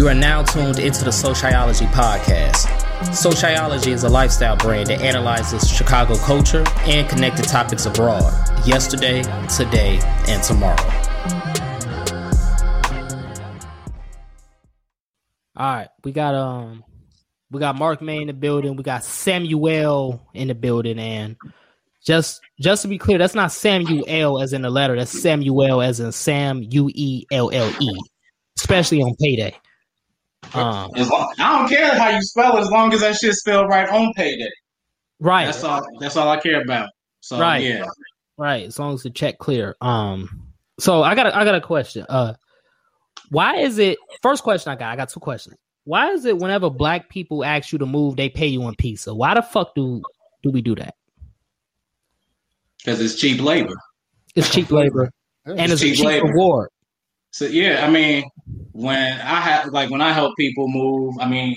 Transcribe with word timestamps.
You 0.00 0.08
are 0.08 0.14
now 0.14 0.42
tuned 0.42 0.78
into 0.78 1.04
the 1.04 1.12
Sociology 1.12 1.84
Podcast. 1.84 3.14
Sociology 3.14 3.92
is 3.92 4.02
a 4.02 4.08
lifestyle 4.08 4.56
brand 4.56 4.86
that 4.86 5.02
analyzes 5.02 5.68
Chicago 5.70 6.16
culture 6.16 6.64
and 6.84 7.06
connected 7.06 7.44
topics 7.44 7.84
abroad, 7.84 8.32
yesterday, 8.66 9.22
today, 9.54 10.00
and 10.26 10.42
tomorrow. 10.42 10.82
All 15.54 15.74
right, 15.74 15.88
we 16.02 16.12
got 16.12 16.34
um 16.34 16.82
we 17.50 17.60
got 17.60 17.76
Mark 17.76 18.00
May 18.00 18.22
in 18.22 18.28
the 18.28 18.32
building, 18.32 18.76
we 18.76 18.82
got 18.82 19.04
Samuel 19.04 20.26
in 20.32 20.48
the 20.48 20.54
building, 20.54 20.98
and 20.98 21.36
just 22.02 22.40
just 22.58 22.80
to 22.80 22.88
be 22.88 22.96
clear, 22.96 23.18
that's 23.18 23.34
not 23.34 23.52
Samuel 23.52 24.40
as 24.40 24.54
in 24.54 24.62
the 24.62 24.70
letter, 24.70 24.96
that's 24.96 25.20
Samuel 25.20 25.82
as 25.82 26.00
in 26.00 26.10
Sam 26.10 26.62
U 26.70 26.90
E 26.94 27.26
L 27.30 27.50
L 27.52 27.70
E, 27.78 28.00
especially 28.56 29.02
on 29.02 29.14
payday. 29.20 29.54
Um, 30.54 30.90
long, 30.96 31.34
I 31.38 31.58
don't 31.58 31.68
care 31.68 31.96
how 31.96 32.08
you 32.08 32.22
spell 32.22 32.58
as 32.58 32.68
long 32.70 32.92
as 32.92 33.00
that 33.00 33.16
shit 33.16 33.34
spelled 33.34 33.68
right 33.68 33.88
on 33.88 34.12
payday. 34.14 34.50
Right. 35.20 35.46
That's 35.46 35.62
all. 35.62 35.82
That's 36.00 36.16
all 36.16 36.28
I 36.28 36.40
care 36.40 36.62
about. 36.62 36.88
So 37.20 37.38
right. 37.38 37.62
yeah. 37.62 37.84
Right. 38.36 38.66
As 38.66 38.78
long 38.78 38.94
as 38.94 39.02
the 39.02 39.10
check 39.10 39.38
clear. 39.38 39.76
Um. 39.80 40.48
So 40.80 41.02
I 41.02 41.14
got 41.14 41.26
a, 41.26 41.36
I 41.36 41.44
got 41.44 41.54
a 41.54 41.60
question. 41.60 42.06
Uh, 42.08 42.34
why 43.30 43.56
is 43.56 43.78
it? 43.78 43.98
First 44.22 44.42
question 44.42 44.72
I 44.72 44.76
got. 44.76 44.92
I 44.92 44.96
got 44.96 45.10
two 45.10 45.20
questions. 45.20 45.56
Why 45.84 46.10
is 46.10 46.24
it 46.24 46.38
whenever 46.38 46.70
black 46.70 47.08
people 47.08 47.44
ask 47.44 47.72
you 47.72 47.78
to 47.78 47.86
move, 47.86 48.16
they 48.16 48.28
pay 48.28 48.46
you 48.46 48.66
in 48.66 48.74
pizza? 48.74 49.14
Why 49.14 49.34
the 49.34 49.42
fuck 49.42 49.74
do 49.74 50.02
do 50.42 50.50
we 50.50 50.62
do 50.62 50.74
that? 50.76 50.94
Because 52.78 53.00
it's 53.00 53.16
cheap 53.16 53.40
labor. 53.40 53.74
It's 54.34 54.48
cheap 54.48 54.70
labor, 54.70 55.10
and 55.44 55.60
it's, 55.60 55.72
it's 55.72 55.80
cheap 55.82 55.92
a 55.92 55.96
cheap 55.96 56.06
labor. 56.06 56.26
reward. 56.26 56.70
So 57.32 57.46
yeah, 57.46 57.86
I 57.86 57.90
mean, 57.90 58.24
when 58.72 59.12
I 59.20 59.40
have 59.40 59.66
like 59.68 59.90
when 59.90 60.00
I 60.00 60.12
help 60.12 60.36
people 60.36 60.68
move, 60.68 61.14
I 61.20 61.28
mean, 61.28 61.56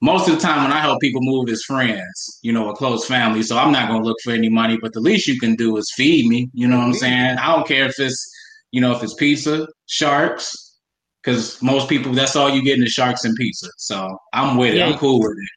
most 0.00 0.28
of 0.28 0.34
the 0.34 0.40
time 0.40 0.62
when 0.62 0.72
I 0.72 0.80
help 0.80 1.00
people 1.00 1.20
move 1.22 1.48
is 1.48 1.64
friends, 1.64 2.38
you 2.42 2.52
know, 2.52 2.70
a 2.70 2.76
close 2.76 3.06
family. 3.06 3.42
So 3.42 3.56
I'm 3.56 3.72
not 3.72 3.88
gonna 3.88 4.04
look 4.04 4.18
for 4.22 4.32
any 4.32 4.48
money, 4.48 4.78
but 4.80 4.92
the 4.92 5.00
least 5.00 5.26
you 5.26 5.40
can 5.40 5.54
do 5.54 5.76
is 5.76 5.92
feed 5.94 6.26
me. 6.26 6.50
You 6.52 6.68
know 6.68 6.76
what 6.76 6.84
I'm 6.84 6.90
mm-hmm. 6.90 6.98
saying? 6.98 7.38
I 7.38 7.54
don't 7.54 7.66
care 7.66 7.86
if 7.86 7.98
it's, 7.98 8.30
you 8.70 8.80
know, 8.80 8.92
if 8.92 9.02
it's 9.02 9.14
pizza, 9.14 9.66
sharks, 9.86 10.76
because 11.22 11.60
most 11.62 11.88
people 11.88 12.12
that's 12.12 12.36
all 12.36 12.50
you 12.50 12.62
get 12.62 12.78
is 12.78 12.92
sharks 12.92 13.24
and 13.24 13.34
pizza. 13.36 13.68
So 13.76 14.18
I'm 14.32 14.56
with 14.56 14.74
yeah. 14.74 14.86
it. 14.86 14.92
I'm 14.92 14.98
cool 14.98 15.20
with 15.20 15.32
it. 15.32 15.50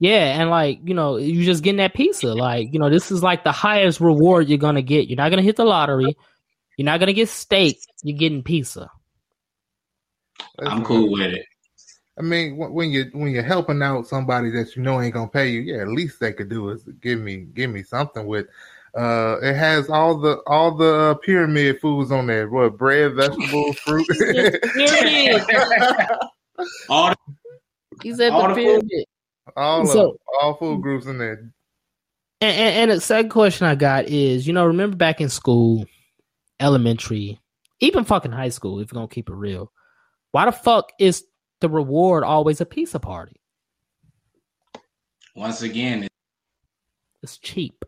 Yeah, 0.00 0.40
and 0.40 0.50
like 0.50 0.80
you 0.84 0.94
know, 0.94 1.16
you 1.16 1.44
just 1.44 1.62
getting 1.62 1.78
that 1.78 1.94
pizza. 1.94 2.34
Like 2.34 2.72
you 2.72 2.80
know, 2.80 2.90
this 2.90 3.12
is 3.12 3.22
like 3.22 3.44
the 3.44 3.52
highest 3.52 4.00
reward 4.00 4.48
you're 4.48 4.58
gonna 4.58 4.82
get. 4.82 5.08
You're 5.08 5.16
not 5.16 5.30
gonna 5.30 5.42
hit 5.42 5.56
the 5.56 5.64
lottery. 5.64 6.16
You're 6.76 6.86
not 6.86 7.00
gonna 7.00 7.12
get 7.12 7.28
steak. 7.28 7.78
You're 8.02 8.18
getting 8.18 8.42
pizza. 8.42 8.90
I'm 10.60 10.84
cool 10.84 11.10
with 11.10 11.34
it. 11.34 11.46
I 12.18 12.22
mean, 12.22 12.56
when 12.56 12.90
you 12.90 13.10
when 13.12 13.32
you're 13.32 13.42
helping 13.42 13.82
out 13.82 14.06
somebody 14.06 14.50
that 14.50 14.76
you 14.76 14.82
know 14.82 15.00
ain't 15.00 15.14
gonna 15.14 15.28
pay 15.28 15.48
you, 15.48 15.60
yeah, 15.60 15.82
at 15.82 15.88
least 15.88 16.20
they 16.20 16.32
could 16.32 16.48
do 16.48 16.70
is 16.70 16.84
give 17.00 17.20
me 17.20 17.38
give 17.54 17.70
me 17.70 17.82
something 17.82 18.26
with. 18.26 18.46
Uh, 18.96 19.38
it 19.42 19.54
has 19.54 19.90
all 19.90 20.16
the 20.16 20.36
all 20.46 20.76
the 20.76 20.94
uh, 20.94 21.14
pyramid 21.14 21.80
foods 21.80 22.12
on 22.12 22.28
there. 22.28 22.48
What 22.48 22.78
bread, 22.78 23.14
vegetables, 23.14 23.76
fruit. 23.84 24.06
all 26.88 27.08
the, 27.08 27.16
he 28.02 28.14
said 28.14 28.30
all 28.30 28.48
the 28.48 28.54
pyramid. 28.54 29.06
All 29.56 29.84
so, 29.84 30.10
of, 30.10 30.16
all 30.40 30.54
food 30.54 30.82
groups 30.82 31.06
in 31.06 31.18
there. 31.18 31.50
And, 32.40 32.56
and, 32.56 32.76
and 32.76 32.90
the 32.92 33.00
second 33.00 33.30
question 33.30 33.66
I 33.66 33.74
got 33.74 34.06
is, 34.06 34.46
you 34.46 34.52
know, 34.52 34.66
remember 34.66 34.96
back 34.96 35.20
in 35.20 35.28
school, 35.28 35.84
elementary, 36.60 37.40
even 37.80 38.04
fucking 38.04 38.32
high 38.32 38.48
school, 38.50 38.78
if 38.78 38.92
you're 38.92 38.98
gonna 38.98 39.08
keep 39.08 39.28
it 39.28 39.34
real 39.34 39.72
why 40.34 40.46
the 40.46 40.52
fuck 40.52 40.90
is 40.98 41.24
the 41.60 41.68
reward 41.68 42.24
always 42.24 42.60
a 42.60 42.66
pizza 42.66 42.98
party? 42.98 43.36
Once 45.36 45.62
again, 45.62 46.08
it's 47.22 47.38
cheap. 47.38 47.84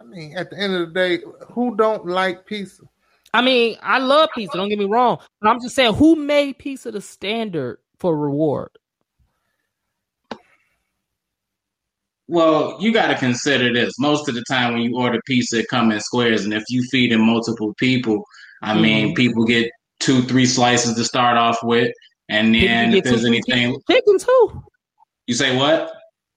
I 0.00 0.04
mean, 0.04 0.34
at 0.38 0.48
the 0.48 0.58
end 0.58 0.72
of 0.72 0.88
the 0.88 0.94
day, 0.94 1.18
who 1.52 1.76
don't 1.76 2.06
like 2.06 2.46
pizza? 2.46 2.84
I 3.34 3.42
mean, 3.42 3.76
I 3.82 3.98
love 3.98 4.30
pizza. 4.34 4.56
Don't 4.56 4.70
get 4.70 4.78
me 4.78 4.86
wrong, 4.86 5.18
but 5.42 5.50
I'm 5.50 5.60
just 5.60 5.74
saying, 5.74 5.92
who 5.92 6.16
made 6.16 6.56
pizza 6.56 6.90
the 6.90 7.02
standard 7.02 7.76
for 7.98 8.16
reward? 8.16 8.70
Well, 12.26 12.78
you 12.80 12.90
got 12.90 13.08
to 13.08 13.16
consider 13.16 13.70
this. 13.70 13.92
Most 13.98 14.30
of 14.30 14.34
the 14.34 14.44
time, 14.48 14.72
when 14.72 14.80
you 14.80 14.96
order 14.96 15.20
pizza, 15.26 15.58
it 15.58 15.68
comes 15.68 15.92
in 15.92 16.00
squares, 16.00 16.46
and 16.46 16.54
if 16.54 16.64
you 16.70 16.82
feed 16.90 17.12
in 17.12 17.20
multiple 17.20 17.74
people, 17.74 18.24
I 18.62 18.72
mm-hmm. 18.72 18.82
mean, 18.82 19.14
people 19.14 19.44
get 19.44 19.70
two, 20.06 20.22
three 20.22 20.46
slices 20.46 20.94
to 20.94 21.04
start 21.04 21.36
off 21.36 21.58
with, 21.62 21.92
and 22.28 22.54
then 22.54 22.94
if 22.94 23.04
there's 23.04 23.24
anything, 23.24 23.76
chicken 23.90 24.18
too. 24.18 24.62
You 25.26 25.34
say 25.34 25.56
what? 25.56 25.92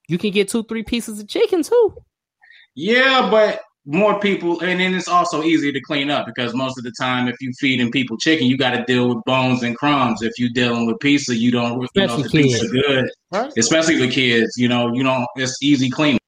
You 0.08 0.18
can 0.18 0.32
get 0.32 0.50
two, 0.50 0.64
three 0.64 0.84
pieces 0.84 1.20
of 1.20 1.28
chicken 1.28 1.62
too. 1.62 1.96
Yeah, 2.76 3.30
but 3.30 3.62
more 3.86 4.20
people, 4.20 4.60
and 4.62 4.80
then 4.80 4.96
it's 4.96 5.08
also 5.08 5.44
easier 5.44 5.72
to 5.72 5.82
clean 5.82 6.10
up 6.10 6.26
because 6.26 6.56
most 6.56 6.80
of 6.80 6.84
the 6.84 6.92
time, 7.00 7.28
if 7.28 7.40
you 7.42 7.54
feeding 7.60 7.92
people 7.92 8.18
chicken, 8.18 8.48
you 8.48 8.58
got 8.58 8.72
to 8.72 8.84
deal 8.86 9.08
with 9.14 9.24
bones 9.26 9.62
and 9.62 9.78
crumbs. 9.78 10.24
If 10.24 10.34
you're 10.40 10.50
dealing 10.50 10.88
with 10.88 11.00
pizza, 11.00 11.36
you 11.36 11.52
don't. 11.52 11.84
Especially 11.84 12.18
you 12.18 12.18
know, 12.18 12.24
the 12.24 12.30
pizza 12.30 12.68
good, 12.68 13.12
right? 13.32 13.54
especially 13.56 14.00
with 14.00 14.12
kids. 14.12 14.58
You 14.58 14.68
know, 14.68 14.94
you 14.94 15.04
don't. 15.04 15.28
It's 15.36 15.62
easy 15.62 15.92
cleanup. 15.92 16.22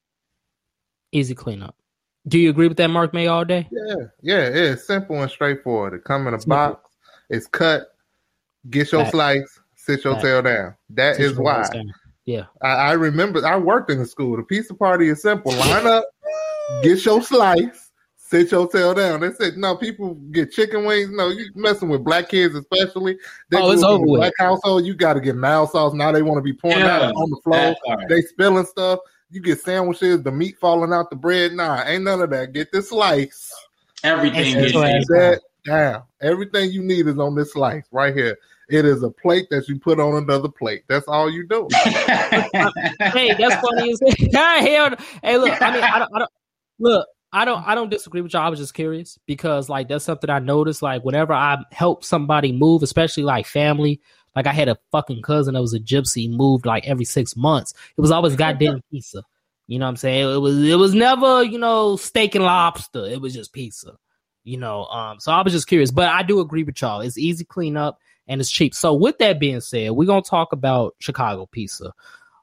Easy 1.11 1.33
cleanup. 1.33 1.75
Do 2.27 2.37
you 2.37 2.51
agree 2.51 2.67
with 2.67 2.77
that, 2.77 2.87
Mark 2.87 3.13
May, 3.15 3.27
all 3.27 3.45
day? 3.45 3.67
Yeah, 3.71 3.95
yeah, 4.21 4.47
it's 4.47 4.85
simple 4.85 5.19
and 5.21 5.31
straightforward. 5.31 5.95
It 5.95 6.03
come 6.03 6.27
in 6.27 6.35
a 6.35 6.39
simple. 6.39 6.55
box. 6.55 6.90
It's 7.31 7.47
cut. 7.47 7.95
Get 8.69 8.91
your 8.91 9.07
slice. 9.07 9.59
Sit 9.75 10.03
your 10.03 10.19
tail 10.19 10.43
down. 10.43 10.75
That 10.91 11.15
sit 11.15 11.31
is 11.31 11.37
why. 11.37 11.65
Yeah. 12.25 12.45
I, 12.61 12.67
I, 12.67 12.91
remember 12.91 13.45
I 13.45 13.57
worked 13.57 13.89
in 13.89 13.97
the 13.97 14.05
school. 14.05 14.37
The 14.37 14.43
pizza 14.43 14.75
party 14.75 15.07
is 15.07 15.21
simple. 15.23 15.53
Line 15.53 15.87
up, 15.87 16.05
get 16.83 17.03
your 17.03 17.21
slice, 17.23 17.89
sit 18.15 18.51
your 18.51 18.67
tail 18.67 18.93
down. 18.93 19.21
They 19.21 19.31
said, 19.31 19.57
no, 19.57 19.75
people 19.75 20.15
get 20.31 20.51
chicken 20.51 20.85
wings. 20.85 21.09
No, 21.09 21.29
you 21.29 21.49
messing 21.55 21.89
with 21.89 22.03
black 22.03 22.29
kids 22.29 22.53
especially. 22.53 23.17
They 23.49 23.57
oh, 23.57 23.71
it's 23.71 23.81
over 23.81 24.05
Black 24.05 24.33
household, 24.37 24.85
you 24.85 24.93
got 24.93 25.13
to 25.13 25.21
get 25.21 25.35
mild 25.35 25.71
sauce. 25.71 25.93
Now 25.93 26.11
they 26.11 26.21
want 26.21 26.37
to 26.37 26.43
be 26.43 26.53
pouring 26.53 26.79
yeah, 26.79 26.97
out 26.97 27.15
on 27.15 27.29
the 27.29 27.39
floor. 27.43 27.75
They 28.07 28.21
spilling 28.21 28.65
stuff. 28.65 28.99
You 29.31 29.41
get 29.41 29.61
sandwiches, 29.61 30.21
the 30.21 30.31
meat 30.31 30.57
falling 30.59 30.93
out 30.93 31.09
the 31.09 31.15
bread. 31.15 31.53
Nah, 31.53 31.83
ain't 31.85 32.03
none 32.03 32.21
of 32.21 32.29
that. 32.31 32.53
Get 32.53 32.71
the 32.71 32.81
slice. 32.83 33.51
Everything 34.03 34.53
gets 34.53 34.73
that 34.73 35.41
down. 35.63 36.03
Everything 36.21 36.71
you 36.71 36.81
need 36.81 37.07
is 37.07 37.17
on 37.17 37.35
this 37.35 37.53
slice 37.53 37.83
right 37.91 38.15
here. 38.15 38.37
It 38.69 38.85
is 38.85 39.03
a 39.03 39.09
plate 39.09 39.47
that 39.51 39.67
you 39.67 39.79
put 39.79 39.99
on 39.99 40.15
another 40.15 40.47
plate. 40.47 40.83
That's 40.87 41.07
all 41.07 41.29
you 41.29 41.45
do. 41.45 41.67
hey, 41.73 43.33
that's 43.33 43.55
funny. 43.55 43.93
Hell, 44.33 44.95
hey, 45.21 45.37
look. 45.37 45.61
I 45.61 45.73
mean, 45.73 45.83
I 45.83 45.99
don't, 45.99 46.15
I 46.15 46.19
don't 46.19 46.31
look. 46.79 47.07
I 47.33 47.43
don't. 47.43 47.67
I 47.67 47.75
don't 47.75 47.89
disagree 47.89 48.21
with 48.21 48.33
y'all. 48.33 48.43
I 48.43 48.49
was 48.49 48.59
just 48.59 48.73
curious 48.73 49.19
because, 49.25 49.67
like, 49.67 49.89
that's 49.89 50.05
something 50.05 50.29
I 50.29 50.39
noticed. 50.39 50.81
Like, 50.81 51.03
whenever 51.03 51.33
I 51.33 51.57
help 51.71 52.05
somebody 52.05 52.53
move, 52.53 52.81
especially 52.81 53.23
like 53.23 53.45
family, 53.45 53.99
like 54.37 54.47
I 54.47 54.53
had 54.53 54.69
a 54.69 54.77
fucking 54.91 55.21
cousin 55.21 55.55
that 55.55 55.61
was 55.61 55.73
a 55.73 55.79
gypsy, 55.79 56.29
moved 56.29 56.65
like 56.65 56.87
every 56.87 57.05
six 57.05 57.35
months. 57.35 57.73
It 57.97 58.01
was 58.01 58.11
always 58.11 58.37
goddamn 58.37 58.81
pizza. 58.89 59.21
You 59.67 59.79
know 59.79 59.85
what 59.85 59.89
I'm 59.89 59.97
saying? 59.97 60.33
It 60.33 60.39
was. 60.39 60.63
It 60.63 60.77
was 60.77 60.93
never, 60.93 61.43
you 61.43 61.57
know, 61.57 61.97
steak 61.97 62.35
and 62.35 62.45
lobster. 62.45 63.05
It 63.05 63.19
was 63.19 63.33
just 63.33 63.51
pizza 63.51 63.97
you 64.43 64.57
know. 64.57 64.85
Um, 64.85 65.19
so 65.19 65.31
I 65.31 65.41
was 65.41 65.53
just 65.53 65.67
curious, 65.67 65.91
but 65.91 66.09
I 66.09 66.23
do 66.23 66.39
agree 66.39 66.63
with 66.63 66.81
y'all. 66.81 67.01
It's 67.01 67.17
easy 67.17 67.45
cleanup 67.45 67.99
and 68.27 68.41
it's 68.41 68.51
cheap. 68.51 68.73
So 68.73 68.93
with 68.93 69.17
that 69.19 69.39
being 69.39 69.61
said, 69.61 69.91
we're 69.91 70.05
gonna 70.05 70.21
talk 70.21 70.53
about 70.53 70.95
Chicago 70.99 71.45
pizza 71.45 71.93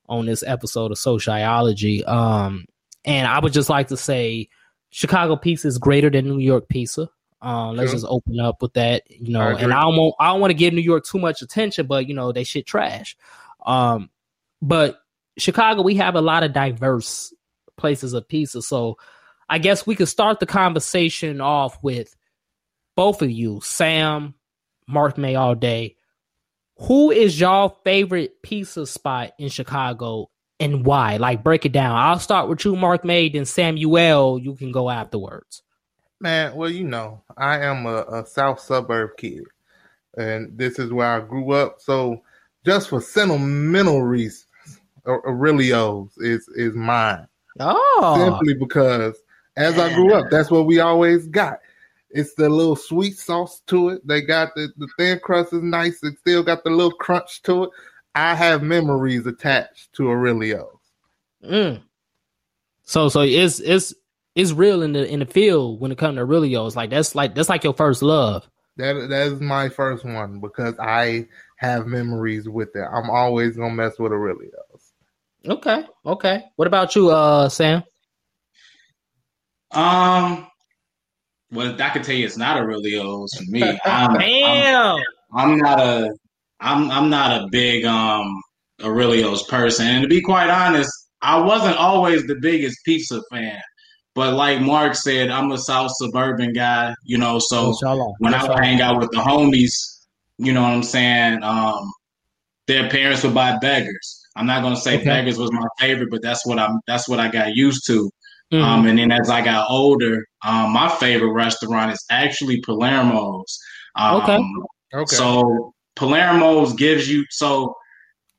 on 0.09 0.27
this 0.27 0.43
episode 0.47 0.91
of 0.91 0.99
Sociology. 0.99 2.05
Um, 2.05 2.67
and 3.05 3.27
I 3.27 3.39
would 3.39 3.53
just 3.53 3.69
like 3.71 3.89
to 3.89 3.97
say 3.97 4.49
Chicago 4.91 5.37
pizza 5.37 5.69
is 5.69 5.79
greater 5.79 6.11
than 6.11 6.27
New 6.27 6.39
York 6.39 6.69
pizza. 6.69 7.09
Um, 7.41 7.77
let's 7.77 7.93
just 7.93 8.07
open 8.09 8.41
up 8.41 8.63
with 8.63 8.73
that, 8.75 9.09
you 9.09 9.33
know. 9.33 9.49
And 9.49 9.73
I 9.73 9.83
don't 9.83 9.97
want 9.97 10.15
I 10.19 10.29
don't 10.29 10.41
want 10.41 10.51
to 10.51 10.57
give 10.57 10.75
New 10.75 10.81
York 10.81 11.05
too 11.05 11.19
much 11.19 11.41
attention, 11.41 11.87
but 11.87 12.09
you 12.09 12.15
know 12.15 12.33
they 12.33 12.45
shit 12.45 12.67
trash. 12.67 13.17
Um, 13.65 14.11
but 14.61 15.01
Chicago, 15.37 15.83
we 15.83 15.97
have 15.97 16.17
a 16.17 16.21
lot 16.21 16.43
of 16.43 16.53
diverse 16.53 17.33
places 17.77 18.13
of 18.13 18.29
pizza, 18.29 18.61
so 18.61 18.99
I 19.49 19.59
guess 19.59 19.87
we 19.87 19.97
could 19.97 20.09
start 20.09 20.41
the 20.41 20.47
conversation 20.47 21.41
off 21.41 21.79
with 21.83 22.15
both 22.97 23.23
of 23.23 23.31
you, 23.31 23.61
Sam, 23.63 24.35
Mark 24.87 25.17
May 25.17 25.37
all 25.37 25.55
day. 25.55 25.97
Who 26.81 27.11
is 27.11 27.41
y'all 27.41 27.81
favorite 27.85 28.43
pizza 28.43 28.87
spot 28.87 29.33
in 29.39 29.49
Chicago 29.49 30.31
and 30.61 30.85
why? 30.85 31.17
Like 31.17 31.43
break 31.43 31.65
it 31.67 31.73
down. 31.73 31.97
I'll 31.97 32.19
start 32.19 32.49
with 32.49 32.65
you, 32.65 32.77
Mark 32.77 33.05
May, 33.05 33.29
then 33.29 33.45
Samuel, 33.45 34.39
you 34.39 34.55
can 34.55 34.71
go 34.71 34.91
afterwards. 34.91 35.63
Man, 36.21 36.55
well, 36.55 36.71
you 36.71 36.85
know, 36.85 37.23
I 37.37 37.61
am 37.61 37.87
a, 37.87 38.03
a 38.03 38.27
south 38.27 38.61
suburb 38.61 39.11
kid. 39.17 39.45
And 40.17 40.57
this 40.59 40.79
is 40.79 40.93
where 40.93 41.07
I 41.07 41.21
grew 41.21 41.53
up. 41.53 41.81
So 41.81 42.23
just 42.65 42.89
for 42.89 43.01
sentimental 43.01 44.03
reasons, 44.03 44.47
Aurelio's 45.07 46.11
is 46.19 46.49
is 46.49 46.75
mine. 46.75 47.27
Oh, 47.61 48.17
simply 48.19 48.55
because 48.55 49.17
as 49.59 49.79
I 49.79 49.93
grew 49.93 50.15
up, 50.15 50.31
that's 50.31 50.51
what 50.51 50.67
we 50.67 50.79
always 50.79 51.27
got. 51.27 51.59
It's 52.11 52.35
the 52.35 52.49
little 52.49 52.77
sweet 52.77 53.19
sauce 53.19 53.61
to 53.67 53.91
it. 53.91 54.07
They 54.07 54.23
got 54.23 54.55
the, 54.55 54.69
the 54.77 54.89
thin 54.97 55.21
crust 55.23 55.53
is 55.53 55.63
nice. 55.63 56.03
It 56.03 56.19
still 56.19 56.43
got 56.43 56.65
the 56.65 56.71
little 56.71 56.93
crunch 56.93 57.43
to 57.43 57.65
it. 57.65 57.71
I 58.15 58.35
have 58.35 58.63
memories 58.63 59.27
attached 59.27 59.93
to 59.95 60.09
Aurelio's. 60.09 60.79
Mm. 61.45 61.83
So 62.85 63.09
so 63.09 63.21
it's 63.21 63.61
it's 63.61 63.95
it's 64.35 64.53
real 64.53 64.83
in 64.83 64.93
the 64.93 65.07
in 65.07 65.19
the 65.19 65.27
field 65.27 65.81
when 65.81 65.93
it 65.93 65.99
comes 65.99 66.17
to 66.17 66.21
Aurelio's. 66.21 66.77
Like 66.77 66.91
that's 66.91 67.15
like 67.15 67.35
that's 67.35 67.49
like 67.49 67.65
your 67.65 67.75
first 67.75 68.01
love. 68.01 68.49
That 68.77 68.95
that 69.11 69.27
is 69.27 69.41
my 69.41 69.69
first 69.69 70.05
one 70.05 70.41
because 70.41 70.79
I 70.79 71.27
have 71.57 71.87
memories 71.87 72.49
with 72.49 72.75
it. 72.77 72.87
I'm 72.91 73.11
always 73.11 73.57
gonna 73.57 73.75
mess 73.75 73.99
with 73.99 74.13
Aurelio's. 74.13 74.93
Okay, 75.47 75.85
okay. 76.07 76.45
What 76.57 76.69
about 76.69 76.95
you, 76.97 77.11
uh, 77.11 77.49
Sam? 77.49 77.83
Um, 79.73 80.47
well, 81.51 81.75
I 81.81 81.91
can 81.91 82.03
tell 82.03 82.15
you, 82.15 82.27
it's 82.27 82.37
not 82.37 82.57
a 82.57 82.61
Aurelio's 82.61 83.33
for 83.35 83.45
me. 83.49 83.79
I'm, 83.85 84.17
Damn. 84.19 84.97
I'm, 85.33 85.53
I'm 85.53 85.59
not 85.59 85.81
a, 85.81 86.11
I'm 86.61 86.91
I'm 86.91 87.09
not 87.11 87.43
a 87.43 87.47
big 87.51 87.85
um 87.85 88.27
Aurelio's 88.83 89.45
person, 89.45 89.87
and 89.87 90.03
to 90.03 90.09
be 90.09 90.21
quite 90.21 90.51
honest, 90.51 90.91
I 91.23 91.39
wasn't 91.41 91.77
always 91.77 92.27
the 92.27 92.37
biggest 92.37 92.79
pizza 92.85 93.21
fan. 93.31 93.61
But 94.15 94.35
like 94.35 94.61
Mark 94.61 94.95
said, 94.97 95.31
I'm 95.31 95.53
a 95.53 95.59
South 95.59 95.93
suburban 95.95 96.53
guy, 96.53 96.95
you 97.05 97.19
know. 97.19 97.39
So 97.39 97.69
Inshallah. 97.69 98.13
when 98.19 98.35
I 98.35 98.39
Inshallah. 98.39 98.57
would 98.57 98.65
hang 98.65 98.81
out 98.81 98.99
with 98.99 99.11
the 99.13 99.19
homies, 99.19 99.73
you 100.39 100.53
know 100.53 100.63
what 100.63 100.73
I'm 100.73 100.83
saying? 100.83 101.43
Um, 101.43 101.93
their 102.67 102.89
parents 102.91 103.23
would 103.23 103.35
buy 103.35 103.57
beggars. 103.59 104.21
I'm 104.37 104.47
not 104.47 104.63
gonna 104.63 104.77
say 104.77 104.97
Okay. 104.97 105.05
beggars 105.05 105.39
was 105.39 105.53
my 105.53 105.67
favorite, 105.79 106.09
but 106.11 106.23
that's 106.23 106.45
what 106.47 106.59
I'm. 106.59 106.81
That's 106.87 107.09
what 107.09 107.21
I 107.21 107.29
got 107.29 107.55
used 107.55 107.87
to. 107.87 108.11
Mhm. 108.53 108.63
Um, 108.63 108.87
and 108.87 108.99
then 108.99 109.13
as 109.13 109.29
I 109.29 109.43
got 109.45 109.67
older, 109.71 110.25
um, 110.45 110.73
my 110.73 110.89
favorite 110.89 111.33
restaurant 111.33 111.93
is 111.93 112.03
actually 112.11 112.61
Palermo's. 112.63 113.59
Um, 113.97 114.23
Okay. 114.23 114.39
Okay. 114.95 115.17
So 115.17 115.73
Palermo's 115.97 116.73
gives 116.75 117.11
you 117.11 117.25
so 117.31 117.75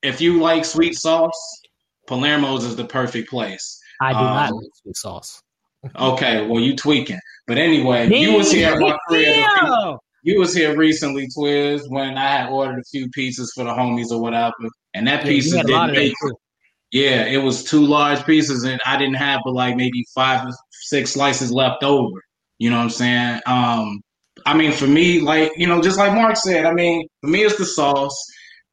if 0.02 0.20
you 0.22 0.40
like 0.42 0.66
sweet 0.66 0.96
sauce, 0.96 1.62
Palermo's 2.08 2.64
is 2.64 2.76
the 2.76 2.86
perfect 2.86 3.30
place. 3.30 3.80
I 4.02 4.14
do 4.14 4.20
not 4.20 4.50
um, 4.50 4.56
like 4.58 4.70
sweet 4.82 4.98
sauce. 4.98 5.42
Okay, 5.98 6.46
well 6.48 6.60
you 6.62 6.76
tweaking, 6.76 7.20
but 7.48 7.58
anyway, 7.58 8.08
you 8.10 8.34
was 8.34 8.52
here 8.52 8.74
at 8.74 8.80
my 8.80 8.98
crib. 9.08 9.22
a 9.28 9.34
few- 9.34 9.44
Damn. 9.44 9.98
You 10.24 10.38
was 10.40 10.54
here 10.54 10.76
recently, 10.76 11.28
Twiz, 11.38 11.82
when 11.88 12.18
I 12.18 12.28
had 12.40 12.50
ordered 12.50 12.80
a 12.80 12.84
few 12.92 13.08
pizzas 13.18 13.48
for 13.56 13.64
the 13.64 13.70
homies 13.72 14.12
or 14.12 14.22
whatever, 14.22 14.54
and 14.94 15.08
that 15.08 15.24
Yeah, 15.24 15.32
pizza 15.32 15.58
had 15.58 15.70
a 15.70 15.72
lot 15.72 15.88
didn't 15.88 16.02
make. 16.08 16.14
too. 16.22 16.34
Yeah, 16.92 17.26
it 17.26 17.38
was 17.38 17.64
two 17.64 17.86
large 17.86 18.26
pieces, 18.26 18.64
and 18.64 18.80
I 18.86 18.98
didn't 18.98 19.16
have 19.16 19.42
but 19.46 19.54
like 19.54 19.76
maybe 19.76 20.04
five 20.16 20.48
or 20.48 20.52
six 20.72 21.12
slices 21.12 21.52
left 21.52 21.84
over. 21.84 22.22
You 22.58 22.70
know 22.70 22.78
what 22.78 22.84
I'm 22.84 22.90
saying? 22.90 23.42
Um, 23.46 24.02
I 24.46 24.56
mean, 24.56 24.72
for 24.72 24.88
me, 24.88 25.22
like 25.22 25.52
you 25.56 25.68
know, 25.68 25.82
just 25.82 25.98
like 26.00 26.14
Mark 26.14 26.36
said, 26.36 26.66
I 26.66 26.74
mean, 26.74 27.08
for 27.22 27.28
me, 27.30 27.44
it's 27.44 27.58
the 27.58 27.66
sauce, 27.66 28.18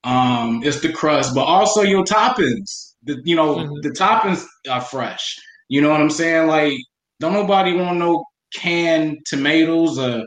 um, 0.05 0.63
it's 0.65 0.81
the 0.81 0.93
crust, 0.93 1.35
but 1.35 1.45
also 1.45 1.83
your 1.83 2.05
toppings. 2.05 2.95
The 3.05 3.21
you 3.25 3.37
know, 3.37 3.57
Mhm. 3.57 3.83
the 3.83 3.91
toppings 3.91 4.45
are 4.71 4.81
fresh. 4.81 5.37
You 5.69 5.81
know 5.83 5.91
what 5.91 6.01
I'm 6.01 6.11
saying? 6.11 6.49
Like, 6.49 6.75
don't 7.21 7.33
nobody 7.35 7.75
want 7.75 7.99
no 7.99 8.25
canned 8.55 9.19
tomatoes 9.27 9.99
or 9.99 10.25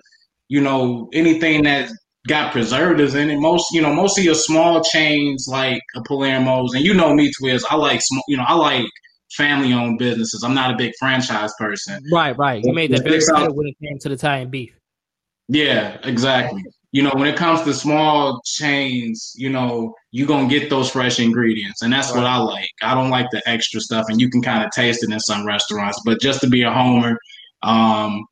you 0.48 0.62
know 0.62 1.10
anything 1.14 1.64
that 1.64 1.90
got 2.30 2.54
preservatives 2.54 3.16
in 3.16 3.30
it. 3.30 3.40
Most, 3.40 3.66
you 3.74 3.82
know, 3.82 3.94
most 3.94 4.18
of 4.18 4.24
your 4.24 4.36
small 4.36 4.82
chains 4.82 5.48
like 5.50 5.82
a 5.96 6.02
Palermo's, 6.02 6.74
and 6.74 6.86
you 6.86 6.94
know 6.94 7.14
me, 7.14 7.32
Twiz. 7.42 7.64
I 7.70 7.76
like, 7.76 8.02
sm- 8.02 8.20
you 8.30 8.38
know, 8.38 8.46
I 8.48 8.54
like 8.54 8.86
family-owned 9.36 10.00
businesses. 10.00 10.44
I'm 10.44 10.54
not 10.54 10.74
a 10.74 10.78
big 10.78 10.94
franchise 10.98 11.52
person. 11.60 12.02
Right, 12.12 12.38
right. 12.38 12.64
You 12.64 12.74
made 12.74 12.92
that 12.92 13.04
very 13.04 13.20
clear 13.20 13.52
when 13.52 13.68
it 13.68 13.76
came 13.84 13.98
to 14.00 14.10
the 14.10 14.16
Italian 14.16 14.50
beef. 14.50 14.74
Yeah, 15.50 15.98
exactly. 16.04 16.64
You 16.92 17.04
know, 17.04 17.12
when 17.14 17.28
it 17.28 17.36
comes 17.36 17.62
to 17.64 17.74
small 17.74 18.42
chains, 18.46 19.34
you 19.36 19.50
know, 19.50 19.94
you're 20.12 20.28
gonna 20.28 20.48
get 20.48 20.70
those 20.70 20.90
fresh 20.90 21.20
ingredients, 21.20 21.82
and 21.82 21.92
that's 21.92 22.14
what 22.14 22.24
I 22.24 22.38
like. 22.38 22.70
I 22.82 22.96
don't 22.96 23.12
like 23.12 23.28
the 23.32 23.42
extra 23.48 23.80
stuff, 23.80 24.06
and 24.10 24.20
you 24.20 24.30
can 24.30 24.42
kind 24.42 24.64
of 24.64 24.72
taste 24.72 25.04
it 25.04 25.12
in 25.12 25.20
some 25.20 25.46
restaurants. 25.46 26.02
But 26.06 26.20
just 26.22 26.42
to 26.42 26.50
be 26.50 26.64
a 26.64 26.72
homer, 26.72 27.18
um, 27.62 28.26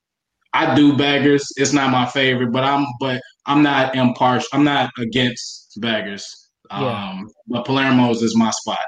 I 0.54 0.76
do 0.76 0.96
beggars. 0.98 1.46
It's 1.58 1.74
not 1.74 1.92
my 1.92 2.06
favorite, 2.06 2.52
but 2.52 2.64
I'm 2.64 2.86
but 3.00 3.22
I'm 3.46 3.62
not 3.64 3.96
impartial. 3.96 4.48
I'm 4.54 4.64
not 4.64 4.92
against 4.98 5.80
beggars. 5.80 6.26
Um, 6.70 6.84
Yeah. 6.84 7.22
but 7.48 7.66
Palermo's 7.66 8.22
is 8.24 8.36
my 8.36 8.52
spot. 8.52 8.80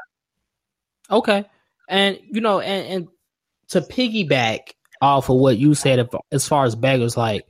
Okay. 1.11 1.45
And 1.87 2.19
you 2.31 2.41
know, 2.41 2.59
and, 2.59 2.87
and 2.87 3.07
to 3.69 3.81
piggyback 3.81 4.71
off 5.01 5.29
of 5.29 5.37
what 5.37 5.57
you 5.57 5.73
said 5.75 6.07
as 6.31 6.47
far 6.47 6.65
as 6.65 6.75
beggars, 6.75 7.15
like 7.17 7.45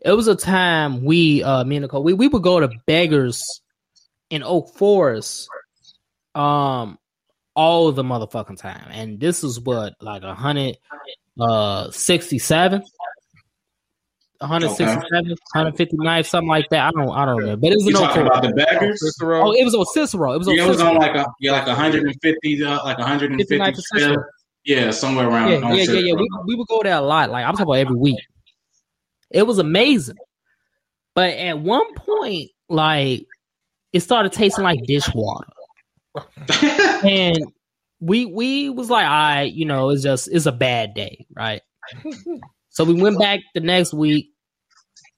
it 0.00 0.12
was 0.12 0.28
a 0.28 0.36
time 0.36 1.04
we 1.04 1.42
uh 1.42 1.64
me 1.64 1.76
and 1.76 1.82
Nicole, 1.82 2.02
we, 2.02 2.12
we 2.12 2.28
would 2.28 2.42
go 2.42 2.60
to 2.60 2.70
beggars 2.86 3.44
in 4.30 4.42
Oak 4.42 4.74
Forest 4.76 5.48
um 6.34 6.98
all 7.54 7.90
the 7.92 8.04
motherfucking 8.04 8.58
time. 8.58 8.88
And 8.90 9.18
this 9.18 9.42
is 9.42 9.58
what 9.60 9.94
like 10.00 10.22
a 10.22 10.34
hundred 10.34 10.76
uh 11.40 11.90
sixty 11.90 12.38
seven. 12.38 12.82
167, 14.40 15.28
159, 15.28 16.24
something 16.24 16.48
like 16.48 16.68
that. 16.70 16.86
I 16.86 16.90
don't, 16.92 17.10
I 17.10 17.24
don't 17.24 17.36
remember. 17.38 17.56
But 17.60 17.72
it 17.72 17.76
was 17.76 17.84
You 17.86 17.96
an 17.96 18.02
talking 18.02 18.22
about 18.26 18.42
the 18.42 18.52
beggars? 18.52 19.00
Cicero. 19.00 19.48
Oh, 19.48 19.52
it 19.52 19.64
was 19.64 19.74
on 19.74 19.84
Cicero. 19.86 20.32
It 20.32 20.38
was 20.38 20.48
on 20.48 20.54
Yeah, 20.54 20.64
it 20.64 20.68
was 20.68 20.76
Cicero. 20.78 20.90
on 20.92 20.96
like 20.98 21.16
a 21.16 21.26
yeah, 21.40 21.52
like 21.52 21.66
150, 21.66 22.64
uh, 22.64 22.84
like 22.84 22.98
150. 22.98 23.42
59 23.42 23.72
to 23.74 23.82
Cicero. 23.82 24.24
Yeah, 24.64 24.90
somewhere 24.90 25.28
around. 25.28 25.50
yeah, 25.50 25.56
on 25.58 25.74
yeah, 25.76 25.82
yeah, 25.84 25.98
yeah. 26.00 26.12
We, 26.14 26.28
we 26.46 26.54
would 26.54 26.68
go 26.68 26.80
there 26.82 26.94
a 26.96 27.00
lot. 27.00 27.30
Like 27.30 27.44
I'm 27.44 27.52
talking 27.54 27.64
about 27.66 27.78
every 27.78 27.96
week. 27.96 28.18
It 29.30 29.42
was 29.46 29.58
amazing. 29.58 30.16
But 31.14 31.30
at 31.34 31.58
one 31.58 31.94
point, 31.94 32.50
like 32.68 33.26
it 33.92 34.00
started 34.00 34.32
tasting 34.32 34.64
like 34.64 34.80
dishwater. 34.86 35.48
And 37.04 37.38
we 38.00 38.26
we 38.26 38.68
was 38.70 38.88
like, 38.90 39.04
all 39.04 39.10
right, 39.10 39.52
you 39.52 39.64
know, 39.64 39.90
it's 39.90 40.02
just 40.02 40.28
it's 40.30 40.46
a 40.46 40.52
bad 40.52 40.94
day, 40.94 41.26
right? 41.34 41.62
so 42.78 42.84
we 42.84 42.94
went 42.94 43.18
back 43.18 43.40
the 43.54 43.60
next 43.60 43.92
week, 43.92 44.30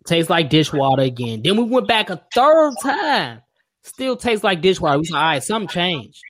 tastes 0.06 0.30
like 0.30 0.48
dishwater 0.48 1.02
again. 1.02 1.42
Then 1.44 1.58
we 1.58 1.64
went 1.64 1.86
back 1.86 2.08
a 2.08 2.24
third 2.34 2.72
time, 2.82 3.42
still 3.82 4.16
tastes 4.16 4.42
like 4.42 4.62
dishwater. 4.62 4.98
We 4.98 5.04
said, 5.04 5.16
all 5.16 5.22
right, 5.22 5.42
something 5.42 5.68
changed. 5.68 6.22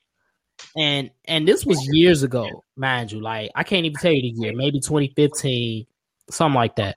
And 0.77 1.13
and 1.27 1.47
this 1.47 1.65
was 1.65 1.79
years 1.93 2.25
ago, 2.25 2.65
mind 2.75 3.13
you. 3.13 3.21
Like 3.21 3.53
I 3.55 3.63
can't 3.63 3.87
even 3.87 3.97
tell 4.01 4.11
you 4.11 4.23
the 4.23 4.41
year, 4.41 4.57
maybe 4.57 4.81
2015, 4.81 5.87
something 6.31 6.53
like 6.57 6.75
that. 6.75 6.97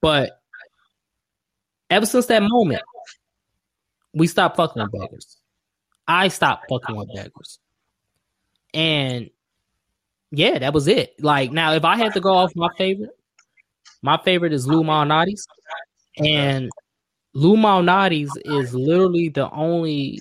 But 0.00 0.40
ever 1.90 2.06
since 2.06 2.26
that 2.26 2.44
moment, 2.44 2.82
we 4.12 4.28
stopped 4.28 4.56
fucking 4.56 4.80
with 4.84 4.92
beggars. 4.92 5.36
I 6.06 6.28
stopped 6.28 6.66
fucking 6.70 6.94
with 6.94 7.08
beggars. 7.12 7.58
And 8.72 9.30
yeah, 10.30 10.60
that 10.60 10.72
was 10.72 10.86
it. 10.86 11.16
Like 11.18 11.50
now, 11.50 11.72
if 11.72 11.84
I 11.84 11.96
had 11.96 12.14
to 12.14 12.20
go 12.20 12.34
off 12.34 12.52
my 12.54 12.68
favorite, 12.78 13.13
my 14.04 14.18
favorite 14.22 14.52
is 14.52 14.66
Lou 14.66 14.82
Malnati's. 14.84 15.46
And 16.18 16.70
Lou 17.32 17.56
Malnati's 17.56 18.30
is 18.44 18.74
literally 18.74 19.30
the 19.30 19.50
only 19.50 20.20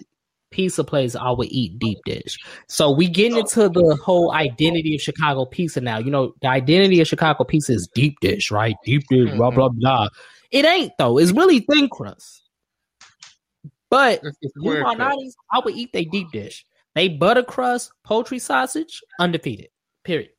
pizza 0.52 0.84
place 0.84 1.16
I 1.16 1.32
would 1.32 1.50
eat 1.52 1.78
deep 1.80 1.98
dish. 2.06 2.38
So 2.68 2.92
we 2.92 3.10
getting 3.10 3.38
into 3.38 3.68
the 3.68 3.98
whole 4.02 4.32
identity 4.32 4.96
of 4.96 5.02
Chicago 5.02 5.46
pizza 5.46 5.82
now. 5.82 5.98
You 5.98 6.12
know, 6.12 6.34
the 6.42 6.48
identity 6.48 7.02
of 7.02 7.08
Chicago 7.08 7.44
pizza 7.44 7.74
is 7.74 7.90
deep 7.94 8.16
dish, 8.22 8.52
right? 8.52 8.76
Deep 8.86 9.04
dish, 9.10 9.30
blah 9.32 9.50
mm-hmm. 9.50 9.56
blah 9.56 9.70
blah. 9.70 10.08
It 10.50 10.66
ain't 10.66 10.94
though. 10.98 11.18
It's 11.18 11.32
really 11.32 11.60
thin 11.60 11.90
crust. 11.90 12.42
But 13.90 14.24
Lou. 14.56 14.82
Malnati's, 14.82 15.36
I 15.52 15.60
would 15.64 15.76
eat 15.76 15.92
they 15.92 16.06
deep 16.06 16.32
dish. 16.32 16.66
They 16.96 17.10
butter 17.10 17.44
crust, 17.44 17.92
poultry 18.04 18.40
sausage, 18.40 19.02
undefeated. 19.20 19.68
Period. 20.06 20.30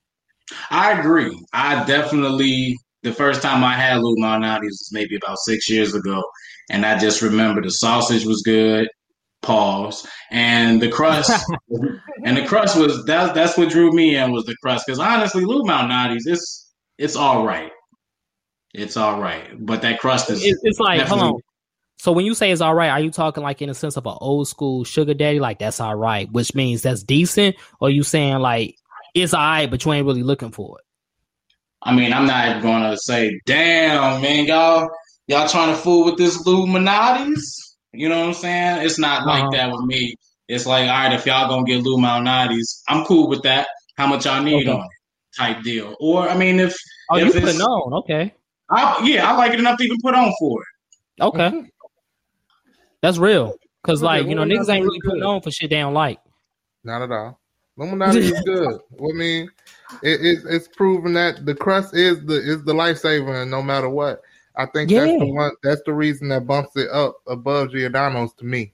I 0.70 0.98
agree. 0.98 1.38
I 1.52 1.84
definitely 1.84 2.78
the 3.04 3.12
first 3.12 3.42
time 3.42 3.62
I 3.62 3.74
had 3.74 3.98
Lou 4.00 4.16
Malnati's 4.16 4.64
was 4.64 4.90
maybe 4.92 5.14
about 5.16 5.38
six 5.38 5.70
years 5.70 5.94
ago, 5.94 6.22
and 6.70 6.84
I 6.84 6.98
just 6.98 7.22
remember 7.22 7.62
the 7.62 7.70
sausage 7.70 8.24
was 8.24 8.42
good. 8.42 8.88
Pause. 9.42 10.06
And 10.30 10.80
the 10.80 10.88
crust, 10.88 11.30
and 12.24 12.36
the 12.36 12.46
crust 12.46 12.78
was 12.78 13.04
that. 13.04 13.34
That's 13.34 13.56
what 13.58 13.68
drew 13.68 13.92
me 13.92 14.16
in 14.16 14.32
was 14.32 14.44
the 14.46 14.56
crust. 14.62 14.86
Because 14.86 14.98
honestly, 14.98 15.44
Lou 15.44 15.62
Malnati's, 15.62 16.26
it's 16.26 16.72
it's 16.98 17.14
all 17.14 17.46
right. 17.46 17.70
It's 18.72 18.96
all 18.96 19.20
right, 19.20 19.50
but 19.64 19.82
that 19.82 20.00
crust 20.00 20.30
is 20.30 20.44
It- 20.44 20.56
it's 20.62 20.80
like, 20.80 21.02
hold 21.02 21.20
on. 21.20 21.34
So 21.98 22.10
when 22.12 22.26
you 22.26 22.34
say 22.34 22.50
it's 22.50 22.60
all 22.60 22.74
right, 22.74 22.90
are 22.90 23.00
you 23.00 23.10
talking 23.10 23.42
like 23.42 23.62
in 23.62 23.70
a 23.70 23.74
sense 23.74 23.96
of 23.96 24.04
an 24.06 24.16
old 24.20 24.48
school 24.48 24.82
sugar 24.84 25.14
daddy, 25.14 25.38
like 25.40 25.58
that's 25.58 25.80
all 25.80 25.94
right, 25.94 26.30
which 26.32 26.54
means 26.54 26.82
that's 26.82 27.02
decent, 27.02 27.56
or 27.80 27.88
you 27.88 28.02
saying 28.02 28.38
like 28.40 28.76
it's 29.14 29.32
all 29.32 29.40
right, 29.40 29.70
but 29.70 29.84
you 29.84 29.92
ain't 29.92 30.06
really 30.06 30.22
looking 30.22 30.50
for 30.50 30.78
it? 30.78 30.84
I 31.84 31.94
mean, 31.94 32.12
I'm 32.12 32.26
not 32.26 32.62
gonna 32.62 32.96
say, 32.96 33.38
damn, 33.46 34.22
man, 34.22 34.46
y'all, 34.46 34.88
y'all 35.26 35.48
trying 35.48 35.74
to 35.74 35.80
fool 35.80 36.04
with 36.06 36.16
this 36.16 36.44
Illuminati's. 36.46 37.76
You 37.92 38.08
know 38.08 38.20
what 38.20 38.28
I'm 38.28 38.34
saying? 38.34 38.84
It's 38.86 38.98
not 38.98 39.20
Uh-huh. 39.22 39.28
like 39.42 39.50
that 39.52 39.70
with 39.70 39.82
me. 39.86 40.14
It's 40.48 40.66
like, 40.66 40.82
all 40.88 40.94
right, 40.96 41.12
if 41.12 41.26
y'all 41.26 41.48
gonna 41.48 41.64
get 41.64 41.82
Lou 41.82 41.98
Malnati's, 41.98 42.82
I'm 42.88 43.04
cool 43.04 43.28
with 43.28 43.42
that. 43.42 43.66
How 43.96 44.06
much 44.06 44.24
y'all 44.24 44.42
need 44.42 44.66
Okay. 44.68 44.70
on 44.78 44.80
it? 44.84 44.90
Type 45.38 45.62
deal. 45.62 45.94
Or 46.00 46.28
I 46.28 46.36
mean, 46.36 46.60
if 46.60 46.74
Oh, 47.10 47.16
If 47.18 47.26
you 47.26 47.32
put 47.32 47.42
it's- 47.42 47.56
it 47.56 47.62
on, 47.62 47.92
okay, 48.00 48.32
I, 48.70 49.02
yeah, 49.04 49.30
I 49.30 49.36
like 49.36 49.52
it 49.52 49.58
enough 49.60 49.76
to 49.78 49.84
even 49.84 49.98
put 50.02 50.14
on 50.14 50.32
for 50.38 50.62
it. 50.62 51.22
okay, 51.22 51.64
that's 53.02 53.18
real. 53.18 53.54
Cause 53.82 54.02
Okay, 54.02 54.06
like 54.20 54.26
you 54.26 54.34
know 54.34 54.42
niggas 54.44 54.70
ain't 54.72 54.84
really 54.84 54.98
good. 55.00 55.10
putting 55.10 55.22
on 55.22 55.42
for 55.42 55.50
shit 55.50 55.68
they 55.70 55.76
don't 55.80 55.92
like. 55.92 56.18
Not 56.82 57.02
at 57.02 57.10
all. 57.12 57.38
Illuminati 57.76 58.20
is 58.20 58.40
good. 58.46 58.78
What 58.90 59.14
I 59.14 59.18
mean, 59.18 59.50
it, 60.02 60.20
it, 60.20 60.38
it's 60.48 60.68
proven 60.68 61.14
that 61.14 61.44
the 61.46 61.54
crust 61.54 61.94
is 61.94 62.24
the 62.24 62.34
is 62.34 62.64
the 62.64 62.72
lifesaver, 62.74 63.42
and 63.42 63.50
no 63.50 63.62
matter 63.62 63.88
what, 63.88 64.22
I 64.56 64.66
think 64.66 64.90
that's 64.90 65.10
the 65.18 65.32
one. 65.32 65.52
That's 65.62 65.82
the 65.86 65.92
reason 65.92 66.28
that 66.28 66.46
bumps 66.46 66.76
it 66.76 66.90
up 66.90 67.16
above 67.26 67.70
Giordano's 67.72 68.32
to 68.34 68.44
me. 68.44 68.72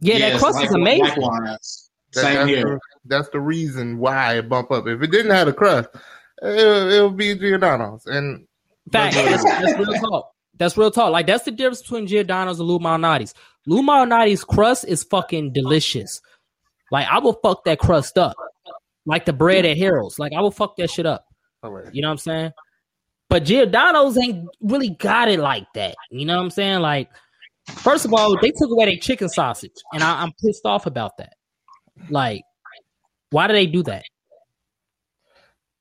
Yeah, 0.00 0.18
that 0.18 0.32
Yes, 0.32 0.40
crust 0.40 0.62
is 0.62 0.72
amazing. 0.72 1.04
likewise. 1.06 1.90
That- 2.12 2.20
Same 2.20 2.34
that's, 2.34 2.48
here. 2.48 2.64
The, 2.64 2.80
that's 3.06 3.28
the 3.30 3.40
reason 3.40 3.98
why 3.98 4.38
it 4.38 4.48
bump 4.48 4.70
up. 4.70 4.86
If 4.86 5.02
it 5.02 5.10
didn't 5.10 5.32
have 5.32 5.46
the 5.46 5.52
crust, 5.52 5.88
it, 6.42 6.92
it 6.94 7.02
would 7.02 7.16
be 7.16 7.34
Giordano's. 7.34 8.06
And 8.06 8.46
Fact, 8.92 9.14
That's 9.16 9.42
that's, 9.42 9.60
that's 9.62 9.78
real 9.78 10.00
talk. 10.00 10.30
That's 10.58 10.76
real 10.76 10.90
talk. 10.90 11.10
Like 11.10 11.26
that's 11.26 11.44
the 11.44 11.50
difference 11.50 11.82
between 11.82 12.06
Giordano's 12.06 12.60
and 12.60 12.68
Lou 12.68 12.78
Malnati's. 12.78 13.34
Lou 13.66 13.82
Malnati's 13.82 14.44
crust 14.44 14.84
is 14.86 15.02
fucking 15.02 15.52
delicious. 15.52 16.20
Like 16.92 17.08
I 17.10 17.18
will 17.18 17.34
fuck 17.42 17.64
that 17.64 17.78
crust 17.80 18.16
up, 18.16 18.36
like 19.06 19.24
the 19.24 19.32
bread 19.32 19.64
at 19.64 19.78
Harold's. 19.78 20.18
Like 20.18 20.32
I 20.32 20.40
will 20.40 20.50
fuck 20.50 20.76
that 20.76 20.90
shit 20.90 21.06
up. 21.06 21.24
You 21.92 22.02
know 22.02 22.08
what 22.08 22.12
I'm 22.12 22.18
saying? 22.18 22.52
But 23.28 23.44
Giordano's 23.44 24.16
ain't 24.18 24.48
really 24.60 24.90
got 24.90 25.28
it 25.28 25.40
like 25.40 25.66
that. 25.74 25.96
You 26.10 26.26
know 26.26 26.36
what 26.36 26.44
I'm 26.44 26.50
saying? 26.50 26.80
Like, 26.80 27.08
first 27.66 28.04
of 28.04 28.14
all, 28.14 28.38
they 28.40 28.50
took 28.50 28.70
away 28.70 28.84
their 28.84 28.96
chicken 28.98 29.28
sausage, 29.28 29.72
and 29.92 30.02
I, 30.02 30.22
I'm 30.22 30.32
pissed 30.44 30.64
off 30.64 30.86
about 30.86 31.16
that. 31.18 31.32
Like, 32.08 32.42
why 33.30 33.48
do 33.48 33.54
they 33.54 33.66
do 33.66 33.82
that? 33.84 34.04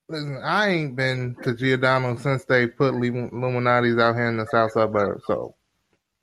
listen, 0.07 0.39
I 0.43 0.69
ain't 0.69 0.95
been 0.95 1.35
to 1.43 1.55
Giordano 1.55 2.15
since 2.17 2.45
they 2.45 2.67
put 2.67 2.93
Lu- 2.93 3.29
Illuminati's 3.31 3.97
out 3.97 4.15
here 4.15 4.29
in 4.29 4.37
the 4.37 4.45
south 4.47 4.71
suburbs. 4.71 5.23
So 5.25 5.55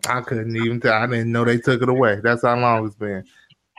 I 0.08 0.20
couldn't 0.20 0.56
even 0.56 0.80
tell. 0.80 0.94
I 0.94 1.06
didn't 1.06 1.32
know 1.32 1.44
they 1.44 1.58
took 1.58 1.82
it 1.82 1.88
away. 1.88 2.20
That's 2.22 2.42
how 2.42 2.56
long 2.56 2.86
it's 2.86 2.96
been. 2.96 3.24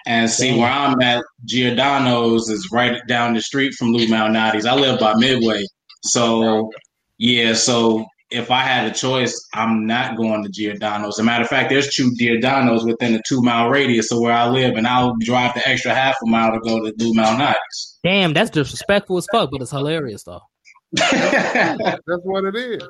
And 0.06 0.30
see 0.30 0.50
Damn. 0.52 0.60
where 0.60 0.70
I'm 0.72 1.02
at, 1.02 1.24
Giordano's 1.46 2.50
is 2.50 2.70
right 2.72 3.02
down 3.08 3.34
the 3.34 3.42
street 3.42 3.74
from 3.74 3.94
Lou 3.94 4.06
Malnati's. 4.08 4.66
I 4.66 4.74
live 4.76 5.00
by 5.00 5.14
Midway. 5.16 5.66
So 6.04 6.70
yeah, 7.18 7.54
so 7.54 8.06
if 8.30 8.52
I 8.52 8.62
had 8.62 8.92
a 8.92 8.94
choice, 8.94 9.34
I'm 9.54 9.86
not 9.86 10.18
going 10.18 10.44
to 10.44 10.50
Giordano's. 10.50 11.16
As 11.16 11.20
a 11.20 11.24
matter 11.24 11.44
of 11.44 11.50
fact, 11.50 11.70
there's 11.70 11.94
two 11.94 12.12
Giordano's 12.18 12.84
within 12.84 13.14
a 13.16 13.22
two 13.28 13.42
mile 13.42 13.70
radius 13.70 14.12
of 14.12 14.20
where 14.20 14.34
I 14.34 14.48
live, 14.50 14.76
and 14.76 14.88
I'll 14.88 15.16
drive 15.22 15.54
the 15.54 15.66
extra 15.68 15.94
half 15.94 16.16
a 16.22 16.30
mile 16.30 16.52
to 16.52 16.60
go 16.60 16.80
to 16.80 16.94
Lou 16.98 17.14
Malnati's. 17.14 18.00
Damn, 18.04 18.34
that's 18.34 18.50
disrespectful 18.50 19.18
as 19.18 19.28
fuck, 19.32 19.52
but 19.52 19.62
it's 19.62 19.72
hilarious 19.72 20.24
though. 20.24 20.42
That's 20.92 22.02
what 22.24 22.44
it 22.46 22.56
is. 22.56 22.84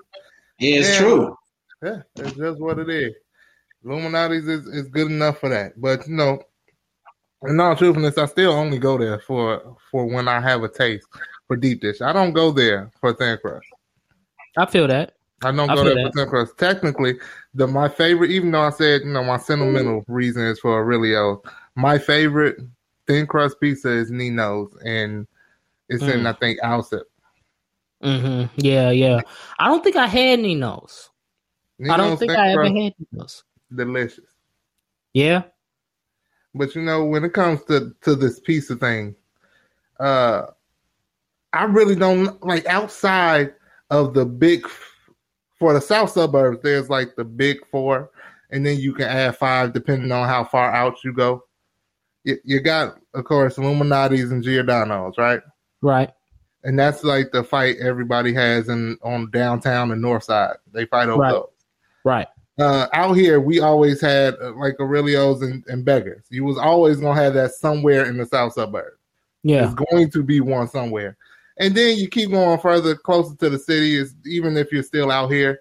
Yeah, 0.60 0.80
it's 0.80 0.90
Yeah. 0.90 0.98
true. 1.00 1.36
Yeah, 1.84 2.02
that's 2.16 2.34
just 2.34 2.60
what 2.60 2.80
it 2.80 2.90
is. 2.90 3.14
Illuminati's 3.86 4.48
is, 4.48 4.66
is 4.68 4.88
good 4.90 5.08
enough 5.12 5.40
for 5.40 5.50
that. 5.50 5.74
But 5.80 6.08
you 6.08 6.16
know, 6.16 6.42
in 7.48 7.60
all 7.60 7.76
truthfulness, 7.76 8.18
I 8.18 8.26
still 8.26 8.52
only 8.52 8.80
go 8.80 8.98
there 8.98 9.20
for 9.20 9.78
for 9.92 10.06
when 10.06 10.28
I 10.28 10.40
have 10.40 10.64
a 10.64 10.70
taste 10.70 11.08
for 11.48 11.56
deep 11.56 11.82
dish. 11.82 12.02
I 12.02 12.14
don't 12.14 12.34
go 12.34 12.52
there 12.52 12.92
for 13.00 13.14
thin 13.14 13.38
crust. 13.42 13.68
I 14.58 14.66
feel 14.66 14.88
that. 14.88 15.16
I 15.44 15.52
don't 15.52 15.70
I 15.70 15.76
go 15.76 15.84
there 15.84 16.08
for 16.08 16.12
thin 16.12 16.30
crust. 16.30 16.58
Technically, 16.58 17.16
the 17.54 17.68
my 17.68 17.90
favorite, 17.90 18.32
even 18.32 18.52
though 18.52 18.62
I 18.62 18.70
said 18.70 19.02
you 19.02 19.12
know 19.12 19.24
my 19.24 19.38
sentimental 19.38 20.04
reason 20.08 20.46
is 20.46 20.60
for 20.60 20.80
Aurelio, 20.80 21.42
my 21.76 21.98
favorite 21.98 22.58
thin 23.08 23.28
crust 23.28 23.60
pizza 23.60 23.90
is 23.90 24.12
Nino's, 24.12 24.76
and 24.86 25.28
it's 25.90 26.04
in 26.04 26.22
Mm. 26.22 26.28
I 26.28 26.34
think 26.34 26.60
Alsip. 26.62 27.04
hmm 28.02 28.46
Yeah, 28.56 28.92
yeah. 28.92 29.22
I 29.60 29.68
don't 29.68 29.84
think 29.84 29.96
I 29.96 30.08
had 30.08 30.40
Nino's. 30.40 31.10
I 31.90 31.98
don't 31.98 32.18
think 32.18 32.32
I 32.32 32.52
ever 32.52 32.66
had 32.66 32.94
Nino's. 33.12 33.44
delicious. 33.76 34.26
Yeah. 35.14 35.44
But 36.56 36.76
you 36.76 36.82
know, 36.82 37.04
when 37.06 37.24
it 37.24 37.34
comes 37.34 37.64
to 37.66 37.96
to 38.02 38.16
this 38.16 38.40
pizza 38.40 38.76
thing, 38.76 39.16
uh, 40.00 40.44
I 41.52 41.64
really 41.66 41.96
don't 41.96 42.44
like 42.46 42.66
outside 42.68 43.54
of 43.90 44.14
the 44.14 44.26
big 44.26 44.68
for 45.60 45.74
the 45.74 45.82
south 45.82 46.12
suburbs. 46.12 46.60
There's 46.64 46.90
like 46.90 47.16
the 47.16 47.24
big 47.24 47.58
four, 47.72 48.10
and 48.52 48.66
then 48.66 48.80
you 48.80 48.94
can 48.94 49.06
add 49.08 49.38
five 49.38 49.74
depending 49.74 50.12
on 50.12 50.28
how 50.28 50.44
far 50.44 50.72
out 50.72 51.04
you 51.04 51.14
go. 51.14 51.44
You, 52.24 52.38
you 52.44 52.62
got, 52.62 52.98
of 53.14 53.26
course, 53.26 53.58
Illuminati's 53.58 54.32
and 54.32 54.44
Giordano's, 54.44 55.18
right? 55.18 55.42
Right. 55.82 56.10
And 56.64 56.80
that's 56.80 57.04
like 57.04 57.32
the 57.34 57.44
fight 57.44 57.76
everybody 57.82 58.34
has 58.34 58.70
in 58.70 58.98
on 59.04 59.30
downtown 59.32 59.92
and 59.92 60.02
north 60.02 60.24
side. 60.24 60.56
They 60.72 60.86
fight 60.86 61.10
over 61.10 61.22
Right. 61.22 61.32
those. 61.32 61.50
Right. 62.06 62.28
Uh, 62.60 62.88
out 62.94 63.14
here 63.14 63.40
we 63.40 63.60
always 63.60 64.00
had 64.00 64.36
uh, 64.40 64.54
like 64.54 64.78
Aurelios 64.78 65.42
and, 65.42 65.64
and 65.68 65.84
beggars. 65.84 66.24
You 66.30 66.44
was 66.44 66.58
always 66.58 67.00
gonna 67.00 67.20
have 67.20 67.34
that 67.34 67.52
somewhere 67.54 68.06
in 68.06 68.18
the 68.18 68.26
south 68.26 68.54
suburb. 68.54 68.94
Yeah. 69.44 69.66
it's 69.66 69.74
going 69.74 70.10
to 70.12 70.24
be 70.24 70.40
one 70.40 70.68
somewhere. 70.68 71.18
And 71.58 71.76
then 71.76 71.98
you 71.98 72.08
keep 72.08 72.32
going 72.32 72.60
further 72.60 72.96
closer 72.96 73.36
to 73.36 73.50
the 73.50 73.60
city, 73.60 73.96
is 73.96 74.16
even 74.26 74.58
if 74.58 74.72
you're 74.72 74.84
still 74.84 75.12
out 75.12 75.32
here, 75.32 75.60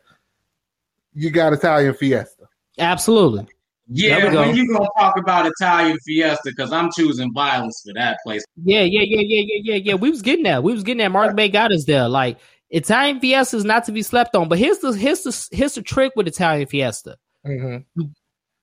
you 1.15 1.31
got 1.31 1.53
Italian 1.53 1.95
Fiesta. 1.95 2.49
Absolutely. 2.79 3.47
Yeah, 3.89 4.25
we 4.25 4.31
go. 4.31 4.41
when 4.41 4.57
you 4.57 4.73
gonna 4.73 4.89
talk 4.97 5.19
about 5.19 5.45
Italian 5.47 5.99
Fiesta? 6.07 6.41
Because 6.45 6.73
I'm 6.73 6.91
choosing 6.97 7.33
violence 7.35 7.83
for 7.85 7.93
that 7.95 8.19
place. 8.25 8.43
Yeah, 8.65 8.83
yeah, 8.83 9.03
yeah, 9.03 9.21
yeah, 9.21 9.45
yeah, 9.45 9.61
yeah, 9.63 9.75
yeah. 9.75 9.95
We 9.95 10.09
was 10.09 10.23
getting 10.23 10.45
that. 10.45 10.63
We 10.63 10.73
was 10.73 10.83
getting 10.83 10.99
that. 10.99 11.11
Mark 11.11 11.35
May 11.35 11.49
got 11.49 11.73
us 11.73 11.85
there. 11.85 12.09
Like 12.09 12.39
Italian 12.73 13.21
Fiesta 13.21 13.57
is 13.59 13.65
not 13.65 13.85
to 13.85 13.93
be 13.93 14.03
slept 14.03 14.35
on. 14.35 14.49
But 14.49 14.59
here's 14.59 14.79
the 14.79 14.93
here's 14.93 15.23
the 15.23 15.49
here's 15.53 15.75
the 15.75 15.83
trick 15.83 16.15
with 16.17 16.27
Italian 16.27 16.67
Fiesta. 16.67 17.17
hmm 17.45 17.77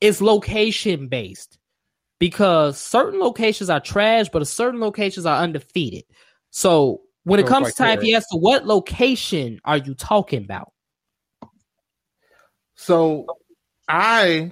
It's 0.01 0.19
location 0.19 1.07
based 1.07 1.59
because 2.19 2.77
certain 2.77 3.19
locations 3.19 3.69
are 3.69 3.79
trash, 3.79 4.27
but 4.29 4.45
certain 4.47 4.79
locations 4.81 5.25
are 5.25 5.41
undefeated. 5.41 6.03
So 6.49 7.01
when 7.23 7.39
it 7.39 7.45
comes 7.47 7.67
to 7.75 7.83
Italian. 7.83 8.01
Fiesta, 8.01 8.35
what 8.35 8.65
location 8.65 9.61
are 9.63 9.77
you 9.77 9.93
talking 9.93 10.43
about? 10.43 10.73
So 12.75 13.27
I 13.87 14.51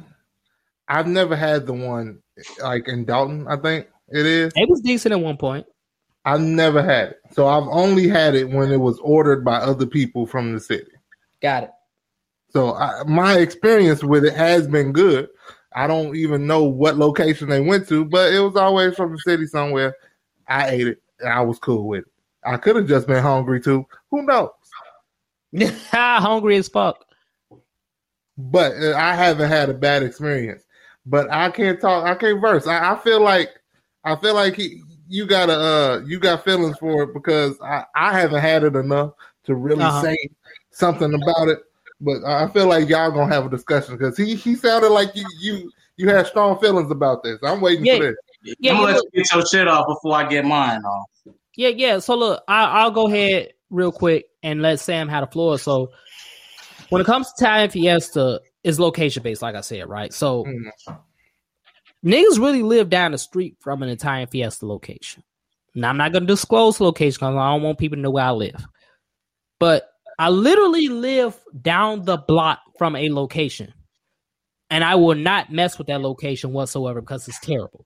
I've 0.88 1.08
never 1.08 1.36
had 1.36 1.66
the 1.66 1.74
one 1.74 2.20
like 2.62 2.88
in 2.88 3.06
Dolton, 3.06 3.48
I 3.48 3.56
think 3.56 3.88
it 4.10 4.26
is. 4.26 4.54
It 4.56 4.70
was 4.70 4.82
decent 4.82 5.14
at 5.14 5.20
one 5.20 5.38
point. 5.38 5.66
I've 6.28 6.42
never 6.42 6.84
had 6.84 7.12
it. 7.12 7.22
So 7.32 7.48
I've 7.48 7.70
only 7.70 8.10
had 8.10 8.36
it 8.36 8.50
when 8.50 8.70
it 8.70 8.82
was 8.82 9.00
ordered 9.00 9.46
by 9.46 9.56
other 9.56 9.86
people 9.86 10.28
from 10.28 10.54
the 10.54 10.60
city. 10.60 10.92
Got 11.42 11.64
it. 11.64 11.72
So 12.50 12.74
I, 12.74 13.04
my 13.08 13.38
experience 13.38 14.04
with 14.04 14.26
it 14.26 14.34
has 14.34 14.68
been 14.68 14.92
good. 14.92 15.30
I 15.74 15.88
don't 15.88 16.18
even 16.18 16.46
know 16.46 16.64
what 16.64 16.98
location 16.98 17.48
they 17.48 17.62
went 17.62 17.88
to, 17.88 18.04
but 18.04 18.34
it 18.34 18.42
was 18.42 18.58
always 18.58 18.94
from 18.96 19.14
the 19.14 19.20
city 19.20 19.48
somewhere. 19.48 19.96
I 20.50 20.70
ate 20.70 20.88
it. 20.88 21.02
And 21.22 21.30
I 21.30 21.40
was 21.42 21.60
cool 21.60 21.88
with 21.88 22.02
it. 22.02 22.12
I 22.44 22.58
could 22.58 22.76
have 22.76 22.90
just 22.90 23.08
been 23.08 23.24
hungry 23.24 23.62
too. 23.62 23.86
Who 24.12 24.24
knows? 24.24 24.50
Hungry 25.94 26.58
as 26.58 26.68
fuck. 26.68 27.06
But 28.38 28.74
uh, 28.74 28.96
I 28.98 29.16
haven't 29.16 29.50
had 29.50 29.70
a 29.70 29.74
bad 29.74 30.04
experience. 30.04 30.64
But 31.06 31.32
I 31.32 31.52
can't 31.52 31.80
talk. 31.80 32.04
I 32.04 32.16
can't 32.16 32.42
verse. 32.42 32.68
I, 32.68 32.94
I 32.94 33.00
feel 33.00 33.22
like 33.22 33.50
I 34.04 34.18
feel 34.18 34.36
like 34.36 34.56
he, 34.56 34.82
you 35.10 35.26
got 35.26 35.50
a 35.50 35.54
uh, 35.54 36.02
you 36.06 36.20
got 36.20 36.44
feelings 36.44 36.78
for 36.78 37.04
it 37.04 37.14
because 37.14 37.60
I, 37.62 37.86
I 37.96 38.20
haven't 38.20 38.42
had 38.42 38.64
it 38.64 38.76
enough 38.76 39.14
to 39.46 39.56
really 39.56 39.84
Uh-huh. 39.84 40.02
say 40.02 40.18
something 40.72 41.14
about 41.14 41.48
it. 41.50 41.60
But 42.00 42.24
I 42.26 42.48
feel 42.50 42.68
like 42.68 42.88
y'all 42.90 43.12
gonna 43.12 43.34
have 43.34 43.46
a 43.46 43.50
discussion 43.50 43.98
because 43.98 44.16
he 44.18 44.36
he 44.36 44.56
sounded 44.56 44.90
like 44.90 45.16
you 45.16 45.26
you 45.40 45.72
you 45.96 46.10
had 46.10 46.28
strong 46.28 46.60
feelings 46.60 46.92
about 46.92 47.24
this. 47.24 47.40
I'm 47.42 47.60
waiting 47.62 47.86
Yeah. 47.86 47.98
for 47.98 48.04
this. 48.04 48.16
Yeah, 48.60 48.72
I'm 48.74 48.78
gonna 48.82 48.94
let 48.94 49.04
you 49.14 49.24
get 49.24 49.34
your 49.34 49.46
shit 49.46 49.68
off 49.68 49.88
before 49.88 50.16
I 50.16 50.28
get 50.30 50.46
mine 50.46 50.82
off. 50.84 51.08
yeah, 51.56 51.70
yeah. 51.70 52.00
So 52.00 52.16
look, 52.16 52.44
I, 52.48 52.66
I'll 52.66 52.92
go 52.92 53.08
ahead 53.08 53.54
real 53.70 53.92
quick 53.92 54.26
and 54.44 54.62
let 54.62 54.80
Sam 54.80 55.10
have 55.10 55.26
the 55.26 55.32
floor. 55.32 55.58
So 55.58 55.92
when 56.90 57.02
it 57.02 57.06
comes 57.06 57.28
to 57.34 57.44
Italian 57.44 57.70
Fiesta, 57.72 58.42
it's 58.64 58.78
location 58.80 59.24
based, 59.24 59.42
like 59.42 59.56
I 59.56 59.62
said, 59.62 59.90
right? 59.90 60.14
So 60.14 60.46
Mm. 60.46 60.72
Niggas 62.06 62.40
really 62.40 62.64
live 62.64 62.90
down 62.90 63.12
the 63.12 63.18
street 63.18 63.58
from 63.60 63.84
an 63.84 63.90
Italian 63.90 64.28
Fiesta 64.28 64.66
location. 64.66 65.24
Now 65.76 65.90
I'm 65.90 65.98
not 65.98 66.14
gonna 66.14 66.26
disclose 66.26 66.80
location 66.80 67.18
because 67.20 67.36
I 67.36 67.52
don't 67.52 67.64
want 67.64 67.78
people 67.78 67.98
to 67.98 68.02
know 68.02 68.12
where 68.12 68.26
I 68.26 68.32
live. 68.32 68.66
But 69.60 69.90
I 70.20 70.30
literally 70.30 70.88
live 70.88 71.40
down 71.62 72.06
the 72.06 72.18
block 72.18 72.60
from 72.78 72.96
a 72.96 73.10
location. 73.10 73.74
And 74.70 74.84
I 74.84 74.96
will 74.96 75.16
not 75.16 75.52
mess 75.52 75.78
with 75.78 75.88
that 75.88 76.02
location 76.02 76.52
whatsoever 76.52 77.00
because 77.00 77.28
it's 77.28 77.40
terrible. 77.40 77.86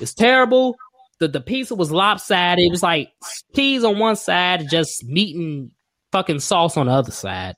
It's 0.00 0.14
terrible. 0.14 0.76
The 1.20 1.28
the 1.28 1.40
pizza 1.40 1.74
was 1.74 1.90
lopsided. 1.90 2.64
It 2.64 2.70
was 2.70 2.82
like 2.82 3.10
cheese 3.54 3.82
on 3.82 3.98
one 3.98 4.16
side, 4.16 4.68
just 4.70 5.04
meat 5.04 5.36
and 5.36 5.70
fucking 6.12 6.40
sauce 6.40 6.76
on 6.76 6.86
the 6.86 6.92
other 6.92 7.10
side. 7.10 7.56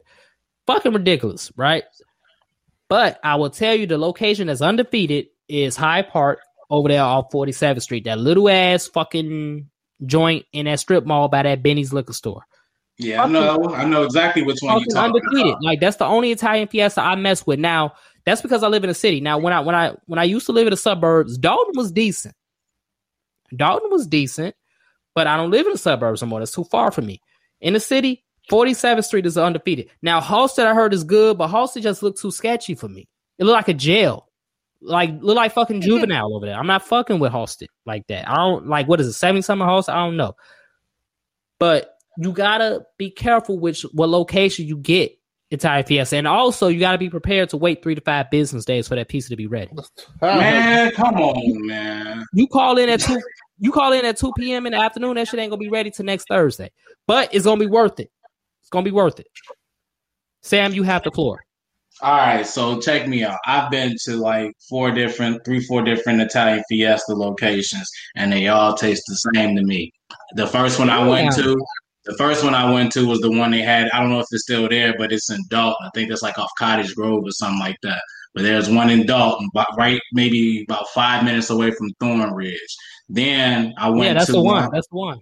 Fucking 0.67 0.93
ridiculous, 0.93 1.51
right? 1.57 1.85
But 2.89 3.19
I 3.25 3.37
will 3.37 3.51
tell 3.51 3.75
you 3.75 3.87
the 3.87 3.99
location 3.99 4.47
that's 4.47 4.63
undefeated 4.63 5.27
is 5.51 5.77
Hyde 5.77 6.09
Park 6.09 6.41
over 6.71 6.89
there 6.89 7.03
off 7.03 7.31
47th 7.33 7.83
Street. 7.83 8.05
That 8.05 8.19
little 8.19 8.49
ass 8.49 8.87
fucking 8.87 9.69
joint 10.07 10.47
in 10.53 10.67
that 10.67 10.81
strip 10.81 11.05
mall 11.05 11.29
by 11.29 11.43
that 11.43 11.63
Benny's 11.63 11.93
liquor 11.93 12.13
store. 12.13 12.43
Yeah, 12.99 13.25
I 13.25 13.29
know. 13.29 13.75
I 13.75 13.85
know 13.87 14.03
exactly 14.05 14.43
which 14.43 14.59
one 14.61 14.75
you 14.75 14.81
Fucking 14.81 14.95
talking 14.95 15.15
undefeated. 15.17 15.53
about. 15.53 15.63
Like 15.65 15.81
that's 15.81 15.97
the 15.97 16.05
only 16.05 16.31
Italian 16.33 16.69
fiesta 16.69 17.01
I 17.03 17.15
mess 17.17 17.47
with. 17.47 17.59
Now, 17.59 17.95
That's 18.27 18.43
because 18.43 18.63
I 18.63 18.69
live 18.69 18.85
in 18.85 18.91
a 18.91 18.95
city. 18.95 19.21
Now, 19.21 19.39
when 19.39 19.53
I 19.55 19.61
when 19.61 19.75
I 19.75 19.95
when 20.07 20.19
I 20.19 20.25
used 20.25 20.47
to 20.47 20.53
live 20.53 20.67
in 20.67 20.71
the 20.73 20.77
suburbs, 20.77 21.39
Dolton 21.39 21.73
was 21.77 21.91
decent. 21.93 22.35
Dolton 23.57 23.91
was 23.91 24.07
decent, 24.07 24.55
but 25.15 25.27
I 25.27 25.37
don't 25.39 25.51
live 25.51 25.67
in 25.67 25.73
the 25.73 25.79
suburbs 25.79 26.23
anymore. 26.23 26.41
That's 26.41 26.53
too 26.53 26.65
far 26.65 26.91
from 26.91 27.07
me. 27.07 27.21
In 27.61 27.73
the 27.73 27.81
city, 27.81 28.23
47th 28.51 29.05
Street 29.05 29.27
is 29.27 29.37
undefeated. 29.39 29.91
Now, 30.03 30.21
Halsted 30.21 30.67
I 30.67 30.75
heard 30.75 30.93
is 30.95 31.05
good, 31.05 31.39
but 31.39 31.49
Halsted 31.49 31.83
just 31.83 32.03
looked 32.03 32.21
too 32.21 32.31
sketchy 32.31 32.75
for 32.75 32.89
me. 32.89 33.09
It 33.39 33.45
looked 33.45 33.57
like 33.57 33.69
a 33.69 33.75
jail. 33.75 34.29
Like 34.83 35.11
look 35.21 35.37
like 35.37 35.53
fucking 35.53 35.83
juvenile 35.83 36.35
over 36.35 36.47
there. 36.47 36.57
I'm 36.57 36.67
not 36.67 36.87
fucking 36.87 37.19
with 37.19 37.33
Halsted 37.33 37.67
like 37.85 38.07
that. 38.09 38.29
I 38.29 38.37
don't 38.37 38.67
like 38.67 38.89
what 38.89 39.01
is 39.01 39.07
it, 39.07 39.13
seven 39.13 39.43
something 39.43 39.67
Halsted? 39.67 39.93
I 39.93 40.05
don't 40.05 40.17
know. 40.17 40.35
But 41.59 41.95
you 42.17 42.33
gotta 42.33 42.83
be 42.97 43.11
careful 43.11 43.59
which 43.59 43.83
what 43.93 44.09
location 44.09 44.67
you 44.67 44.79
get 44.79 45.13
Italian 45.51 45.85
Fiesta. 45.85 46.17
And 46.17 46.27
also 46.27 46.69
you 46.69 46.81
gotta 46.81 46.99
be 46.99 47.11
prepared 47.11 47.51
to 47.51 47.57
wait 47.57 47.83
three 47.83 47.95
to 47.95 48.01
five 48.01 48.31
business 48.31 48.65
days 48.65 48.89
for 48.89 48.95
that 48.95 49.09
pizza 49.09 49.29
to 49.31 49.37
be 49.37 49.47
ready. 49.47 49.71
Man, 50.23 50.93
come 50.93 51.17
on, 51.17 51.67
man. 51.67 52.25
You 52.33 52.47
call 52.47 52.79
in 52.79 52.89
at 52.89 53.01
two 53.01 53.21
you 53.61 53.71
call 53.73 53.93
in 53.93 54.05
at 54.07 54.17
2 54.17 54.33
p.m. 54.39 54.67
in 54.67 54.73
the 54.73 54.79
afternoon, 54.79 55.15
that 55.15 55.29
shit 55.29 55.39
ain't 55.39 55.51
gonna 55.51 55.59
be 55.59 55.69
ready 55.69 55.91
till 55.91 56.07
next 56.07 56.27
Thursday. 56.29 56.71
But 57.07 57.35
it's 57.35 57.45
gonna 57.45 57.61
be 57.61 57.67
worth 57.67 58.01
it. 58.01 58.11
It's 58.63 58.71
gonna 58.71 58.85
be 58.85 58.91
worth 58.91 59.21
it. 59.21 59.27
Sam, 60.41 60.73
you 60.73 60.83
have 60.83 61.03
the 61.05 61.11
floor. 61.11 61.45
All 62.03 62.17
right, 62.17 62.47
so 62.47 62.81
check 62.81 63.07
me 63.07 63.25
out. 63.25 63.39
I've 63.47 63.71
been 63.71 63.95
to 64.05 64.17
like 64.17 64.53
four 64.69 64.91
different, 64.91 65.45
three, 65.45 65.61
four 65.61 65.83
different 65.83 66.23
Italian 66.23 66.65
Fiesta 66.69 67.15
locations, 67.15 67.89
and 68.17 68.33
they 68.33 68.49
all 68.49 68.75
taste 68.75 69.03
the 69.07 69.17
same 69.35 69.55
to 69.57 69.63
me. 69.63 69.93
The 70.35 70.47
first 70.47 70.79
one 70.79 70.89
I 70.89 71.07
went 71.07 71.33
to, 71.35 71.63
the 72.07 72.17
first 72.17 72.43
one 72.43 72.55
I 72.55 72.73
went 72.73 72.91
to 72.93 73.07
was 73.07 73.21
the 73.21 73.31
one 73.31 73.51
they 73.51 73.61
had. 73.61 73.91
I 73.91 74.01
don't 74.01 74.09
know 74.09 74.21
if 74.21 74.27
it's 74.31 74.45
still 74.45 74.67
there, 74.69 74.95
but 74.97 75.13
it's 75.13 75.31
in 75.31 75.41
Dolton. 75.49 75.87
I 75.87 75.91
think 75.95 76.09
that's 76.09 76.23
like 76.23 76.39
off 76.39 76.51
Cottage 76.59 76.95
Grove 76.95 77.23
or 77.25 77.33
something 77.33 77.61
like 77.61 77.77
that. 77.83 78.01
But 78.35 78.45
there's 78.45 78.71
one 78.71 78.89
in 78.89 79.05
Dolton, 79.07 79.51
right, 79.77 80.01
maybe 80.13 80.65
about 80.69 80.89
five 80.95 81.25
minutes 81.25 81.51
away 81.51 81.73
from 81.73 81.91
Thornridge. 82.01 82.55
Then 83.11 83.75
I 83.77 83.91
went 83.91 84.05
yeah, 84.05 84.15
that's 84.15 84.27
to 84.27 84.33
the 84.33 84.41
one. 84.41 84.63
one- 84.63 84.71
That's 84.73 84.87
the 84.89 84.97
one. 84.97 85.19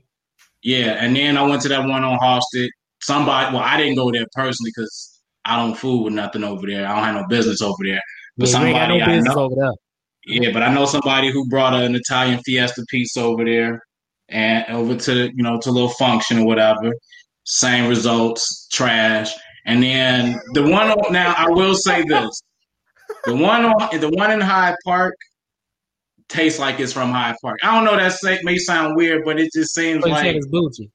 yeah, 0.62 0.96
and 1.02 1.16
then 1.16 1.36
I 1.36 1.42
went 1.42 1.62
to 1.62 1.68
that 1.70 1.88
one 1.88 2.04
on 2.04 2.18
Halsted. 2.18 2.68
Somebody, 3.00 3.54
well, 3.54 3.64
I 3.64 3.76
didn't 3.78 3.96
go 3.96 4.10
there 4.12 4.26
personally 4.32 4.70
because 4.76 5.17
I 5.48 5.56
don't 5.56 5.74
fool 5.74 6.04
with 6.04 6.12
nothing 6.12 6.44
over 6.44 6.66
there. 6.66 6.86
I 6.86 6.94
don't 6.94 7.04
have 7.04 7.14
no 7.22 7.26
business 7.26 7.62
over 7.62 7.82
there. 7.82 8.02
But 8.36 8.50
Yeah, 8.50 8.60
you 8.60 8.66
ain't 8.66 8.76
got 8.76 8.88
somebody 8.88 9.20
no 9.22 9.30
I 9.30 9.34
know, 9.34 9.40
over 9.40 9.54
there. 9.56 9.72
yeah, 10.26 10.50
but 10.52 10.62
I 10.62 10.72
know 10.72 10.84
somebody 10.84 11.32
who 11.32 11.48
brought 11.48 11.72
an 11.74 11.94
Italian 11.94 12.40
Fiesta 12.44 12.84
piece 12.90 13.16
over 13.16 13.44
there 13.44 13.80
and 14.28 14.66
over 14.68 14.94
to 14.94 15.30
you 15.34 15.42
know 15.42 15.58
to 15.58 15.70
a 15.70 15.72
little 15.72 15.88
function 15.88 16.40
or 16.40 16.46
whatever. 16.46 16.92
Same 17.44 17.88
results, 17.88 18.68
trash. 18.70 19.32
And 19.64 19.82
then 19.82 20.38
the 20.52 20.62
one 20.62 20.90
on, 20.90 21.12
now 21.12 21.34
I 21.36 21.48
will 21.48 21.74
say 21.74 22.02
this: 22.02 22.42
the 23.24 23.34
one 23.34 23.64
on 23.64 24.00
the 24.00 24.10
one 24.10 24.30
in 24.30 24.40
Hyde 24.40 24.76
Park 24.84 25.14
tastes 26.28 26.58
like 26.58 26.78
it's 26.78 26.92
from 26.92 27.10
Hyde 27.10 27.36
Park. 27.42 27.58
I 27.62 27.74
don't 27.74 27.84
know 27.84 27.96
that 27.96 28.12
say, 28.12 28.38
may 28.42 28.58
sound 28.58 28.96
weird, 28.96 29.24
but 29.24 29.40
it 29.40 29.50
just 29.54 29.74
seems 29.74 30.02
But 30.02 30.10
you 30.10 30.16
said 30.16 30.26
like 30.26 30.36
it's 30.36 30.46
bougie. 30.46 30.90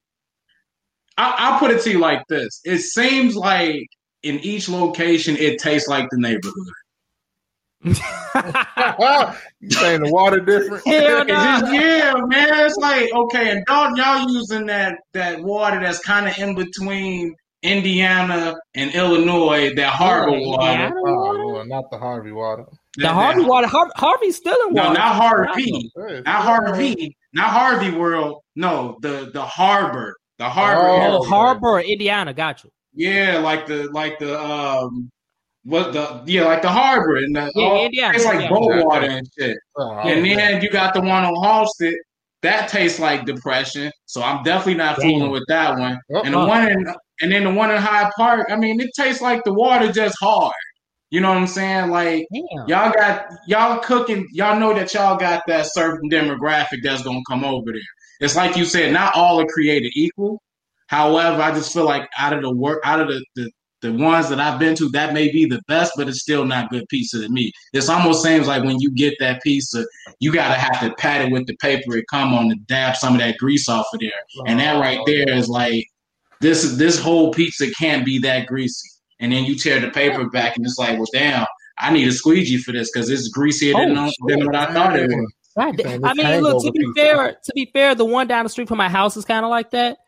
I'll 1.16 1.58
put 1.58 1.72
it 1.72 1.82
to 1.82 1.90
you 1.90 1.98
like 1.98 2.22
this: 2.28 2.60
it 2.64 2.78
seems 2.78 3.34
like 3.36 3.88
in 4.24 4.40
each 4.40 4.68
location 4.68 5.36
it 5.36 5.58
tastes 5.58 5.88
like 5.88 6.08
the 6.10 6.18
neighborhood. 6.18 6.54
you 9.60 9.70
saying 9.70 10.02
the 10.02 10.10
water 10.10 10.40
different? 10.40 10.86
Hell 10.86 11.20
It's 11.22 11.30
just, 11.30 11.72
yeah, 11.72 12.14
man. 12.26 12.66
It's 12.66 12.76
like 12.76 13.12
okay, 13.12 13.50
and 13.50 13.64
Dolton, 13.66 13.96
y'all 13.96 14.28
using 14.30 14.66
that 14.66 14.98
that 15.12 15.40
water 15.42 15.80
that's 15.80 15.98
kind 16.00 16.26
of 16.26 16.36
in 16.38 16.54
between 16.54 17.34
Indiana 17.62 18.54
and 18.74 18.94
Illinois, 18.94 19.74
that 19.74 19.86
oh, 19.92 19.96
harbor 19.96 20.30
water. 20.32 20.62
Indiana 20.72 20.94
Oh. 21.06 21.32
Lord, 21.32 21.68
not 21.68 21.84
the 21.90 21.98
Harvey 21.98 22.32
water. 22.32 22.64
The 22.96 23.02
That- 23.04 23.12
Harvey 23.14 23.42
that- 23.42 23.48
water. 23.48 23.66
Har- 23.66 23.90
Harvey's 23.96 24.36
still 24.36 24.56
in 24.68 24.74
No, 24.74 24.82
water. 24.84 24.94
not 24.98 25.14
Harvey. 25.16 25.90
Hey, 26.08 26.22
Not 26.24 26.42
Harvey. 26.42 27.16
Not 27.32 27.50
Harvey 27.50 27.90
World. 27.90 28.42
No, 28.56 28.96
the 29.02 29.30
the 29.32 29.42
harbor. 29.44 30.14
The 30.38 30.48
harbor. 30.48 30.80
Oh, 30.88 30.96
area. 30.96 31.18
Oh, 31.18 31.24
Harbor, 31.24 31.80
Indiana. 31.80 32.32
Got 32.34 32.64
you. 32.64 32.70
Yeah, 32.94 33.38
like 33.38 33.66
the 33.66 33.90
like 33.92 34.18
the 34.18 34.40
um 34.40 35.10
what 35.64 35.92
the 35.92 36.22
yeah 36.26 36.44
like 36.44 36.62
the 36.62 36.68
harbor 36.68 37.16
and 37.16 37.34
the 37.34 37.50
Yeah, 37.54 37.68
oh, 37.70 37.84
Indiana, 37.84 38.14
it's 38.14 38.24
like 38.24 38.34
Indiana. 38.34 38.54
boat 38.54 38.84
water 38.86 39.06
and 39.06 39.28
shit. 39.38 39.56
Oh, 39.76 39.98
And 40.00 40.22
man. 40.22 40.36
then 40.36 40.62
you 40.62 40.70
got 40.70 40.94
the 40.94 41.00
one 41.00 41.24
on 41.24 41.34
Halsted 41.34 41.94
that 42.42 42.68
tastes 42.68 43.00
like 43.00 43.24
depression. 43.24 43.90
So 44.04 44.22
I'm 44.22 44.42
definitely 44.44 44.74
not 44.74 44.98
Damn. 44.98 45.10
fooling 45.10 45.30
with 45.30 45.44
that 45.48 45.78
one. 45.78 45.98
Oh, 46.14 46.22
And 46.22 46.34
the 46.34 46.38
oh. 46.38 46.46
one 46.46 46.68
in 46.70 46.86
and 47.20 47.32
then 47.32 47.44
the 47.44 47.50
one 47.50 47.70
in 47.70 47.76
Hyde 47.78 48.10
Park, 48.16 48.48
I 48.50 48.56
mean, 48.56 48.80
it 48.80 48.90
tastes 48.96 49.22
like 49.22 49.44
the 49.44 49.52
water 49.54 49.90
just 49.92 50.16
hard. 50.20 50.52
You 51.10 51.20
know 51.20 51.28
what 51.28 51.38
I'm 51.38 51.46
saying? 51.46 51.90
Like 51.90 52.26
Damn. 52.32 52.68
y'all 52.68 52.92
got 52.92 53.26
y'all 53.46 53.78
cooking, 53.78 54.26
y'all 54.32 54.58
know 54.58 54.74
that 54.74 54.92
y'all 54.94 55.16
got 55.16 55.42
that 55.46 55.66
certain 55.72 56.10
demographic 56.10 56.82
that's 56.82 57.02
gonna 57.02 57.20
come 57.28 57.44
over 57.44 57.72
there. 57.72 57.80
It's 58.20 58.36
like 58.36 58.56
you 58.56 58.64
said, 58.64 58.92
not 58.92 59.14
all 59.14 59.40
are 59.40 59.46
created 59.46 59.92
equal. 59.96 60.40
However, 60.94 61.42
I 61.42 61.50
just 61.50 61.72
feel 61.72 61.86
like 61.86 62.08
out 62.16 62.32
of 62.32 62.42
the 62.42 62.54
work, 62.54 62.80
out 62.84 63.00
of 63.00 63.08
the, 63.08 63.24
the 63.34 63.50
the 63.82 63.92
ones 63.92 64.30
that 64.30 64.40
I've 64.40 64.58
been 64.58 64.74
to, 64.76 64.88
that 64.90 65.12
may 65.12 65.30
be 65.30 65.44
the 65.44 65.60
best, 65.68 65.92
but 65.96 66.08
it's 66.08 66.20
still 66.22 66.46
not 66.46 66.70
good 66.70 66.88
pizza 66.88 67.20
to 67.20 67.28
me. 67.28 67.52
This 67.74 67.90
almost 67.90 68.22
seems 68.22 68.46
like 68.46 68.62
when 68.64 68.80
you 68.80 68.90
get 68.92 69.12
that 69.18 69.42
pizza, 69.42 69.84
you 70.20 70.32
gotta 70.32 70.54
have 70.54 70.80
to 70.80 70.94
pat 70.94 71.20
it 71.20 71.32
with 71.32 71.46
the 71.46 71.56
paper 71.56 71.94
and 71.94 72.04
come 72.10 72.32
on 72.32 72.48
to 72.48 72.54
dab 72.66 72.96
some 72.96 73.12
of 73.12 73.20
that 73.20 73.36
grease 73.38 73.68
off 73.68 73.84
of 73.92 74.00
there. 74.00 74.12
And 74.46 74.60
that 74.60 74.80
right 74.80 75.00
there 75.04 75.28
is 75.28 75.48
like 75.48 75.84
this 76.40 76.62
is 76.62 76.78
this 76.78 76.98
whole 76.98 77.32
pizza 77.32 77.70
can't 77.72 78.04
be 78.06 78.18
that 78.20 78.46
greasy. 78.46 78.88
And 79.18 79.32
then 79.32 79.44
you 79.44 79.56
tear 79.56 79.80
the 79.80 79.90
paper 79.90 80.30
back 80.30 80.56
and 80.56 80.64
it's 80.64 80.78
like, 80.78 80.96
well 80.96 81.08
damn, 81.12 81.44
I 81.76 81.92
need 81.92 82.06
a 82.06 82.12
squeegee 82.12 82.58
for 82.58 82.70
this 82.70 82.90
because 82.90 83.10
it's 83.10 83.28
greasier 83.28 83.74
than, 83.74 83.98
Oh, 83.98 84.10
than 84.28 84.46
what 84.46 84.54
I 84.54 84.72
thought 84.72 84.96
it 84.96 85.10
was. 85.10 85.32
God 85.58 85.76
You 85.78 85.84
saying 85.84 86.00
damn. 86.00 86.04
I 86.04 86.14
mean, 86.14 86.40
look. 86.40 86.64
To 86.64 86.72
be 86.72 86.78
pizza. 86.78 86.92
fair, 86.96 87.32
to 87.32 87.52
be 87.54 87.70
fair, 87.72 87.94
the 87.94 88.04
one 88.04 88.28
down 88.28 88.44
the 88.44 88.48
street 88.48 88.68
from 88.68 88.78
my 88.78 88.88
house 88.88 89.16
is 89.16 89.24
kind 89.24 89.44
of 89.44 89.50
like 89.50 89.70
that. 89.72 89.98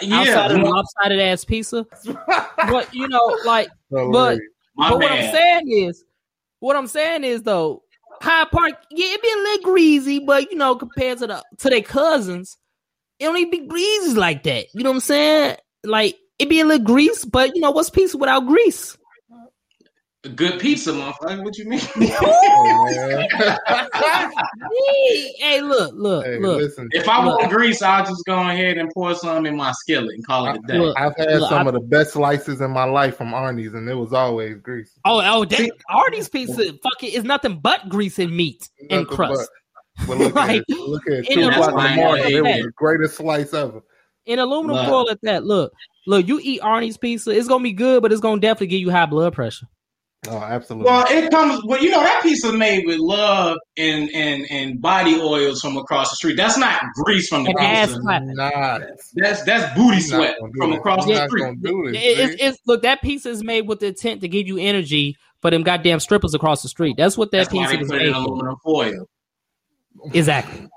Yeah, 0.00 0.20
outside 0.20 0.46
of 0.46 0.52
the 0.52 0.58
mm-hmm. 0.58 0.70
my, 0.70 0.76
lopsided 0.76 1.20
ass 1.20 1.44
pizza. 1.44 1.86
But 2.56 2.94
you 2.94 3.06
know, 3.08 3.38
like, 3.44 3.68
Hilarious. 3.90 4.40
my 4.76 4.90
but 4.90 4.98
what 4.98 5.12
I'm 5.12 5.32
saying 5.32 5.70
is, 5.70 6.04
what 6.60 6.76
I'm 6.76 6.86
saying 6.86 7.24
is 7.24 7.42
though, 7.42 7.82
Hyde 8.22 8.50
Park, 8.50 8.72
yeah, 8.90 9.06
it 9.08 9.22
be 9.22 9.28
a 9.30 9.36
little 9.36 9.64
greasy, 9.64 10.18
but 10.20 10.50
you 10.50 10.56
know, 10.56 10.74
compared 10.76 11.18
to 11.18 11.26
the 11.26 11.44
to 11.58 11.68
their 11.68 11.82
cousins, 11.82 12.56
it 13.18 13.24
don't 13.24 13.36
even 13.36 13.50
be 13.50 13.66
greasy 13.66 14.14
like 14.14 14.44
that. 14.44 14.66
You 14.72 14.82
know 14.82 14.90
what 14.90 14.96
I'm 14.96 15.00
saying? 15.00 15.56
Like 15.84 16.16
it 16.38 16.48
be 16.48 16.60
a 16.60 16.64
little 16.64 16.84
grease, 16.84 17.24
but 17.24 17.54
you 17.54 17.60
know 17.60 17.70
what's 17.70 17.90
pizza 17.90 18.16
without 18.16 18.46
grease? 18.46 18.96
Good 20.36 20.58
pizza, 20.58 20.90
motherfucker. 20.90 21.44
What 21.44 21.58
you 21.58 21.66
mean? 21.66 21.80
Hey, 21.80 22.06
hey, 23.92 25.34
hey, 25.38 25.60
look, 25.60 25.92
look, 25.94 26.24
Hey, 26.24 26.38
look. 26.38 26.58
listen, 26.62 26.88
if 26.92 27.06
I 27.08 27.22
Look. 27.24 27.40
want 27.40 27.52
grease, 27.52 27.82
I'll 27.82 28.04
just 28.06 28.24
go 28.24 28.38
ahead 28.40 28.78
and 28.78 28.90
pour 28.94 29.14
some 29.14 29.44
in 29.44 29.54
my 29.56 29.72
skillet 29.72 30.14
and 30.14 30.26
call 30.26 30.46
it 30.48 30.56
a 30.56 30.66
day. 30.66 30.78
Look. 30.78 30.98
I've 30.98 31.14
had 31.16 31.40
Look, 31.40 31.50
some 31.50 31.66
I- 31.66 31.68
of 31.68 31.74
the 31.74 31.80
best 31.80 32.12
slices 32.14 32.60
in 32.62 32.70
my 32.70 32.84
life 32.84 33.16
from 33.18 33.32
Arnie's, 33.32 33.74
and 33.74 33.86
it 33.88 33.94
was 33.94 34.14
always 34.14 34.56
grease. 34.60 34.98
Oh, 35.04 35.20
oh, 35.24 35.44
that 35.44 35.58
See- 35.58 35.72
Artie's 35.90 36.28
pizza, 36.30 36.72
fucking 36.82 37.12
is 37.12 37.24
nothing 37.24 37.58
but 37.60 37.88
grease 37.90 38.18
and 38.18 38.34
meat 38.34 38.68
and 38.90 39.06
crust. 39.06 39.50
But, 39.98 40.06
but 40.08 40.18
look 40.18 40.34
Like, 40.34 40.50
at 40.62 40.64
it. 40.68 40.78
Look 40.88 41.06
at 41.06 41.12
it. 41.12 41.26
Two 41.34 41.48
o'clock 41.48 41.68
in 41.68 41.74
the 41.76 41.96
morning. 41.96 42.24
It 42.34 42.42
was 42.42 42.62
the 42.64 42.72
greatest 42.74 43.16
slice 43.16 43.52
ever. 43.52 43.82
In 44.24 44.38
aluminum 44.38 44.86
foil 44.86 45.10
at 45.10 45.20
that. 45.22 45.44
Look, 45.44 45.70
look, 46.06 46.26
you 46.26 46.40
eat 46.42 46.62
Arnie's 46.62 46.96
pizza, 46.96 47.30
it's 47.30 47.46
gonna 47.46 47.62
be 47.62 47.74
good, 47.74 48.02
but 48.02 48.10
it's 48.10 48.22
gonna 48.22 48.40
definitely 48.40 48.68
give 48.68 48.80
you 48.80 48.90
high 48.90 49.04
blood 49.04 49.34
pressure. 49.34 49.66
Oh, 50.28 50.38
absolutely. 50.38 50.90
Well, 50.90 51.04
it 51.08 51.30
comes. 51.30 51.62
Well, 51.64 51.82
you 51.82 51.90
know 51.90 52.02
that 52.02 52.22
piece 52.22 52.40
pizza 52.42 52.56
made 52.56 52.84
with 52.86 52.98
love 52.98 53.58
and 53.76 54.08
and 54.14 54.46
and 54.50 54.80
body 54.80 55.20
oils 55.20 55.60
from 55.60 55.76
across 55.76 56.10
the 56.10 56.16
street. 56.16 56.36
That's 56.36 56.56
not 56.56 56.82
grease 56.94 57.28
from 57.28 57.44
the 57.44 57.50
And 57.50 57.58
ass 57.58 57.88
pizza. 57.88 58.00
clap. 58.00 58.22
That's 59.14 59.42
that's 59.44 59.74
booty 59.76 59.96
He's 59.96 60.10
not 60.10 60.16
sweat 60.16 60.36
from 60.56 60.70
that. 60.70 60.76
across 60.78 61.04
He's 61.04 61.14
the 61.14 61.20
not 61.20 61.28
street. 61.28 61.62
do 61.62 61.92
this, 61.92 62.02
It- 62.02 62.18
it's, 62.30 62.42
it's 62.42 62.58
look 62.66 62.82
that 62.82 63.02
pizza 63.02 63.28
is 63.30 63.44
made 63.44 63.68
with 63.68 63.80
the 63.80 63.88
intent 63.88 64.22
to 64.22 64.28
give 64.28 64.46
you 64.46 64.56
energy 64.58 65.16
for 65.42 65.50
them 65.50 65.62
goddamn 65.62 66.00
strippers 66.00 66.32
across 66.34 66.62
the 66.62 66.68
street. 66.68 66.96
That's 66.96 67.18
what 67.18 67.30
that 67.32 67.50
That's 67.50 67.52
why 67.52 67.62
pizza 67.66 67.76
they 67.76 67.82
was 67.82 67.90
put 67.90 68.00
it 68.00 68.04
made 68.06 68.12
for. 68.14 68.20
aluminum 68.20 68.56
foil. 68.64 69.06
Exactly. 70.12 70.68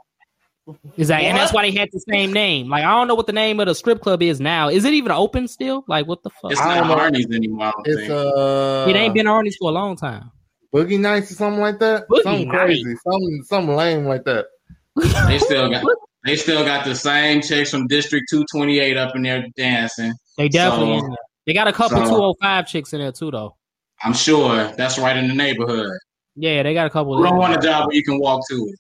Exactly, 0.98 1.28
and 1.28 1.38
that's 1.38 1.54
why 1.54 1.62
they 1.64 1.72
had 1.78 1.90
the 1.92 2.00
same 2.00 2.34
name. 2.34 2.70
Like 2.70 2.84
I 2.84 2.92
don't 2.92 3.08
know 3.08 3.16
what 3.16 3.28
the 3.28 3.34
name 3.34 3.60
of 3.60 3.68
the 3.68 3.76
strip 3.76 4.02
club 4.02 4.22
is 4.22 4.40
now. 4.40 4.70
Is 4.70 4.84
it 4.86 4.94
even 4.94 5.12
open 5.12 5.48
still? 5.48 5.84
Like 5.88 6.08
what 6.08 6.24
the 6.24 6.30
fuck? 6.30 6.52
It's 6.52 6.62
I 6.62 6.80
not. 6.82 6.98
Arnie's 6.98 7.34
anymore. 7.34 7.72
It's 7.86 8.02
think. 8.02 8.12
uh, 8.12 8.86
it 8.90 8.96
ain't 8.96 9.14
been 9.14 9.26
Arnie's 9.28 9.56
for 9.58 9.70
a 9.70 9.74
long 9.74 9.96
time. 9.96 10.32
boogie 10.74 11.00
nights 11.00 11.32
or 11.32 11.36
something 11.36 11.62
like 11.62 11.80
that. 11.80 12.08
Boogie 12.10 12.24
something 12.24 12.50
crazy, 12.50 12.96
something 13.04 13.44
something 13.46 13.76
lame 13.76 14.06
like 14.06 14.24
that. 14.26 14.46
they 15.28 15.40
still 15.40 15.70
got 15.70 15.84
they 16.26 16.36
still 16.36 16.66
got 16.66 16.84
the 16.86 16.96
same 16.96 17.42
chicks 17.42 17.70
from 17.72 17.88
District 17.88 18.26
Two 18.30 18.44
Twenty 18.52 18.80
Eight 18.80 18.98
up 18.98 19.16
in 19.16 19.22
there 19.22 19.46
dancing. 19.56 20.14
They 20.38 20.50
definitely 20.50 21.00
So- 21.00 21.16
They 21.46 21.54
got 21.54 21.68
a 21.68 21.74
couple 21.74 21.98
so- 22.00 22.10
205 22.10 22.68
chicks 22.68 22.94
in 22.94 23.00
there 23.00 23.12
too, 23.12 23.32
though. 23.32 23.56
I'm 24.04 24.14
sure 24.14 24.72
that's 24.78 25.00
right 25.00 25.16
in 25.18 25.28
the 25.28 25.34
neighborhood. 25.34 25.92
Yeah, 26.36 26.62
they 26.62 26.74
got 26.76 26.86
a 26.86 26.90
couple. 26.92 27.18
You 27.18 27.24
don't 27.24 27.38
want 27.38 27.56
a 27.56 27.60
job 27.60 27.88
where 27.88 27.96
you 27.96 28.04
can 28.04 28.20
walk 28.20 28.42
to 28.50 28.56
it. 28.56 28.80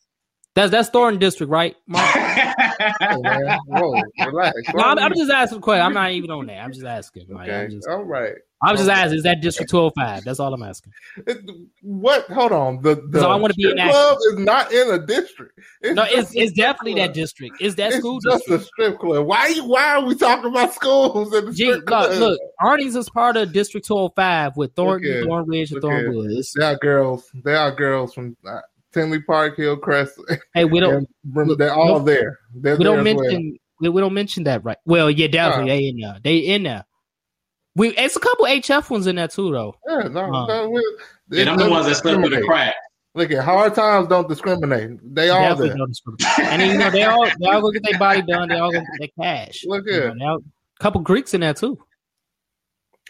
That's 0.57 0.71
that's 0.71 0.89
Thornton 0.89 1.19
District, 1.19 1.51
right? 1.51 1.75
Mark? 1.87 2.03
Hey, 2.99 3.15
man, 3.21 3.57
whoa, 3.67 4.01
relax. 4.27 4.53
no, 4.73 4.83
I'm, 4.83 4.99
I'm 4.99 5.13
just 5.15 5.31
asking 5.31 5.57
a 5.57 5.61
question. 5.61 5.83
I'm 5.83 5.93
not 5.93 6.11
even 6.11 6.29
on 6.29 6.45
that. 6.47 6.59
I'm 6.59 6.71
just 6.71 6.85
asking. 6.85 7.27
Like, 7.29 7.49
okay. 7.49 7.63
I'm 7.63 7.71
just, 7.71 7.87
All 7.87 8.03
right. 8.03 8.33
I 8.61 8.71
was 8.71 8.81
just 8.81 8.91
asking, 8.91 9.17
is 9.17 9.23
that 9.23 9.41
District 9.41 9.69
205? 9.71 10.23
That's 10.23 10.39
all 10.39 10.53
I'm 10.53 10.61
asking. 10.61 10.93
It, 11.25 11.39
what? 11.81 12.25
Hold 12.27 12.51
on. 12.51 12.81
The 12.83 12.95
the 13.09 13.19
I 13.21 13.35
wanna 13.35 13.53
be 13.55 13.63
strip 13.63 13.77
an 13.79 13.89
club 13.89 14.17
is 14.27 14.39
not 14.39 14.71
in 14.71 14.91
a 14.91 14.99
district. 14.99 15.59
It's 15.81 15.95
No, 15.95 16.03
it's 16.07 16.35
it's 16.35 16.51
definitely 16.53 16.95
club. 16.95 17.07
that 17.09 17.13
district. 17.15 17.61
Is 17.61 17.75
that 17.75 17.87
It's 17.93 17.97
school 17.97 18.19
just 18.19 18.45
district. 18.47 18.63
a 18.63 18.65
strip 18.67 18.99
club. 18.99 19.25
Why? 19.25 19.53
Why 19.59 19.95
are 19.95 20.05
we 20.05 20.13
talking 20.15 20.51
about 20.51 20.73
schools 20.73 21.33
and 21.33 21.47
the 21.47 21.51
Gee, 21.53 21.65
strip 21.65 21.77
look, 21.77 21.87
club? 21.87 22.11
look, 22.19 22.39
Arnie's 22.61 22.95
is 22.95 23.09
part 23.09 23.37
of 23.37 23.51
District 23.53 23.85
205 23.87 24.55
with 24.55 24.73
Thornton, 24.75 25.21
Look 25.21 25.29
Thornridge, 25.29 25.71
and 25.71 25.81
look 25.83 25.91
at- 25.93 25.99
Thornwood. 26.05 26.25
It's- 26.31 26.53
There 26.55 26.67
are 26.67 26.77
girls. 26.77 27.29
There 27.43 27.57
are 27.57 27.71
girls 27.73 28.13
from 28.13 28.37
uh, 28.47 28.59
Tinley 28.97 29.21
Park, 29.21 29.57
Hillcrest. 29.57 30.19
Hey, 30.53 30.65
we 30.65 30.79
don't 30.79 30.93
and 30.95 31.07
Brim- 31.25 31.55
they're 31.57 31.73
all 31.73 31.99
nope. 31.99 32.05
there. 32.07 32.39
They're 32.55 32.75
we 32.77 32.83
there 32.83 32.95
don't 32.95 33.07
as 33.07 33.15
well. 33.15 33.23
mention 33.25 33.57
we, 33.79 33.89
we 33.89 34.01
don't 34.01 34.13
mention 34.13 34.43
that 34.45 34.63
right. 34.63 34.77
Well, 34.85 35.11
yeah, 35.11 35.27
definitely 35.27 35.69
they 35.71 35.87
in 35.89 35.97
there. 35.99 36.17
They 36.23 36.37
in 36.37 36.63
there. 36.63 36.85
We 37.75 37.89
it's 37.95 38.15
a 38.15 38.19
couple 38.19 38.45
HF 38.45 38.89
ones 38.89 39.05
in 39.07 39.17
there 39.17 39.27
too, 39.27 39.51
though. 39.51 39.75
Yeah, 39.87 40.07
no, 40.07 40.21
Uh, 40.33 40.47
no, 40.47 40.69
we- 40.71 40.97
Yeah, 41.29 41.41
it 41.41 41.45
them 41.45 41.57
the 41.57 41.69
ones 41.69 41.85
that 41.87 41.95
slip 41.95 42.15
through 42.19 42.29
the 42.29 42.41
crack. 42.41 42.73
Look 43.13 43.31
at 43.31 43.43
hard 43.43 43.73
times 43.75 44.07
don't 44.07 44.27
discriminate. 44.29 44.99
They 45.15 45.29
all 45.29 45.39
Definitely 45.41 45.69
there. 45.69 45.77
don't 45.77 45.89
discriminate. 45.89 46.39
And 46.39 46.61
you 46.71 46.77
know 46.77 46.89
they 46.91 47.03
all 47.03 47.25
they 47.39 47.47
all 47.49 47.61
go 47.61 47.71
get 47.71 47.83
their 47.83 47.97
body 47.99 48.21
done. 48.21 48.49
They 48.49 48.57
all 48.59 48.71
go 48.71 48.79
get 48.79 48.89
their 48.99 49.09
cash. 49.25 49.63
Look 49.65 49.85
You 49.87 49.93
here. 49.93 50.15
know, 50.15 50.39
they 50.39 50.43
couple 50.79 51.01
Greeks 51.01 51.33
in 51.33 51.41
there 51.41 51.53
too. 51.53 51.77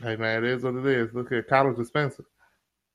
Hey 0.02 0.16
man, 0.16 0.44
it 0.46 0.50
is 0.52 0.64
what 0.64 0.76
it 0.76 0.86
is. 0.86 1.14
Look 1.14 1.32
at 1.32 1.48
college 1.48 1.80
expensive. 1.80 2.26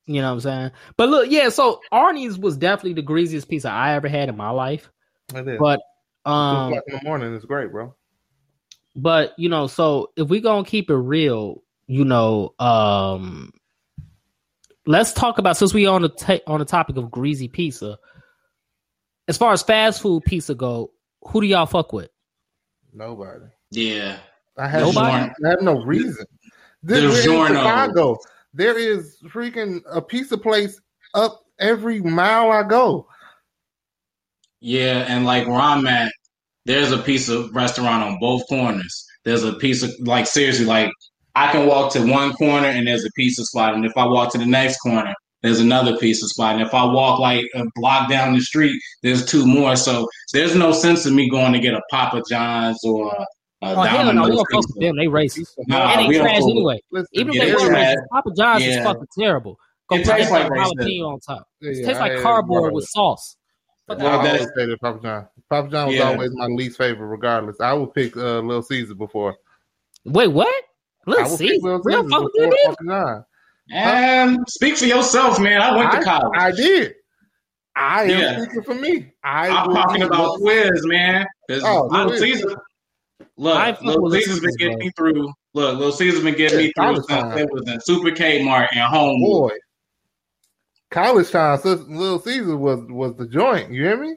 You 0.06 0.20
know 0.20 0.28
what 0.28 0.34
I'm 0.34 0.40
saying? 0.40 0.70
But 0.96 1.08
look, 1.08 1.30
yeah. 1.30 1.48
So 1.48 1.80
Arnie's 1.92 2.38
was 2.38 2.56
definitely 2.56 2.94
the 2.94 3.02
greasiest 3.02 3.48
pizza 3.48 3.70
I 3.70 3.94
ever 3.94 4.08
had 4.08 4.28
in 4.28 4.36
my 4.36 4.50
life. 4.50 4.90
It 5.34 5.46
is. 5.46 5.58
But 5.58 5.80
um, 6.24 6.72
o'clock 6.72 6.84
in 6.88 6.96
the 6.96 7.04
morning 7.04 7.34
is 7.34 7.44
great, 7.44 7.70
bro. 7.70 7.94
but 8.96 9.32
you 9.38 9.48
know, 9.48 9.66
so 9.66 10.10
if 10.16 10.28
we 10.28 10.40
gonna 10.40 10.64
keep 10.64 10.90
it 10.90 10.96
real, 10.96 11.62
you 11.86 12.04
know, 12.04 12.54
um, 12.58 13.52
let's 14.86 15.12
talk 15.12 15.38
about 15.38 15.56
since 15.56 15.72
we 15.72 15.86
on 15.86 16.02
the 16.02 16.08
ta- 16.08 16.40
on 16.46 16.58
the 16.58 16.64
topic 16.64 16.96
of 16.96 17.10
greasy 17.10 17.48
pizza. 17.48 17.98
As 19.28 19.38
far 19.38 19.52
as 19.52 19.62
fast 19.62 20.02
food 20.02 20.24
pizza 20.24 20.54
go, 20.54 20.90
who 21.22 21.40
do 21.40 21.46
y'all 21.46 21.66
fuck 21.66 21.92
with? 21.92 22.10
Nobody. 22.92 23.46
Yeah. 23.70 24.18
I 24.58 24.68
have, 24.68 24.82
Nobody? 24.82 25.32
I 25.44 25.48
have 25.48 25.62
no 25.62 25.82
reason. 25.84 26.26
This 26.82 27.00
There's 27.00 27.26
we're. 27.26 27.46
Chicago. 27.46 28.18
There 28.54 28.78
is 28.78 29.18
freaking 29.28 29.80
a 29.90 30.02
pizza 30.02 30.36
place 30.36 30.80
up 31.14 31.42
every 31.58 32.00
mile 32.00 32.50
I 32.50 32.62
go. 32.62 33.06
Yeah, 34.60 35.04
and 35.08 35.24
like 35.24 35.46
where 35.46 35.60
I'm 35.60 35.86
at, 35.86 36.12
there's 36.66 36.92
a 36.92 36.98
pizza 36.98 37.48
restaurant 37.52 38.04
on 38.04 38.18
both 38.20 38.46
corners. 38.48 39.06
There's 39.24 39.42
a 39.42 39.54
pizza 39.54 39.88
like 40.00 40.26
seriously, 40.26 40.66
like 40.66 40.90
I 41.34 41.50
can 41.50 41.66
walk 41.66 41.92
to 41.94 42.06
one 42.06 42.32
corner 42.34 42.68
and 42.68 42.86
there's 42.86 43.04
a 43.04 43.10
pizza 43.16 43.44
spot, 43.44 43.74
and 43.74 43.84
if 43.84 43.92
I 43.96 44.04
walk 44.04 44.32
to 44.32 44.38
the 44.38 44.46
next 44.46 44.78
corner, 44.78 45.14
there's 45.42 45.60
another 45.60 45.96
pizza 45.96 46.28
spot, 46.28 46.54
and 46.54 46.62
if 46.62 46.74
I 46.74 46.84
walk 46.84 47.18
like 47.18 47.46
a 47.54 47.64
block 47.74 48.08
down 48.08 48.34
the 48.34 48.40
street, 48.40 48.80
there's 49.02 49.26
two 49.26 49.44
more. 49.46 49.74
So 49.74 50.06
there's 50.32 50.54
no 50.54 50.72
sense 50.72 51.04
of 51.06 51.12
me 51.12 51.28
going 51.28 51.52
to 51.52 51.58
get 51.58 51.74
a 51.74 51.82
Papa 51.90 52.22
John's 52.28 52.78
or 52.84 53.12
a, 53.62 53.66
a 53.66 53.70
Oh 53.76 53.82
hell 53.82 54.04
no, 54.06 54.10
we 54.10 54.14
Domino's 54.16 54.36
don't 54.36 54.50
fuck 54.52 54.74
with 54.74 54.80
them. 54.80 54.96
They 54.96 55.06
racist. 55.06 55.48
Nah, 55.68 55.98
and 55.98 56.08
we 56.08 56.14
they 56.16 56.20
trash 56.20 56.36
anyway. 56.42 56.80
Listen, 56.90 57.08
Even 57.12 57.34
if 57.34 57.40
they 57.42 57.52
were 57.52 57.58
trash. 57.70 57.94
racist, 57.96 58.08
Papa 58.10 58.30
John's 58.36 58.64
is 58.64 58.76
fucking 58.84 59.06
terrible. 59.18 59.58
Go 59.88 59.96
It 59.96 60.04
put 60.06 60.16
tastes 60.16 60.32
like 60.32 60.50
jalapeno 60.50 61.12
on 61.12 61.20
top. 61.20 61.46
It 61.60 61.76
yeah, 61.78 61.86
tastes 61.86 62.00
like 62.00 62.20
cardboard 62.22 62.72
with 62.72 62.84
sauce. 62.86 63.36
Fuck 63.88 63.98
Well, 63.98 64.10
that. 64.10 64.22
that- 64.22 64.40
always 64.40 64.54
say 64.56 64.66
that 64.66 64.80
Papa 64.80 65.00
John. 65.02 65.28
Papa 65.50 65.68
John 65.70 65.86
was 65.88 65.96
Yeah. 65.96 66.08
always 66.10 66.30
my 66.34 66.46
least 66.46 66.78
favorite, 66.78 67.06
regardless. 67.06 67.60
I 67.60 67.72
would 67.72 67.92
pick 67.94 68.16
uh, 68.16 68.38
Little 68.40 68.62
Caesar 68.62 68.94
before. 68.94 69.36
Wait, 70.04 70.28
what? 70.28 70.48
I 71.06 71.10
Let's 71.10 71.36
see. 71.36 71.48
pick 71.48 71.62
Little 71.62 71.80
We 71.84 71.92
don't 71.92 72.04
Caesar 72.04 72.10
fuck 72.10 72.22
with 72.24 72.32
before 72.32 72.46
you, 72.46 72.50
dude. 72.68 72.76
Papa 72.76 72.84
John. 72.88 73.24
And 73.72 74.38
speak 74.48 74.76
for 74.76 74.84
yourself, 74.86 75.40
man. 75.40 75.60
I 75.62 75.76
went 75.76 75.92
to 75.92 76.02
college. 76.02 76.30
I 76.36 76.50
did. 76.52 76.94
I 77.74 78.02
am 78.04 78.08
Yeah. 78.10 78.40
speaking 78.42 78.62
for 78.62 78.74
me. 78.74 79.12
I 79.24 79.48
I'm 79.48 79.72
talking 79.72 80.02
about 80.02 80.38
Little- 80.40 80.70
quiz, 80.70 80.86
man. 80.86 81.26
'Cause 81.48 81.62
Oh, 81.64 81.86
Little 81.90 82.16
Caesar. 82.18 82.56
Look, 83.42 83.56
I 83.56 83.72
fuck 83.72 83.82
Little 83.82 84.02
with 84.04 84.12
Little 84.12 84.26
Caesar's 84.34 84.40
been 84.40 84.56
getting 84.56 84.78
bro. 84.78 84.84
me 84.86 84.90
through. 84.96 85.32
Look, 85.54 85.78
Little 85.78 85.92
Caesar's 85.92 86.22
been 86.22 86.36
getting 86.36 86.58
me 86.58 86.72
through 86.76 86.96
since 87.08 87.36
it 87.36 87.48
was 87.52 87.68
in 87.68 87.80
Super 87.80 88.10
Kmart 88.10 88.68
and 88.72 88.80
Homewood. 88.80 89.50
boy. 89.50 89.56
College 90.90 91.30
time, 91.30 91.58
so 91.58 91.70
Little 91.88 92.18
Caesar 92.20 92.56
was 92.56 92.80
was 92.88 93.16
the 93.16 93.26
joint. 93.26 93.72
You 93.72 93.82
hear 93.82 93.96
me? 93.96 94.14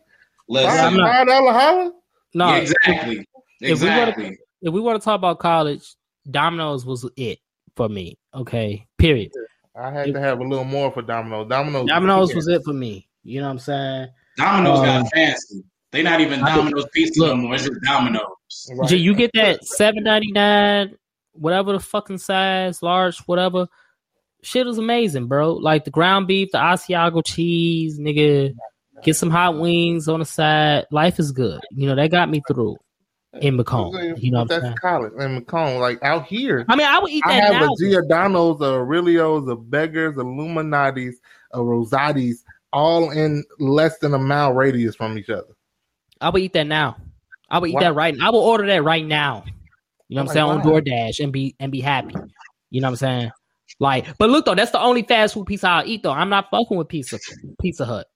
Listen, 0.50 0.70
I'm 0.70 0.78
Five 0.78 0.94
not- 0.98 1.10
five 1.12 1.28
dollar 1.28 1.54
holler. 1.54 1.92
No, 2.34 2.48
Yeah, 2.50 2.56
exactly, 2.58 3.26
if 3.62 3.82
we 3.82 3.88
wanna- 3.88 4.02
exactly. 4.02 4.38
if 4.62 4.74
we 4.74 4.82
want 4.82 5.02
to 5.02 5.06
talk 5.06 5.16
about 5.16 5.40
college, 5.40 5.96
Domino's 6.30 6.86
was 6.86 7.10
it 7.16 7.40
for 7.78 7.88
me. 7.88 8.18
Okay, 8.34 8.86
period. 8.98 9.32
I 9.76 9.90
had 9.90 10.14
to 10.14 10.20
have 10.20 10.40
a 10.40 10.44
little 10.44 10.66
more 10.66 10.92
for 10.92 11.02
Domino's. 11.02 11.48
Domino's, 11.48 11.88
Domino's 11.88 12.36
was 12.36 12.48
it 12.48 12.62
for 12.66 12.74
me. 12.74 13.08
You 13.24 13.40
know 13.40 13.48
what 13.48 13.54
I'm 13.54 13.60
saying? 13.60 14.08
Domino's 14.38 14.80
Um, 14.80 14.86
got 14.86 15.14
fancy. 15.14 15.64
They 15.95 16.03
not 16.03 16.19
even 16.19 16.41
Domino's 16.41 16.86
pizza 16.91 17.21
look. 17.21 17.38
no 17.38 17.43
more. 17.43 17.55
It's 17.55 17.63
just 17.63 17.79
Domino's. 17.81 18.25
Right. 18.75 18.89
Gee, 18.89 18.97
you 18.97 19.15
get 19.15 19.31
that 19.34 19.63
seven 19.63 20.03
ninety 20.03 20.29
nine, 20.34 20.97
whatever 21.31 21.71
the 21.71 21.79
fucking 21.79 22.17
size, 22.17 22.84
large, 22.84 23.17
whatever. 23.19 23.67
Shit 24.43 24.67
is 24.67 24.77
amazing, 24.77 25.27
bro. 25.27 25.53
Like 25.53 25.86
the 25.86 25.91
ground 25.91 26.27
beef, 26.27 26.51
the 26.51 26.58
Asiago 26.58 27.25
cheese, 27.25 27.97
nigga. 27.97 28.53
Get 29.03 29.15
some 29.15 29.29
hot 29.29 29.58
wings 29.58 30.10
on 30.10 30.19
the 30.19 30.25
side. 30.25 30.86
Life 30.91 31.17
is 31.17 31.31
good. 31.31 31.62
You 31.71 31.88
know, 31.88 31.95
that 31.95 32.12
got 32.12 32.29
me 32.29 32.41
through 32.45 32.75
in 33.41 33.55
Macomb. 33.55 33.93
You 34.17 34.31
know 34.31 34.39
what 34.39 34.41
I'm 34.41 34.47
that's 34.47 34.63
saying? 34.63 34.75
college 34.81 35.13
and 35.17 35.36
Macomb. 35.36 35.79
Like 35.79 36.03
out 36.03 36.25
here, 36.25 36.65
I 36.67 36.75
mean, 36.75 36.88
I 36.88 36.99
would 36.99 37.12
eat 37.12 37.23
that. 37.25 37.31
I 37.31 37.39
that 37.39 37.53
have 37.53 37.62
now. 37.67 37.73
a 37.73 37.89
Giordano's, 37.89 38.60
a 38.60 38.65
Aurelio's, 38.65 39.47
a 39.47 39.55
Beggars, 39.55 40.17
Illuminati's, 40.17 41.21
a 41.53 41.63
Rosati's, 41.63 42.43
all 42.73 43.12
in 43.12 43.45
less 43.60 43.97
than 43.99 44.13
a 44.13 44.19
mile 44.19 44.51
radius 44.51 44.97
from 44.97 45.17
each 45.17 45.29
other. 45.29 45.55
I 46.21 46.30
would 46.30 46.41
eat 46.41 46.54
that 46.54 46.67
now. 46.67 46.97
I 47.49 47.60
would 47.60 47.69
eat 47.69 47.73
Why? 47.73 47.82
that 47.82 47.95
right. 47.95 48.15
Now. 48.15 48.28
I 48.28 48.30
will 48.32 48.39
order 48.41 48.67
that 48.67 48.84
right 48.84 49.06
now. 49.06 49.43
You 50.08 50.15
know 50.15 50.21
what 50.21 50.23
I'm 50.23 50.28
saying 50.30 50.45
Like, 50.47 50.58
on 50.58 50.62
why? 50.62 50.82
DoorDash 50.82 51.23
and 51.23 51.34
be 51.34 51.56
and 51.60 51.71
be 51.71 51.82
happy. 51.82 52.15
You 52.69 52.82
know 52.82 52.88
what 52.88 52.91
I'm 52.91 52.95
saying? 52.97 53.32
Like, 53.80 54.17
but 54.17 54.30
look 54.30 54.45
though, 54.45 54.56
that's 54.56 54.71
the 54.71 54.80
only 54.80 55.04
fast 55.04 55.34
food 55.34 55.47
pizza 55.47 55.67
I'll 55.69 55.86
eat 55.88 56.04
though. 56.04 56.12
I'm 56.12 56.30
not 56.30 56.49
fucking 56.51 56.78
with 56.78 56.88
pizza 56.88 57.19
Pizza 57.62 57.86
Hut. 57.86 58.08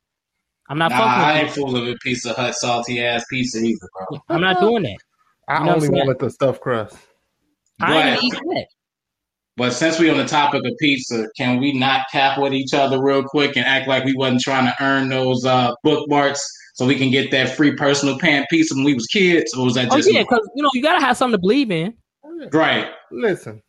I'm 0.70 0.78
not 0.78 0.92
Nah, 0.92 0.98
fucking. 0.98 1.24
I 1.24 1.34
with 1.34 1.42
ain't 1.42 1.52
fooling 1.52 1.86
with 1.86 2.00
Pizza 2.02 2.34
Hut 2.34 2.56
salty 2.56 3.04
ass 3.04 3.26
pizza 3.30 3.60
either, 3.60 3.88
bro. 4.10 4.20
I'm 4.30 4.42
not 4.42 4.60
doing 4.62 4.84
that. 4.84 4.98
I 5.48 5.60
You 5.60 5.66
know 5.66 5.74
only 5.74 5.90
I'm 5.90 5.94
saying? 5.96 6.06
wanted 6.06 6.20
the 6.20 6.30
stuffed 6.30 6.62
crust. 6.62 6.96
I 7.82 7.96
ain't 7.96 8.06
But, 8.06 8.16
gonna 8.16 8.28
eat 8.28 8.34
that. 8.34 8.68
but 9.58 9.72
since 9.74 10.00
we're 10.00 10.12
on 10.12 10.18
the 10.20 10.26
topic 10.26 10.64
of 10.66 10.72
pizza, 10.80 11.26
can 11.38 11.60
we 11.60 11.74
not 11.74 12.06
cap 12.12 12.38
with 12.40 12.54
each 12.54 12.74
other 12.74 13.02
real 13.04 13.24
quick 13.24 13.58
and 13.58 13.66
act 13.66 13.88
like 13.88 14.04
we 14.06 14.16
wasn't 14.16 14.42
trying 14.42 14.66
to 14.66 14.76
earn 14.84 15.10
those 15.10 15.46
uh, 15.46 15.72
bookmarks 15.84 16.46
so 16.80 16.86
we 16.86 16.96
can 16.98 17.12
get 17.12 17.30
that 17.32 17.58
free 17.58 17.76
personal 17.76 18.18
pan 18.18 18.46
pizza 18.50 18.74
when 18.74 18.86
we 18.86 18.94
was 18.94 19.06
kids, 19.08 19.54
or 19.54 19.66
was 19.66 19.74
that 19.74 19.92
just? 19.92 19.96
Oh 19.96 19.98
just 19.98 20.14
yeah, 20.14 20.22
because 20.22 20.50
you 20.56 20.64
know 20.64 20.70
you 20.74 20.82
gotta 20.82 21.04
have 21.04 21.18
something 21.18 21.34
to 21.38 21.42
believe 21.42 21.70
in. 21.72 21.94
right? 22.54 22.88
Listen, 23.12 23.62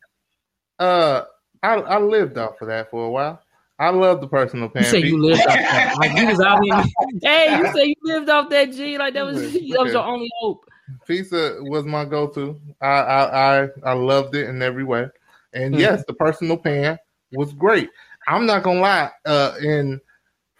uh, 0.79 1.23
I 1.61 1.73
I 1.73 1.99
lived 1.99 2.37
off 2.37 2.61
of 2.61 2.69
that 2.69 2.89
for 2.89 3.05
a 3.05 3.11
while. 3.11 3.41
I 3.79 3.89
love 3.89 4.21
the 4.21 4.29
personal 4.29 4.69
pan. 4.69 4.83
You 4.83 4.89
say 4.89 4.99
you 4.99 5.03
pizza. 5.17 5.17
lived 5.17 5.45
off 5.45 5.59
that. 5.73 5.97
Like 5.97 6.11
you 6.21 6.27
was 6.27 6.39
out 6.39 6.63
here. 6.63 6.83
Hey, 7.21 7.53
you 7.53 7.67
say 7.75 7.85
you 7.87 7.95
lived 8.03 8.29
off 8.29 8.49
that 8.49 8.71
G. 8.71 8.97
Like 8.97 9.13
that 9.15 9.25
was 9.25 9.41
that 9.53 9.79
was 9.81 9.91
your 9.91 10.03
only 10.03 10.29
hope. 10.39 10.63
Pizza 11.05 11.57
was 11.63 11.83
my 11.83 12.05
go-to. 12.05 12.57
I 12.81 12.87
I 12.87 13.63
I, 13.63 13.67
I 13.83 13.91
loved 13.91 14.35
it 14.35 14.47
in 14.47 14.61
every 14.61 14.85
way. 14.85 15.07
And 15.53 15.75
Mhm. 15.75 15.79
yes, 15.81 16.05
the 16.07 16.13
personal 16.13 16.55
pan 16.55 16.97
was 17.33 17.51
great. 17.51 17.89
I'm 18.25 18.45
not 18.45 18.63
gonna 18.63 18.79
lie. 18.79 19.11
Uh, 19.25 19.51
in 19.61 19.99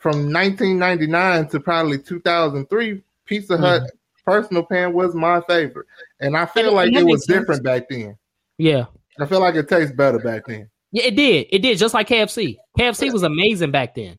from 0.01 0.33
1999 0.33 1.47
to 1.49 1.59
probably 1.59 1.99
2003, 1.99 3.01
Pizza 3.25 3.55
Hut 3.55 3.83
mm-hmm. 3.83 4.31
personal 4.31 4.63
pan 4.63 4.93
was 4.93 5.13
my 5.13 5.41
favorite, 5.41 5.85
and 6.19 6.35
I 6.35 6.47
feel 6.47 6.67
And- 6.67 6.75
like 6.75 6.93
it 6.93 7.05
was 7.05 7.25
sense. 7.25 7.39
different 7.39 7.63
back 7.63 7.83
then. 7.89 8.17
Yeah. 8.57 8.85
I 9.19 9.25
feel 9.27 9.39
like 9.39 9.55
it 9.55 9.69
tastes 9.69 9.95
better 9.95 10.17
back 10.17 10.47
then. 10.47 10.69
Yeah, 10.91 11.03
it 11.03 11.15
did. 11.15 11.47
It 11.51 11.59
did, 11.59 11.77
just 11.77 11.93
like 11.93 12.07
KFC. 12.07 12.57
KFC 12.77 13.13
was 13.13 13.23
amazing 13.23 13.71
back 13.71 13.93
then. 13.95 14.17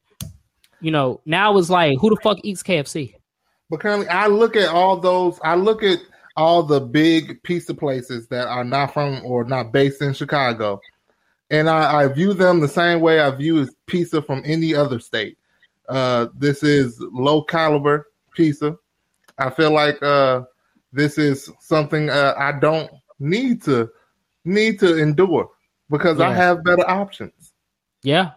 You 0.81 0.91
know, 0.91 1.21
now 1.27 1.59
it's 1.59 1.69
like, 1.69 1.99
who 2.01 2.11
the 2.11 2.17
fuck 2.23 2.39
eats 2.43 2.63
KFC? 2.63 3.15
But 3.69 3.81
currently, 3.81 4.09
I 4.09 4.27
look 4.29 4.55
at 4.57 4.69
all 4.69 4.99
those. 4.99 5.39
I 5.43 5.55
look 5.55 5.83
at 5.83 5.99
all 6.37 6.63
the 6.63 6.81
big 6.81 7.43
pizza 7.43 7.75
places 7.75 8.29
that 8.29 8.47
are 8.47 8.65
not 8.65 8.95
from 8.95 9.21
or 9.25 9.45
not 9.45 9.73
based 9.73 10.01
in 10.03 10.15
Chicago, 10.15 10.81
and 11.51 11.69
I, 11.69 12.03
I 12.03 12.09
view 12.09 12.35
them 12.35 12.61
the 12.61 12.69
same 12.69 13.01
way 13.01 13.21
I 13.21 13.31
view 13.31 13.69
pizza 13.87 14.23
from 14.23 14.43
any 14.45 14.75
other 14.75 14.99
state. 14.99 15.39
Uh, 15.93 16.27
this 16.37 16.63
is 16.63 16.99
low 17.13 17.43
caliber 17.43 18.07
pizza. 18.35 18.77
I 19.39 19.51
feel 19.51 19.73
like 19.73 20.03
uh, 20.03 20.43
this 20.93 21.19
is 21.19 21.51
something 21.61 22.11
uh, 22.11 22.35
I 22.37 22.53
don't 22.53 22.91
need 23.19 23.63
to 23.65 23.91
need 24.45 24.79
to 24.81 24.99
endure 24.99 25.51
because 25.91 26.21
I 26.21 26.33
have 26.33 26.65
better 26.65 26.89
options. 26.89 27.53
Yeah. 28.03 28.33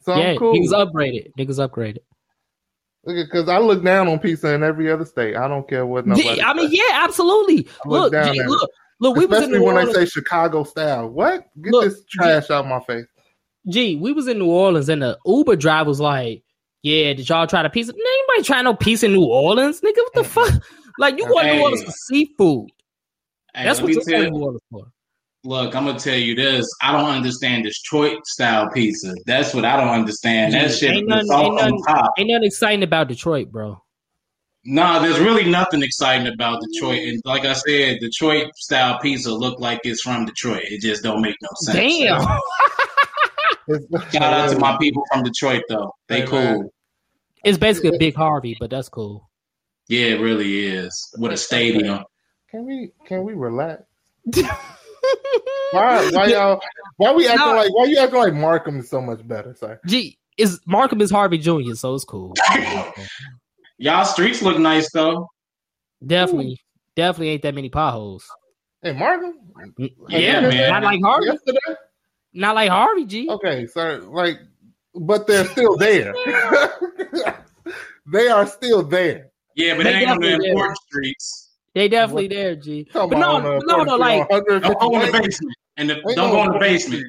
So 0.00 0.16
yeah. 0.16 0.30
I'm 0.30 0.38
cool. 0.38 0.54
Niggas 0.54 0.72
upgraded. 0.72 1.32
Niggas 1.38 1.68
upgraded. 1.68 1.98
Because 3.04 3.48
I 3.48 3.58
look 3.58 3.82
down 3.82 4.08
on 4.08 4.18
pizza 4.18 4.54
in 4.54 4.62
every 4.62 4.90
other 4.90 5.04
state. 5.04 5.36
I 5.36 5.48
don't 5.48 5.68
care 5.68 5.86
what 5.86 6.06
nobody. 6.06 6.36
Yeah, 6.36 6.50
I 6.50 6.54
mean, 6.54 6.68
yeah, 6.70 7.00
absolutely. 7.04 7.68
I 7.84 7.88
look 7.88 8.12
Look, 8.12 8.32
G, 8.32 8.42
look, 8.44 8.70
Look, 9.02 9.16
we 9.16 9.26
was 9.26 9.38
in 9.38 9.42
Especially 9.42 9.58
New 9.58 9.64
when 9.64 9.76
Orleans. 9.76 9.96
they 9.96 10.04
say 10.04 10.10
Chicago 10.10 10.62
style. 10.62 11.08
What? 11.08 11.48
Get 11.60 11.72
Look, 11.72 11.84
this 11.84 12.04
trash 12.08 12.50
out 12.50 12.68
my 12.68 12.78
face. 12.80 13.06
Gee, 13.68 13.96
we 13.96 14.12
was 14.12 14.28
in 14.28 14.38
New 14.38 14.48
Orleans 14.48 14.88
and 14.88 15.02
the 15.02 15.18
Uber 15.26 15.56
driver 15.56 15.88
was 15.88 15.98
like, 15.98 16.44
"Yeah, 16.82 17.12
did 17.14 17.28
y'all 17.28 17.46
try 17.46 17.62
the 17.62 17.70
pizza? 17.70 17.92
Anybody 17.92 18.44
try 18.46 18.62
no 18.62 18.74
pizza 18.74 19.06
in 19.06 19.12
New 19.12 19.24
Orleans, 19.24 19.80
nigga? 19.80 19.96
What 19.96 20.14
the 20.14 20.24
fuck? 20.24 20.62
Like 20.98 21.18
you 21.18 21.24
want 21.26 21.46
to 21.48 21.54
New 21.54 21.62
Orleans 21.62 21.82
for 21.84 21.90
seafood? 21.90 22.68
Hey, 23.54 23.64
That's 23.64 23.80
what 23.80 23.92
you're 23.92 24.02
tell 24.02 24.30
New 24.30 24.38
Orleans 24.42 24.60
for." 24.70 24.86
Look, 25.44 25.74
I'm 25.74 25.86
gonna 25.86 25.98
tell 25.98 26.16
you 26.16 26.36
this. 26.36 26.68
I 26.82 26.92
don't 26.92 27.10
understand 27.10 27.64
Detroit 27.64 28.24
style 28.26 28.70
pizza. 28.70 29.12
That's 29.26 29.52
what 29.54 29.64
I 29.64 29.76
don't 29.76 29.88
understand. 29.88 30.52
Yeah, 30.52 30.68
that 30.68 30.74
shit 30.74 30.92
ain't 30.92 31.08
nothing- 31.08 31.32
ain't 31.32 31.40
on 31.40 31.54
nothing- 31.56 31.82
top. 31.88 32.12
Ain't 32.18 32.28
nothing 32.30 32.44
exciting 32.44 32.82
about 32.84 33.08
Detroit, 33.08 33.50
bro. 33.50 33.82
nah, 34.64 35.00
there's 35.00 35.18
really 35.18 35.44
nothing 35.44 35.82
exciting 35.82 36.28
about 36.32 36.62
Detroit. 36.72 37.00
And 37.08 37.20
like 37.24 37.44
I 37.44 37.54
said, 37.54 37.98
Detroit 38.00 38.54
style 38.54 39.00
pizza 39.00 39.32
look 39.32 39.58
like 39.58 39.80
it's 39.82 40.02
from 40.02 40.24
Detroit. 40.26 40.62
It 40.70 40.80
just 40.80 41.02
don't 41.02 41.20
make 41.20 41.34
no 41.42 41.48
sense. 41.62 41.76
Damn. 41.76 42.20
Shout 44.12 44.22
out 44.22 44.50
to 44.50 44.58
my 44.58 44.76
people 44.78 45.04
from 45.12 45.22
Detroit 45.22 45.62
though. 45.68 45.92
They 46.08 46.20
Hey, 46.20 46.26
cool. 46.26 46.38
man. 46.40 46.70
It's 47.44 47.58
basically 47.58 47.94
a 47.96 47.98
big 47.98 48.14
Harvey, 48.14 48.56
but 48.58 48.70
that's 48.70 48.88
cool. 48.88 49.28
Yeah, 49.88 50.06
it 50.06 50.20
really 50.20 50.66
is. 50.68 50.92
With 51.18 51.32
a 51.32 51.36
stadium. 51.36 52.04
Can 52.50 52.64
we 52.66 52.90
can 53.06 53.24
we 53.24 53.34
relax? 53.34 53.82
Why 55.72 56.08
why 56.12 56.26
y'all 56.26 56.60
why 56.96 57.12
we 57.12 57.26
acting 57.26 57.46
No. 57.46 57.54
like 57.56 57.74
why 57.74 57.84
you 57.86 57.98
acting 57.98 58.18
like 58.18 58.34
Markham 58.34 58.78
is 58.78 58.88
so 58.90 59.00
much 59.00 59.26
better, 59.26 59.54
sir? 59.54 59.80
Gee, 59.86 60.18
is 60.36 60.60
Markham 60.66 61.00
is 61.00 61.10
Harvey 61.10 61.38
Jr., 61.38 61.72
so 61.74 61.94
it's 61.94 62.04
cool. 62.04 62.34
Y'all 63.78 64.04
streets 64.04 64.42
look 64.42 64.58
nice 64.58 64.90
though. 64.92 65.28
definitely, 66.06 66.60
definitely 66.94 67.30
ain't 67.30 67.42
that 67.42 67.54
many 67.54 67.68
potholes. 67.70 68.24
Hey 68.82 68.92
Markham? 68.92 69.34
Mm, 69.78 69.90
yeah, 70.10 70.40
man. 70.42 70.70
Not 70.70 70.82
like 70.84 71.00
Harvey. 71.02 71.26
Yesterday? 71.26 71.58
Not 72.34 72.54
like 72.54 72.70
Harvey, 72.70 73.04
G. 73.06 73.28
Okay, 73.28 73.66
sir. 73.66 74.00
Like 74.00 74.38
but 74.94 75.26
they're 75.26 75.46
still 75.46 75.76
there. 75.76 76.14
they 78.12 78.28
are 78.28 78.46
still 78.46 78.82
there. 78.82 79.30
Yeah, 79.54 79.76
but 79.76 79.84
They 79.84 79.90
it 79.90 79.96
ain't 79.96 80.10
on 80.10 80.20
the 80.20 80.26
definitely 80.28 80.48
important 80.50 80.78
streets. 80.78 81.50
They 81.74 81.88
definitely 81.88 82.28
there, 82.28 82.56
G. 82.56 82.84
Talking 82.84 83.10
But 83.10 83.18
no, 83.20 83.36
on, 83.36 83.46
uh, 83.46 83.58
no, 83.64 83.82
no, 83.84 83.96
like, 83.96 84.28
Don't 84.28 84.78
go 84.78 85.00
in 85.00 85.06
the 85.06 85.12
basement. 85.12 85.56
And 85.78 85.90
the, 85.90 85.94
don't 85.94 86.16
no 86.16 86.30
go 86.30 86.42
in 86.44 86.52
the 86.52 86.58
basement. 86.58 87.04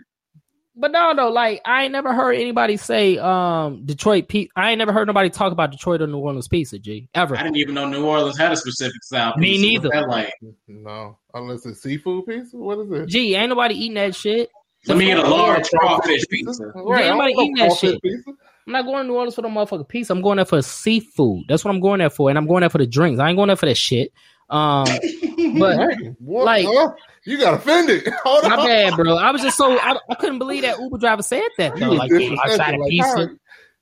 but 0.75 0.91
no, 0.91 1.11
no, 1.11 1.29
like 1.29 1.61
I 1.65 1.83
ain't 1.83 1.91
never 1.91 2.13
heard 2.13 2.33
anybody 2.33 2.77
say 2.77 3.17
um 3.17 3.85
Detroit. 3.85 4.29
Pe- 4.29 4.47
I 4.55 4.71
ain't 4.71 4.79
never 4.79 4.93
heard 4.93 5.07
nobody 5.07 5.29
talk 5.29 5.51
about 5.51 5.71
Detroit 5.71 6.01
or 6.01 6.07
New 6.07 6.19
Orleans 6.19 6.47
pizza, 6.47 6.79
G. 6.79 7.09
Ever. 7.13 7.35
I 7.35 7.43
didn't 7.43 7.57
even 7.57 7.75
know 7.75 7.89
New 7.89 8.05
Orleans 8.05 8.37
had 8.37 8.53
a 8.53 8.55
specific 8.55 9.03
style. 9.03 9.33
Me 9.35 9.51
pizza. 9.57 9.67
neither. 9.67 9.89
That 9.89 10.07
like? 10.07 10.33
No, 10.69 11.17
unless 11.33 11.65
it's 11.65 11.81
seafood 11.81 12.25
pizza. 12.25 12.55
What 12.55 12.79
is 12.79 12.91
it? 12.91 13.07
G, 13.07 13.35
ain't 13.35 13.49
nobody 13.49 13.75
eating 13.75 13.95
that 13.95 14.15
shit. 14.15 14.49
Let 14.87 14.97
me 14.97 15.05
get 15.05 15.17
a 15.19 15.27
large 15.27 15.69
crawfish 15.69 16.27
pizza. 16.29 16.71
Right, 16.75 17.05
I 17.05 17.07
don't 17.09 17.21
Anybody 17.21 17.33
know 17.35 17.41
eating 17.43 17.55
that 17.55 17.67
crawfish 17.67 17.89
shit? 17.91 18.01
Pizza. 18.01 18.29
I'm 18.65 18.73
not 18.73 18.85
going 18.85 19.03
to 19.03 19.07
New 19.07 19.15
Orleans 19.15 19.35
for 19.35 19.41
the 19.41 19.47
motherfucking 19.49 19.87
pizza. 19.89 20.13
I'm 20.13 20.21
going 20.21 20.37
there 20.37 20.45
for 20.45 20.61
seafood. 20.61 21.43
That's 21.49 21.63
what 21.65 21.71
I'm 21.73 21.81
going 21.81 21.99
there 21.99 22.09
for, 22.09 22.29
and 22.29 22.37
I'm 22.37 22.47
going 22.47 22.61
there 22.61 22.69
for 22.69 22.77
the 22.77 22.87
drinks. 22.87 23.19
I 23.19 23.29
ain't 23.29 23.37
going 23.37 23.47
there 23.47 23.55
for 23.57 23.65
that 23.65 23.75
shit. 23.77 24.11
Um, 24.49 24.85
but 25.57 25.77
Hey, 25.79 26.13
what? 26.19 26.45
Like- 26.45 26.65
Huh? 26.67 26.91
you 27.25 27.37
got 27.37 27.53
offended. 27.55 28.07
Hold 28.23 28.43
my 28.43 28.55
on. 28.57 28.65
bad, 28.65 28.95
bro. 28.95 29.15
I 29.15 29.31
was 29.31 29.41
just 29.41 29.57
so 29.57 29.77
I, 29.79 29.97
I 30.09 30.15
couldn't 30.15 30.39
believe 30.39 30.63
that 30.63 30.77
Uber 30.79 30.97
driver 30.97 31.21
said 31.21 31.43
that 31.57 31.77
though. 31.77 31.91
Like, 31.91 32.11
yeah, 32.11 32.35
I 32.43 32.55
tried 32.55 32.77
like, 32.77 32.89
pizza. 32.89 33.07
how- 33.17 33.27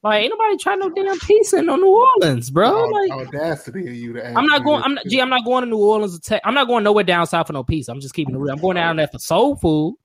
Like, 0.03 0.23
ain't 0.23 0.33
nobody 0.35 0.57
trying 0.57 0.79
no 0.79 0.89
damn 0.89 1.19
pizza 1.19 1.57
in 1.57 1.65
no 1.67 1.75
New 1.75 1.87
Orleans, 2.21 2.49
bro. 2.51 2.71
Like, 2.89 3.11
audacity 3.11 3.87
of 3.87 3.93
you 3.95 4.13
to 4.13 4.25
ask 4.25 4.35
I'm 4.37 4.45
not 4.47 4.63
going. 4.63 4.81
I'm 4.83 4.93
not. 4.95 5.03
shit. 5.03 5.11
Gee, 5.11 5.21
I'm 5.21 5.29
not 5.29 5.45
going 5.45 5.63
to 5.63 5.69
New 5.69 5.77
Orleans. 5.77 6.19
To 6.19 6.29
te- 6.35 6.41
I'm 6.43 6.53
not 6.55 6.67
going 6.67 6.83
nowhere 6.83 7.03
down 7.03 7.25
south 7.27 7.47
for 7.47 7.53
no 7.53 7.63
pizza. 7.63 7.91
I'm 7.91 7.99
just 7.99 8.13
keeping 8.15 8.33
it 8.35 8.37
real. 8.39 8.53
I'm 8.53 8.59
going 8.61 8.75
down 8.75 8.95
there 8.97 9.07
for 9.07 9.19
soul 9.19 9.55
food. 9.55 9.95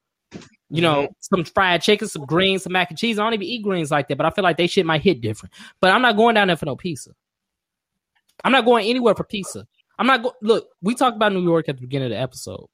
You 0.68 0.82
know, 0.82 1.02
Mm-hmm. 1.02 1.12
some 1.20 1.44
fried 1.44 1.82
chicken, 1.82 2.08
some 2.08 2.24
greens, 2.26 2.64
some 2.64 2.72
mac 2.72 2.90
and 2.90 2.98
cheese. 2.98 3.18
I 3.18 3.22
don't 3.24 3.34
even 3.34 3.46
eat 3.46 3.62
greens 3.62 3.90
like 3.90 4.08
that, 4.08 4.16
but 4.16 4.26
I 4.26 4.30
feel 4.30 4.42
like 4.44 4.56
they 4.56 4.66
shit 4.66 4.84
might 4.86 5.02
hit 5.02 5.20
different. 5.20 5.54
But 5.80 5.92
I'm 5.92 6.02
not 6.02 6.16
going 6.16 6.34
down 6.34 6.48
there 6.48 6.56
for 6.56 6.66
no 6.66 6.74
pizza. 6.76 7.12
I'm 8.44 8.52
not 8.52 8.64
going 8.64 8.86
anywhere 8.88 9.14
for 9.14 9.24
pizza. 9.24 9.66
I'm 9.98 10.06
not. 10.06 10.22
Go- 10.22 10.34
Look, 10.42 10.68
we 10.82 10.94
talked 10.94 11.16
about 11.16 11.32
New 11.32 11.42
York 11.42 11.68
at 11.68 11.76
the 11.76 11.80
beginning 11.82 12.06
of 12.06 12.10
the 12.10 12.20
episode. 12.20 12.66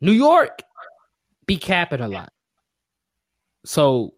New 0.00 0.12
York 0.12 0.62
be 1.46 1.56
capping 1.56 2.00
a 2.00 2.08
lot. 2.08 2.32
So, 3.64 4.14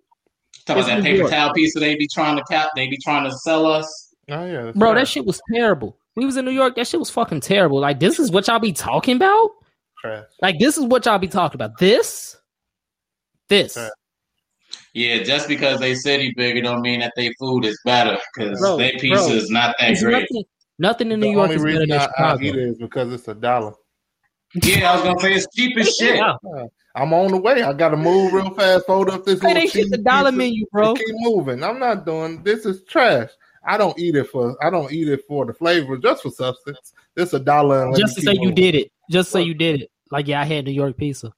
Talking 0.66 0.82
about 0.82 0.88
that 0.88 0.96
New 0.98 1.02
paper 1.02 1.16
York. 1.18 1.30
towel 1.30 1.52
pizza 1.52 1.78
they 1.78 1.94
be 1.96 2.08
trying 2.08 2.36
to 2.36 2.44
cap, 2.44 2.70
they 2.74 2.88
be 2.88 2.96
trying 3.02 3.24
to 3.24 3.32
sell 3.38 3.66
us. 3.66 4.14
Oh 4.30 4.44
yeah, 4.46 4.72
bro, 4.74 4.88
right. 4.90 4.94
that 4.96 5.08
shit 5.08 5.26
was 5.26 5.40
terrible. 5.52 5.98
We 6.16 6.24
was 6.24 6.36
in 6.36 6.44
New 6.44 6.50
York. 6.52 6.76
That 6.76 6.86
shit 6.86 6.98
was 7.00 7.10
fucking 7.10 7.40
terrible. 7.40 7.80
Like, 7.80 8.00
this 8.00 8.18
is 8.18 8.30
what 8.30 8.46
y'all 8.46 8.58
be 8.58 8.72
talking 8.72 9.16
about. 9.16 9.50
trash. 10.00 10.24
Like 10.40 10.58
this 10.58 10.78
is 10.78 10.84
what 10.84 11.04
y'all 11.04 11.18
be 11.18 11.28
talking 11.28 11.56
about. 11.56 11.76
This, 11.78 12.36
this, 13.48 13.78
Yeah, 14.94 15.22
just 15.22 15.48
because 15.48 15.80
they 15.80 15.94
said 15.94 16.20
city 16.20 16.32
bigger 16.36 16.62
don't 16.62 16.80
mean 16.82 17.00
that 17.00 17.12
their 17.16 17.32
food 17.38 17.64
is 17.64 17.78
better 17.84 18.18
because 18.34 18.58
Bro, 18.60 18.76
their 18.78 18.92
pizza 18.92 19.26
bro. 19.26 19.36
is 19.36 19.50
not 19.50 19.74
that 19.78 19.96
great. 19.98 20.12
nothing, 20.22 20.44
nothing 20.78 21.12
in 21.12 21.20
The 21.20 21.26
New 21.26 21.32
York 21.32 21.50
only 21.50 21.56
is 21.56 21.62
better 21.64 21.86
than 21.86 21.92
I, 22.18 22.32
I 22.32 22.36
eat 22.40 22.54
it 22.54 22.58
is 22.58 22.78
because 22.78 23.12
it's 23.12 23.28
a 23.28 23.34
dollar. 23.34 23.72
Yeah, 24.62 24.92
I 24.92 24.94
was 24.96 25.04
gonna 25.04 25.20
say 25.20 25.34
it's 25.34 25.46
cheap 25.54 25.76
as 25.78 25.94
shit. 26.00 26.16
Yeah. 26.16 26.34
I'm 26.96 27.12
on 27.12 27.32
the 27.32 27.38
way. 27.38 27.62
I 27.62 27.72
got 27.72 27.88
to 27.88 27.96
move 27.96 28.32
real 28.32 28.50
fast. 28.54 28.86
Fold 28.86 29.10
up 29.10 29.24
this 29.24 29.40
Hey, 29.40 29.48
little 29.48 29.62
they 29.62 29.66
shit 29.66 29.90
the 29.90 29.98
dollar 29.98 30.30
pizza 30.30 30.38
menu, 30.38 30.60
and 30.60 30.70
bro. 30.70 30.94
Keep 30.94 31.06
moving. 31.18 31.64
I'm 31.64 31.80
not 31.80 32.06
doing 32.06 32.40
this. 32.44 32.64
Is 32.66 32.84
trash. 32.84 33.30
I 33.66 33.76
don't 33.76 33.98
eat 33.98 34.14
it 34.14 34.28
for. 34.28 34.56
I 34.64 34.70
don't 34.70 34.92
eat 34.92 35.08
it 35.08 35.22
for 35.26 35.44
the 35.44 35.52
flavor, 35.54 35.96
just 35.98 36.22
for 36.22 36.30
substance. 36.30 36.92
This 37.16 37.32
a 37.32 37.40
dollar. 37.40 37.86
and 37.86 37.96
Just 37.96 38.14
to 38.16 38.22
say 38.22 38.32
keep 38.34 38.42
you 38.42 38.52
did 38.52 38.76
it. 38.76 38.92
Just 39.10 39.30
to 39.30 39.32
say 39.38 39.42
you 39.42 39.54
did 39.54 39.82
it. 39.82 39.90
Like 40.12 40.28
yeah, 40.28 40.40
I 40.40 40.44
had 40.44 40.66
New 40.66 40.70
York 40.70 40.96
pizza. 40.96 41.32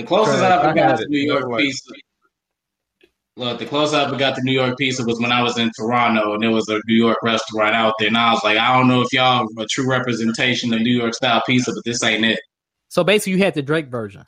The 0.00 0.06
closest 0.06 0.38
Trash. 0.38 0.50
I 0.50 0.64
ever 0.64 0.74
got 0.74 0.98
to. 0.98 1.06
New 1.08 1.18
York 1.18 1.58
pizza. 1.58 1.92
Look, 3.36 3.58
the 3.58 3.66
closest 3.66 3.94
I 3.94 4.04
ever 4.04 4.16
got 4.16 4.34
to 4.36 4.42
New 4.42 4.52
York 4.52 4.78
pizza 4.78 5.04
was 5.04 5.20
when 5.20 5.30
I 5.30 5.42
was 5.42 5.58
in 5.58 5.70
Toronto, 5.78 6.32
and 6.34 6.42
there 6.42 6.50
was 6.50 6.68
a 6.68 6.80
New 6.86 6.94
York 6.94 7.18
restaurant 7.22 7.74
out 7.74 7.94
there, 7.98 8.08
and 8.08 8.16
I 8.16 8.32
was 8.32 8.42
like, 8.42 8.56
I 8.56 8.76
don't 8.76 8.88
know 8.88 9.02
if 9.02 9.12
y'all 9.12 9.46
are 9.58 9.62
a 9.62 9.66
true 9.66 9.88
representation 9.88 10.72
of 10.72 10.80
New 10.80 10.96
York 10.96 11.14
style 11.14 11.42
pizza, 11.46 11.72
but 11.72 11.84
this 11.84 12.02
ain't 12.02 12.24
it. 12.24 12.40
So 12.88 13.04
basically, 13.04 13.32
you 13.32 13.38
had 13.38 13.54
the 13.54 13.62
Drake 13.62 13.88
version. 13.88 14.24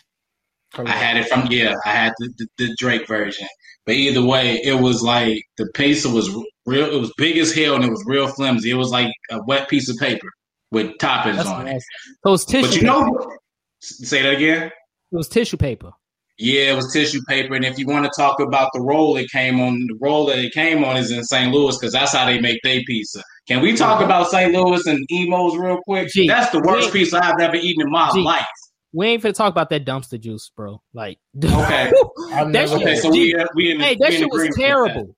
I 0.75 0.91
had 0.91 1.17
it 1.17 1.29
from 1.29 1.49
yeah, 1.51 1.75
I 1.85 1.91
had 1.91 2.13
the, 2.19 2.33
the, 2.39 2.47
the 2.59 2.77
Drake 2.79 3.07
version, 3.09 3.47
but 3.87 3.95
either 3.95 4.25
way, 4.25 4.61
it 4.63 4.79
was 4.79 5.03
like 5.03 5.43
the 5.57 5.67
pizza 5.75 6.11
was 6.11 6.31
real. 6.67 6.87
It 6.87 7.01
was 7.01 7.13
big 7.17 7.39
as 7.39 7.55
hell, 7.55 7.75
and 7.77 7.85
it 7.85 7.91
was 7.91 8.05
real 8.07 8.29
flimsy. 8.29 8.71
It 8.71 8.75
was 8.75 8.91
like 8.91 9.13
a 9.31 9.43
wet 9.45 9.69
piece 9.69 9.89
of 9.89 9.97
paper 9.97 10.29
with 10.71 10.97
toppings 10.99 11.37
That's 11.37 11.49
on 11.49 11.67
it. 11.67 11.73
nice. 11.73 11.85
So 12.27 12.35
it's 12.35 12.45
tissue. 12.45 12.67
But 12.67 12.75
you 12.77 12.81
paper. 12.83 12.93
know, 12.93 13.37
say 13.81 14.23
that 14.23 14.35
again. 14.35 14.71
It 15.13 15.17
was 15.17 15.29
tissue 15.29 15.59
paper. 15.59 15.93
Yeah, 16.39 16.73
it 16.73 16.77
was 16.77 16.93
tissue 16.93 17.21
paper, 17.29 17.55
and 17.55 17.65
if 17.65 17.79
you 17.79 17.87
want 17.87 18.07
to 18.07 18.11
talk 18.19 18.41
about 18.41 18.71
the 18.73 18.81
roll 18.81 19.17
it 19.19 19.31
came 19.31 19.61
on, 19.61 19.79
the 19.87 19.99
roll 20.01 20.27
that 20.27 20.39
it 20.39 20.53
came 20.53 20.83
on 20.83 20.97
is 20.97 21.11
in 21.11 21.23
St. 21.23 21.53
Louis 21.53 21.77
because 21.79 21.93
that's 21.93 22.13
how 22.13 22.25
they 22.25 22.41
make 22.41 22.59
their 22.65 22.81
pizza. 22.87 23.23
Can 23.47 23.61
we 23.61 23.77
talk 23.77 23.97
mm-hmm. 23.97 24.07
about 24.07 24.31
St. 24.31 24.53
Louis 24.53 24.85
and 24.87 25.07
Imo's 25.11 25.57
real 25.57 25.79
quick? 25.85 26.09
Gee, 26.09 26.27
that's 26.27 26.51
the 26.51 26.61
worst 26.61 26.93
gee. 26.93 27.01
pizza 27.01 27.23
I've 27.23 27.39
ever 27.39 27.57
eaten 27.57 27.83
in 27.83 27.91
my 27.91 28.11
Gee. 28.15 28.23
life. 28.23 28.47
We 28.95 29.07
ain't 29.09 29.23
finna 29.23 29.35
talk 29.35 29.51
about 29.51 29.69
that 29.71 29.85
dumpster 29.85 30.19
juice, 30.19 30.51
bro. 30.57 30.81
Like, 30.95 31.19
Okay. 31.37 31.93
That 32.31 32.69
shit. 32.69 32.81
Okay, 32.81 32.97
so 32.97 33.11
we 33.11 33.35
uh, 33.35 33.45
we 33.55 33.73
in 33.73 33.81
hey, 33.81 33.97
that 34.01 34.13
in 34.13 34.21
shit 34.21 34.31
was 34.31 34.43
agreement 34.43 34.57
that. 34.57 34.67
terrible. 34.67 35.17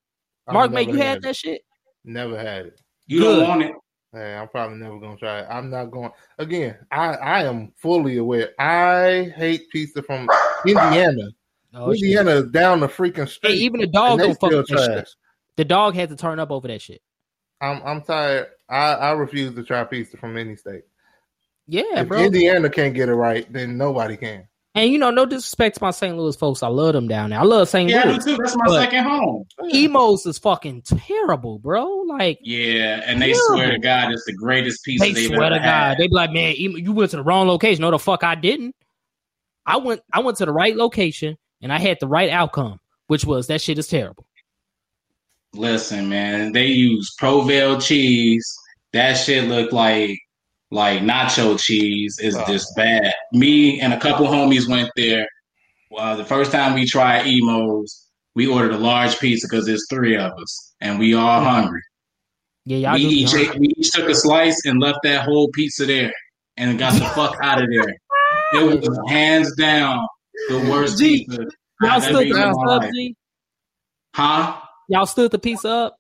Mark, 0.51 0.73
never 0.73 0.85
man, 0.87 0.95
you 0.95 1.01
had 1.03 1.19
it. 1.19 1.23
that 1.23 1.37
shit. 1.37 1.61
Never 2.05 2.37
had 2.37 2.67
it. 2.67 2.81
You 3.07 3.21
Good. 3.21 3.37
don't 3.37 3.49
want 3.49 3.63
it. 3.63 3.73
Hey, 4.15 4.37
I'm 4.37 4.47
probably 4.49 4.79
never 4.79 5.01
gonna 5.01 5.17
try 5.17 5.41
it. 5.41 5.47
I'm 5.51 5.71
not 5.71 5.87
going 5.91 6.11
again. 6.39 6.79
I 6.93 7.15
I 7.15 7.43
am 7.45 7.73
fully 7.77 8.19
aware. 8.19 8.51
I 8.61 9.33
hate 9.37 9.69
pizza 9.71 10.05
from 10.05 10.29
Indiana. 10.65 11.31
Oh. 11.75 11.91
Indiana 11.91 12.31
is 12.31 12.51
down 12.53 12.79
the 12.79 12.87
freaking 12.87 13.25
Hey, 13.25 13.27
street. 13.27 13.55
even 13.57 13.81
the 13.81 13.89
dog 13.89 14.21
don't 14.21 14.39
fuck 14.39 14.53
with 14.53 14.69
that 14.69 14.99
shit. 14.99 15.09
The 15.57 15.65
dog 15.65 15.97
had 15.97 16.11
to 16.11 16.17
turn 16.17 16.39
up 16.39 16.53
over 16.53 16.69
that 16.69 16.81
shit. 16.81 17.03
I'm 17.61 17.83
I'm 17.85 18.03
tired. 18.03 18.47
I, 18.69 18.93
I 18.95 19.11
refuse 19.13 19.53
to 19.57 19.65
try 19.65 19.83
pizza 19.83 20.17
from 20.17 20.37
any 20.37 20.55
state. 20.55 20.83
Yeah, 21.67 22.01
if 22.01 22.09
bro. 22.09 22.23
Indiana 22.23 22.71
can't 22.71 22.95
get 22.95 23.09
it 23.09 23.15
right, 23.15 23.53
then 23.53 23.77
nobody 23.77 24.17
can. 24.17 24.47
And 24.77 24.91
you 24.91 24.99
know, 24.99 25.11
no 25.11 25.25
disrespect 25.25 25.77
to 25.77 25.85
my 25.85 25.93
St. 25.93 26.17
Louis 26.19 26.35
folks. 26.35 26.63
I 26.63 26.67
love 26.67 26.95
them 26.95 27.07
down 27.07 27.31
there. 27.31 27.39
I 27.39 27.45
love 27.45 27.69
St. 27.69 27.89
Louis. 27.89 27.95
Yeah, 27.97 28.11
Louis. 28.11 28.25
too. 28.25 28.37
That's 28.37 28.57
my 28.57 28.65
But- 28.67 28.81
second 28.83 29.05
home. 29.05 29.45
Imo's 29.73 30.27
is 30.27 30.39
fucking 30.39 30.83
terrible, 30.83 31.61
bro. 31.61 31.87
Like 32.09 32.39
Yeah, 32.43 33.01
and 33.07 33.23
they 33.23 33.33
Terrible. 33.33 33.41
swear 33.57 33.71
to 33.71 33.79
God 33.79 34.11
it's 34.13 34.25
the 34.27 34.33
greatest 34.33 34.85
piece 34.85 35.01
they 35.01 35.13
they've 35.13 35.27
swear 35.27 35.45
ever 35.45 35.55
to 35.55 35.61
God, 35.61 35.65
had. 35.65 35.99
they 35.99 36.09
be 36.09 36.15
like, 36.15 36.33
man, 36.33 36.55
Imo- 36.59 36.79
you 36.79 36.93
went 36.93 37.13
to 37.13 37.19
the 37.19 37.23
wrong 37.23 37.47
location. 37.47 37.83
No, 37.83 37.93
the 37.93 37.99
fuck, 38.01 38.25
I 38.25 38.35
didn't. 38.35 38.75
I 39.65 39.77
went, 39.77 40.01
I 40.13 40.21
went 40.21 40.39
to 40.39 40.45
the 40.47 40.53
right 40.53 40.75
location, 40.77 41.39
and 41.63 41.73
I 41.73 41.79
had 41.79 41.99
the 42.01 42.09
right 42.09 42.31
outcome, 42.31 42.81
which 43.07 43.25
was 43.25 43.47
that 43.47 43.61
shit 43.61 43.79
is 43.79 43.87
terrible. 43.87 44.27
Listen, 45.55 46.09
man, 46.09 46.53
they 46.53 46.67
use 46.67 47.15
Provel 47.21 47.81
cheese. 47.81 48.53
That 48.93 49.15
shit 49.15 49.49
looked 49.49 49.73
like 49.73 50.19
like 50.71 51.01
nacho 51.01 51.61
cheese. 51.61 52.19
Is 52.19 52.37
just 52.47 52.75
bad. 52.77 53.13
Me 53.33 53.81
and 53.81 53.93
a 53.93 54.01
couple 54.01 54.27
homies 54.27 54.69
went 54.69 54.91
there. 54.97 55.27
Well, 55.91 56.17
the 56.17 56.25
first 56.25 56.51
time 56.51 56.75
we 56.75 56.87
tried 56.87 57.27
Imo's, 57.27 58.09
we 58.35 58.47
ordered 58.47 58.73
a 58.73 58.79
large 58.79 59.19
pizza 59.19 59.47
because 59.49 59.67
there's 59.67 59.87
three 59.89 60.17
of 60.17 60.33
us, 60.33 60.75
and 60.81 60.99
we 60.99 61.15
all 61.15 61.41
mm-hmm. 61.41 61.49
hungry. 61.49 61.83
Yeah, 62.65 62.79
y'all 62.79 62.95
we 62.95 63.01
each 63.01 63.31
hungry. 63.31 63.49
ate, 63.49 63.61
we 63.61 63.67
each 63.77 63.91
took 63.93 64.09
a 64.09 64.15
slice 64.15 64.61
and 64.65 64.81
left 64.81 65.01
that 65.05 65.25
whole 65.25 65.49
pizza 65.53 65.87
there. 65.87 66.13
and 66.57 66.79
got 66.79 66.95
the 66.95 67.07
fuck 67.11 67.37
out 67.43 67.63
of 67.63 67.69
there. 67.71 67.95
It 68.55 68.81
was 68.81 68.99
hands 69.09 69.55
down 69.57 70.07
the 70.49 70.59
worst 70.71 70.99
G, 70.99 71.27
pizza. 71.27 71.47
Y'all 71.81 72.01
stood 72.01 72.29
the 72.29 72.35
piece 72.35 72.57
up. 72.69 72.83
G? 72.93 73.17
Huh? 74.15 74.61
Y'all 74.89 75.07
stood 75.07 75.31
the 75.31 75.39
piece 75.39 75.65
up? 75.65 75.97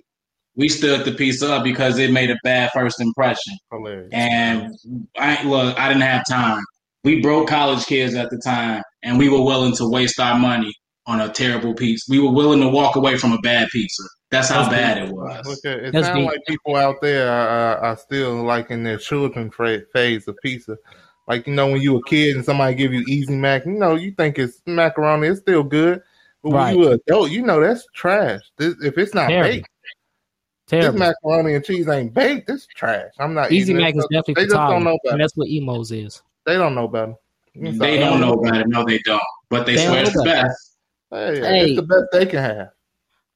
We 0.57 0.69
stood 0.69 1.05
the 1.05 1.13
piece 1.13 1.43
up 1.43 1.65
because 1.65 1.99
it 1.99 2.13
made 2.13 2.31
a 2.31 2.37
bad 2.45 2.71
first 2.73 3.01
impression. 3.01 3.55
Hilarious. 3.73 4.11
And 4.13 4.73
I 5.19 5.43
look, 5.45 5.79
I 5.79 5.89
didn't 5.89 6.03
have 6.03 6.25
time. 6.29 6.63
We 7.03 7.21
broke 7.21 7.49
college 7.49 7.85
kids 7.87 8.15
at 8.15 8.31
the 8.31 8.39
time, 8.39 8.83
and 9.03 9.19
we 9.19 9.29
were 9.29 9.43
willing 9.43 9.75
to 9.77 9.89
waste 9.91 10.19
our 10.21 10.39
money 10.39 10.73
on 11.07 11.21
a 11.21 11.29
terrible 11.29 11.75
pizza. 11.75 12.05
We 12.11 12.19
were 12.19 12.33
willing 12.33 12.61
to 12.61 12.69
walk 12.69 12.97
away 12.97 13.19
from 13.19 13.33
a 13.33 13.39
bad 13.39 13.69
pizza. 13.73 14.03
That's 14.31 14.49
how 14.49 14.63
That's 14.63 14.75
bad 14.75 14.99
it 15.09 15.13
was. 15.13 15.61
at, 15.65 15.79
it 15.85 15.93
That's 15.93 16.07
sounds 16.07 16.19
deep. 16.21 16.27
like 16.29 16.41
people 16.49 16.77
out 16.77 16.97
there 17.03 17.31
are, 17.31 17.49
are, 17.49 17.79
are 17.79 17.97
still 17.97 18.43
like 18.43 18.71
in 18.71 18.85
their 18.85 18.97
children 18.99 19.51
phase 19.93 20.27
of 20.29 20.37
pizza. 20.43 20.77
Like 21.29 21.47
you 21.47 21.55
know, 21.55 21.69
when 21.69 21.81
you 21.83 21.97
a 21.97 22.05
kid 22.05 22.37
and 22.37 22.45
somebody 22.45 22.75
give 22.75 22.93
you 22.93 23.05
easy 23.09 23.35
mac, 23.37 23.67
you 23.67 23.73
know, 23.73 23.97
you 23.97 24.13
think 24.13 24.39
it's 24.39 24.61
macaroni, 24.67 25.29
it's 25.29 25.41
still 25.41 25.63
good. 25.63 26.01
But 26.43 26.53
Right. 26.53 26.75
when 26.77 26.83
you 26.85 26.89
an 26.93 27.01
adult, 27.07 27.31
you 27.31 27.43
know 27.43 27.61
that's 27.61 27.87
trash. 27.95 28.41
This, 28.59 28.75
if 28.83 28.99
it's 28.99 29.15
not 29.15 29.29
Terrible. 29.29 29.51
baked, 29.57 29.69
this 30.69 30.95
macaroni 30.95 31.55
and 31.55 31.65
cheese 31.65 31.89
ain't 31.89 32.15
baked. 32.15 32.49
It's 32.51 32.67
trash. 32.67 33.11
I'm 33.19 33.35
not 33.35 33.53
Easy 33.53 33.73
eating 33.73 33.83
Mac 33.83 33.95
it. 33.95 33.99
is 33.99 34.07
definitely 34.11 34.35
They 34.35 34.43
just 34.45 34.55
don't 34.55 34.85
know 34.85 34.99
better. 35.05 35.13
and 35.15 35.21
that's 35.21 35.37
what 35.37 35.49
Imo's 35.49 35.93
is. 35.93 36.23
They 36.47 36.55
don't 36.57 36.75
know 36.75 36.89
better. 36.89 37.15
It's 37.55 37.79
They 37.79 37.99
don't 37.99 38.21
know 38.21 38.33
about 38.35 38.61
it. 38.61 38.69
No, 38.69 38.85
they 38.85 38.99
don't. 39.05 39.21
But 39.51 39.67
they 39.67 39.77
They 39.77 39.87
swear 39.87 40.03
it's 40.03 40.13
the 40.15 40.25
best. 40.25 40.77
Hey, 41.11 41.41
Hey. 41.41 41.65
it's 41.67 41.77
the 41.77 41.83
best 41.83 42.05
they 42.13 42.27
can 42.27 42.39
have. 42.41 42.69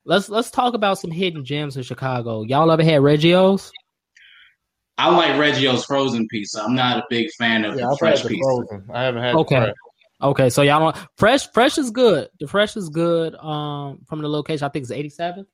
Let's 0.05 0.29
let's 0.29 0.51
talk 0.51 0.75
about 0.75 0.99
some 0.99 1.11
hidden 1.11 1.45
gems 1.45 1.77
in 1.77 1.83
Chicago. 1.83 2.43
Y'all 2.43 2.71
ever 2.71 2.83
had 2.83 3.03
Reggio's? 3.03 3.71
I 4.97 5.15
like 5.15 5.39
Reggio's 5.39 5.85
frozen 5.85 6.27
pizza. 6.29 6.63
I'm 6.63 6.75
not 6.75 6.99
a 6.99 7.05
big 7.11 7.31
fan 7.39 7.65
of 7.65 7.77
Yeah, 7.79 7.87
the 7.91 7.97
fresh 7.99 8.23
the 8.23 8.29
pizza. 8.31 8.43
frozen. 8.43 8.85
I 8.93 9.03
haven't 9.05 9.23
had 9.23 9.35
Okay. 9.37 9.55
the 9.57 9.61
fresh. 9.67 9.75
Okay, 10.21 10.51
so 10.51 10.63
y'all 10.63 10.81
don't 10.81 10.97
fresh 11.17 11.53
fresh 11.53 11.79
is 11.79 11.91
good. 11.93 12.29
The 12.41 12.49
fresh 12.49 12.77
is 12.77 12.89
good. 12.89 13.37
Um, 13.37 14.01
from 14.09 14.23
the 14.23 14.29
location, 14.29 14.65
I 14.65 14.71
think 14.71 14.83
it's 14.85 14.91
eighty 14.91 15.11
seven. 15.11 15.47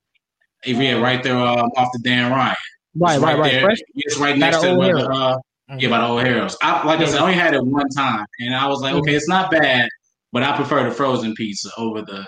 If 0.63 0.77
yeah, 0.77 0.93
right 0.99 1.21
there 1.21 1.37
um, 1.37 1.69
off 1.77 1.89
the 1.93 1.99
Dan 1.99 2.31
Ryan. 2.31 2.55
Right, 2.97 3.15
It's 3.15 3.23
right, 3.23 3.37
right. 3.37 3.51
there. 3.51 3.61
Fresh. 3.61 3.77
It's 3.95 4.17
right 4.17 4.37
next 4.37 4.61
to 4.61 4.69
Old 4.69 4.77
where 4.79 4.93
the, 4.95 5.01
Harrods. 5.01 5.19
uh, 5.19 5.37
Mhm. 5.73 5.81
yeah, 5.81 5.89
by 5.89 5.99
the 5.99 6.05
old 6.07 6.23
heroes. 6.23 6.55
I, 6.61 6.85
like 6.85 6.99
I 6.99 7.05
said, 7.05 7.17
I 7.19 7.21
only 7.23 7.33
had 7.33 7.53
it 7.55 7.63
one 7.65 7.89
time, 7.89 8.23
and 8.39 8.53
I 8.55 8.67
was 8.67 8.81
like, 8.81 8.93
okay, 8.93 9.15
it's 9.15 9.27
not 9.27 9.49
bad, 9.49 9.89
but 10.31 10.43
I 10.43 10.55
prefer 10.55 10.87
the 10.87 10.93
frozen 10.95 11.33
pizza 11.33 11.69
over 11.77 12.01
the 12.03 12.25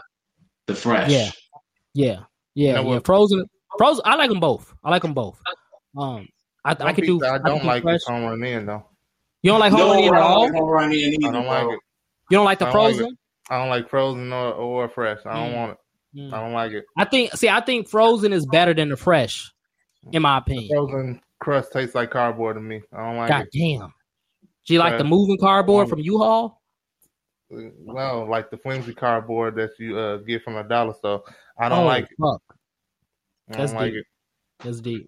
the 0.66 0.74
fresh. 0.76 1.12
Yeah. 1.12 1.30
Yeah, 1.94 2.20
yeah, 2.56 2.74
know 2.74 2.82
yeah. 2.82 2.88
what? 2.88 3.06
Frozen, 3.06 3.46
frozen. 3.78 4.02
I 4.06 4.16
like 4.16 4.30
them 4.30 4.40
both. 4.40 4.74
I 4.84 4.90
like 4.90 5.02
them 5.04 5.14
both. 5.14 5.40
Um, 5.98 6.28
I, 6.66 6.74
One 6.74 6.88
I 6.90 6.94
could 6.94 7.06
do. 7.06 7.24
I 7.24 7.38
don't 7.38 7.62
do 7.62 7.68
like 7.68 7.84
fresh. 7.84 8.02
Home 8.08 8.24
Run 8.26 8.44
Inn 8.44 8.66
though. 8.66 8.86
You 9.44 9.52
don't 9.52 9.60
like 9.60 9.72
No, 9.72 9.90
run 9.92 10.00
in 10.04 10.14
I 10.14 10.18
at 10.18 10.20
don't 10.20 10.22
all. 10.32 10.42
like 10.44 10.54
Home 10.54 10.70
Run 10.70 10.92
Inn 10.94 11.00
either, 11.14 11.28
I 11.28 11.32
don't 11.32 11.46
like 11.48 11.64
it. 11.68 11.80
You 12.30 12.38
don't 12.38 12.46
like 12.46 12.60
the 12.60 12.68
I 12.68 12.72
don't 12.72 12.84
like 12.84 12.96
frozen. 12.96 13.18
I 13.50 13.58
don't 13.60 13.70
like 13.70 13.90
frozen 13.90 14.34
or, 14.34 14.52
or 14.54 14.90
fresh. 14.90 15.20
I 15.26 15.34
don't 15.36 15.52
Mm. 15.52 15.56
want 15.56 15.72
it. 15.72 15.78
Mm. 16.18 16.34
I 16.34 16.42
don't 16.42 16.54
like 16.54 16.72
it. 16.72 16.86
I 16.98 17.06
think. 17.06 17.34
See, 17.34 17.50
I 17.50 17.62
think 17.62 17.88
frozen 17.90 18.34
is 18.34 18.46
better 18.48 18.74
than 18.74 18.90
the 18.90 18.98
fresh, 18.98 19.52
in 20.12 20.22
my 20.24 20.40
opinion. 20.40 20.70
Frozen 20.70 21.22
crust 21.40 21.72
tastes 21.72 21.94
like 21.96 22.10
cardboard 22.12 22.56
to 22.56 22.62
me. 22.62 22.82
I 22.92 23.06
don't 23.06 23.18
like 23.18 23.30
God 23.30 23.46
damn. 23.54 23.94
Do 24.66 24.74
you 24.74 24.80
like 24.80 24.94
Yeah. 24.94 24.98
the 24.98 25.04
moving 25.04 25.38
cardboard 25.40 25.84
Um, 25.86 25.90
from 25.90 26.00
U-Haul? 26.00 26.62
it. 27.52 27.74
Well, 27.80 28.28
like 28.30 28.50
the 28.50 28.58
flimsy 28.58 28.94
cardboard 28.94 29.56
that 29.56 29.72
you 29.80 29.98
uh, 29.98 30.18
get 30.18 30.44
from 30.44 30.58
a 30.58 30.64
dollar 30.64 30.94
store. 30.94 31.24
I 31.60 31.70
don't 31.70 31.80
oh, 31.80 31.86
like 31.86 32.06
it. 32.06 32.10
fuck. 32.20 32.42
I 33.50 33.58
that's 33.58 33.72
don't 33.72 33.82
like 33.82 33.92
deep. 33.94 34.00
it. 34.02 34.64
That's 34.64 34.82
deep. 34.82 35.08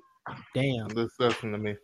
Damn. 0.53 0.87
Disgusting 0.89 1.51
to 1.51 1.57
me. 1.57 1.75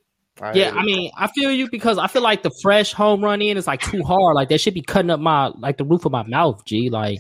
I 0.42 0.54
Yeah, 0.54 0.72
I 0.76 0.84
mean, 0.84 1.12
I 1.18 1.28
feel 1.28 1.52
you 1.52 1.70
because 1.70 1.98
I 1.98 2.08
feel 2.08 2.22
like 2.22 2.44
the 2.44 2.52
fresh 2.62 2.94
Home 2.94 3.24
Run 3.24 3.42
Inn 3.42 3.58
is 3.58 3.68
like 3.68 3.82
too 3.82 4.04
hard. 4.04 4.36
Like 4.36 4.50
that 4.50 4.60
should 4.62 4.74
be 4.74 4.82
cutting 4.82 5.10
up 5.10 5.20
my 5.20 5.48
like 5.48 5.78
the 5.78 5.86
roof 5.86 6.06
of 6.06 6.12
my 6.12 6.24
mouth. 6.24 6.64
G, 6.66 6.90
like 6.90 7.20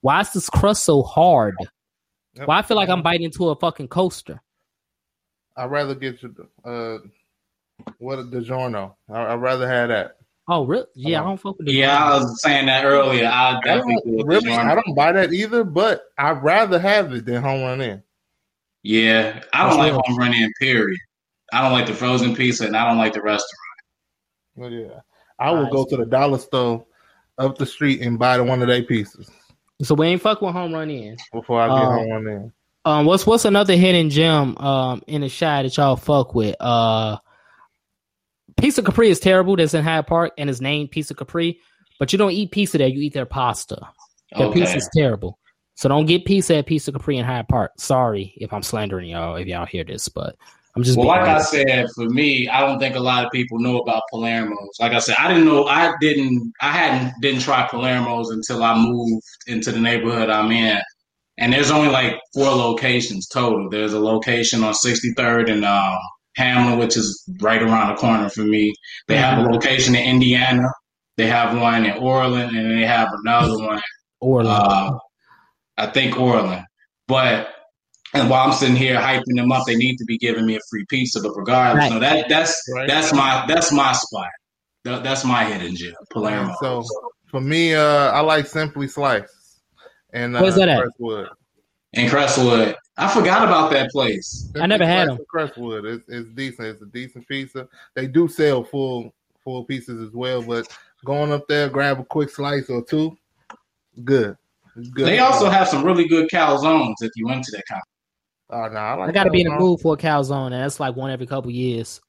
why 0.00 0.20
is 0.20 0.32
this 0.32 0.48
crust 0.50 0.84
so 0.84 1.02
hard? 1.02 1.54
Yep. 2.34 2.46
Why 2.48 2.58
I 2.58 2.62
feel 2.62 2.76
like 2.76 2.88
I'm 2.88 3.02
biting 3.02 3.24
into 3.24 3.48
a 3.50 3.56
fucking 3.56 3.88
coaster. 3.88 4.40
I'd 5.56 5.70
rather 5.70 5.94
get 5.94 6.22
you 6.22 6.34
uh 6.64 6.98
what 7.98 8.18
a 8.18 8.22
DiGiorno. 8.22 8.94
I, 9.08 9.32
I'd 9.32 9.34
rather 9.40 9.68
have 9.68 9.88
that. 9.88 10.16
Oh, 10.48 10.64
really? 10.66 10.86
Yeah, 10.94 11.20
I 11.20 11.24
don't 11.24 11.36
fuck 11.40 11.56
with 11.58 11.66
the 11.66 11.72
Yeah, 11.72 12.04
I 12.04 12.18
was 12.18 12.42
saying 12.42 12.66
that 12.66 12.84
earlier. 12.84 13.26
I 13.26 13.56
I 13.56 13.60
definitely 13.62 13.94
don't, 14.04 14.18
do. 14.18 14.24
really, 14.26 14.52
I 14.52 14.74
don't 14.74 14.94
buy 14.96 15.12
that 15.12 15.32
either, 15.32 15.62
but 15.64 16.04
I'd 16.18 16.42
rather 16.42 16.78
have 16.78 17.12
it 17.12 17.24
than 17.24 17.42
Home 17.42 17.62
Run 17.62 17.80
Inn. 17.80 18.02
Yeah, 18.82 19.42
I 19.52 19.62
don't 19.64 19.72
For 19.72 19.78
like 19.78 19.92
sure. 19.92 20.02
Home 20.06 20.18
Run 20.18 20.34
Inn. 20.34 20.52
Period. 20.58 20.98
I 21.52 21.62
don't 21.62 21.72
like 21.72 21.86
the 21.86 21.94
frozen 21.94 22.34
pizza, 22.34 22.66
and 22.66 22.76
I 22.76 22.88
don't 22.88 22.98
like 22.98 23.12
the 23.12 23.22
restaurant. 23.22 23.50
Well, 24.56 24.70
yeah, 24.70 25.00
I 25.38 25.50
will 25.52 25.64
Nice. 25.64 25.72
go 25.72 25.84
to 25.84 25.96
the 25.96 26.06
dollar 26.06 26.38
store 26.38 26.84
up 27.38 27.56
the 27.56 27.66
street 27.66 28.00
and 28.02 28.18
buy 28.18 28.36
the 28.36 28.44
one 28.44 28.60
of 28.62 28.68
their 28.68 28.82
pieces 28.82 29.30
So 29.82 29.94
we 29.94 30.08
ain't 30.08 30.20
fuck 30.22 30.42
with 30.42 30.52
Home 30.52 30.72
Run 30.74 30.90
Inn. 30.90 31.16
before 31.32 31.60
I 31.60 31.68
get 31.68 31.86
Oh. 31.86 31.90
Home 31.90 32.10
Run 32.10 32.28
Inn. 32.28 32.52
Um, 32.84 33.04
what's 33.06 33.26
what's 33.26 33.44
another 33.44 33.76
hidden 33.76 34.08
gem 34.10 34.56
um 34.58 35.02
in 35.06 35.20
the 35.20 35.28
Chi 35.30 35.62
that 35.62 35.76
y'all 35.76 35.96
fuck 35.96 36.34
with? 36.34 36.56
Uh, 36.60 37.18
pizza 38.56 38.82
Capri 38.82 39.08
is 39.10 39.20
terrible. 39.20 39.56
That's 39.56 39.74
in 39.74 39.84
Hyde 39.84 40.06
Park 40.06 40.32
and 40.38 40.48
it's 40.50 40.60
named 40.60 40.90
Pizza 40.90 41.14
Capri, 41.14 41.60
but 41.98 42.12
you 42.12 42.18
don't 42.18 42.30
eat 42.32 42.50
pizza 42.52 42.78
there. 42.78 42.88
You 42.88 43.00
eat 43.00 43.12
their 43.14 43.26
pasta. 43.26 43.78
Their 44.36 44.46
Okay. 44.48 44.60
pizza 44.60 44.76
is 44.76 44.88
terrible. 44.96 45.38
So 45.74 45.88
don't 45.88 46.06
get 46.06 46.24
pizza 46.26 46.56
at 46.56 46.66
Pizza 46.66 46.92
Capri 46.92 47.16
in 47.16 47.24
Hyde 47.24 47.48
Park. 47.48 47.72
Sorry 47.78 48.34
if 48.36 48.52
I'm 48.52 48.62
slandering 48.62 49.08
y'all 49.08 49.36
if 49.36 49.46
y'all 49.46 49.66
hear 49.66 49.84
this, 49.84 50.08
but 50.08 50.36
I'm 50.76 50.82
just 50.82 50.96
Well, 50.96 51.08
like 51.08 51.26
I 51.26 51.40
said, 51.40 51.86
for 51.94 52.08
me, 52.08 52.48
I 52.48 52.60
don't 52.60 52.78
think 52.78 52.94
a 52.94 53.00
lot 53.00 53.24
of 53.24 53.32
people 53.32 53.58
know 53.58 53.78
about 53.78 54.02
Palermo's. 54.12 54.78
Like 54.78 54.92
I 54.92 55.00
said, 55.00 55.16
I 55.18 55.28
didn't 55.28 55.46
know. 55.46 55.66
I 55.66 55.92
didn't. 56.00 56.52
I 56.60 56.70
hadn't 56.70 57.14
didn't 57.20 57.40
try 57.40 57.66
Palermo's 57.66 58.30
until 58.30 58.62
I 58.62 58.76
moved 58.76 59.22
into 59.46 59.72
the 59.72 59.80
neighborhood 59.80 60.30
I'm 60.30 60.52
in. 60.52 60.80
And 61.38 61.52
there's 61.52 61.70
only 61.70 61.88
like 61.88 62.20
four 62.34 62.50
locations 62.50 63.26
total. 63.26 63.68
There's 63.70 63.94
a 63.94 64.00
location 64.00 64.62
on 64.62 64.74
63rd 64.74 65.50
and 65.50 65.64
um, 65.64 65.98
Hamlin, 66.36 66.78
which 66.78 66.96
is 66.96 67.24
right 67.40 67.62
around 67.62 67.94
the 67.94 68.00
corner 68.00 68.28
for 68.28 68.42
me. 68.42 68.72
They 69.08 69.16
have 69.16 69.38
a 69.38 69.50
location 69.50 69.94
in 69.94 70.04
Indiana. 70.04 70.68
They 71.16 71.26
have 71.26 71.58
one 71.58 71.86
in 71.86 71.98
Orland, 71.98 72.56
and 72.56 72.70
they 72.70 72.86
have 72.86 73.08
another 73.24 73.58
one 73.58 73.80
or 74.20 74.42
uh, 74.44 74.92
I 75.76 75.86
think 75.86 76.18
Orland. 76.18 76.64
But 77.08 77.48
and 78.14 78.28
while 78.30 78.46
I'm 78.46 78.52
sitting 78.52 78.76
here 78.76 78.96
hyping 78.96 79.36
them 79.36 79.52
up, 79.52 79.66
they 79.66 79.76
need 79.76 79.96
to 79.96 80.04
be 80.04 80.18
giving 80.18 80.46
me 80.46 80.56
a 80.56 80.60
free 80.68 80.84
pizza. 80.88 81.20
But 81.20 81.32
regardless, 81.36 81.84
Right. 81.84 81.92
no, 81.92 81.98
that 82.00 82.28
that's 82.28 82.62
Right. 82.74 82.88
that's 82.88 83.12
my 83.12 83.44
that's 83.48 83.72
my 83.72 83.92
spot. 83.92 84.28
That, 84.84 85.02
that's 85.04 85.24
my 85.24 85.44
hidden 85.44 85.76
gem, 85.76 85.92
Palermo. 86.10 86.54
So 86.60 86.82
for 87.26 87.40
me, 87.40 87.74
uh, 87.74 88.10
I 88.12 88.20
like 88.20 88.46
Simply 88.46 88.88
Slice 88.88 89.60
and 90.12 90.34
uh, 90.36 90.40
Where's 90.40 90.54
that 90.56 90.68
at? 90.70 90.80
Crestwood. 90.80 91.28
in 91.92 92.08
Crestwood, 92.08 92.76
I 92.96 93.08
forgot 93.08 93.44
about 93.46 93.70
that 93.72 93.90
place. 93.90 94.50
I 94.60 94.66
never 94.66 94.86
had 94.86 95.08
them. 95.08 95.18
in 95.18 95.24
Crestwood. 95.28 95.84
It's, 95.84 96.08
it's 96.08 96.28
decent. 96.30 96.68
It's 96.68 96.82
a 96.82 96.86
decent 96.86 97.28
pizza. 97.28 97.68
They 97.94 98.06
do 98.06 98.26
sell 98.26 98.64
full 98.64 99.12
full 99.44 99.64
pieces 99.64 100.00
as 100.00 100.14
well, 100.14 100.42
but 100.42 100.66
going 101.04 101.30
up 101.32 101.46
there, 101.48 101.68
grab 101.68 102.00
a 102.00 102.04
quick 102.04 102.30
slice 102.30 102.68
or 102.70 102.82
two, 102.84 103.16
good. 104.04 104.36
Good. 104.94 105.06
They 105.06 105.18
also 105.18 105.48
have 105.50 105.66
some 105.68 105.84
really 105.84 106.06
good 106.08 106.28
calzones 106.30 106.94
if 107.00 107.10
you 107.16 107.26
went 107.26 107.42
to 107.44 107.52
that 107.56 107.64
con. 107.68 107.80
Oh, 108.52 108.68
no, 108.68 108.78
I, 108.78 108.94
like 108.94 109.08
I 109.10 109.12
got 109.12 109.24
to 109.24 109.30
be 109.30 109.42
in 109.42 109.48
the 109.48 109.56
mood 109.56 109.80
for 109.80 109.94
a 109.94 109.96
calzone, 109.96 110.46
and 110.46 110.54
that's 110.54 110.80
like 110.80 110.96
one 110.96 111.10
every 111.10 111.26
couple 111.26 111.50
years. 111.50 112.00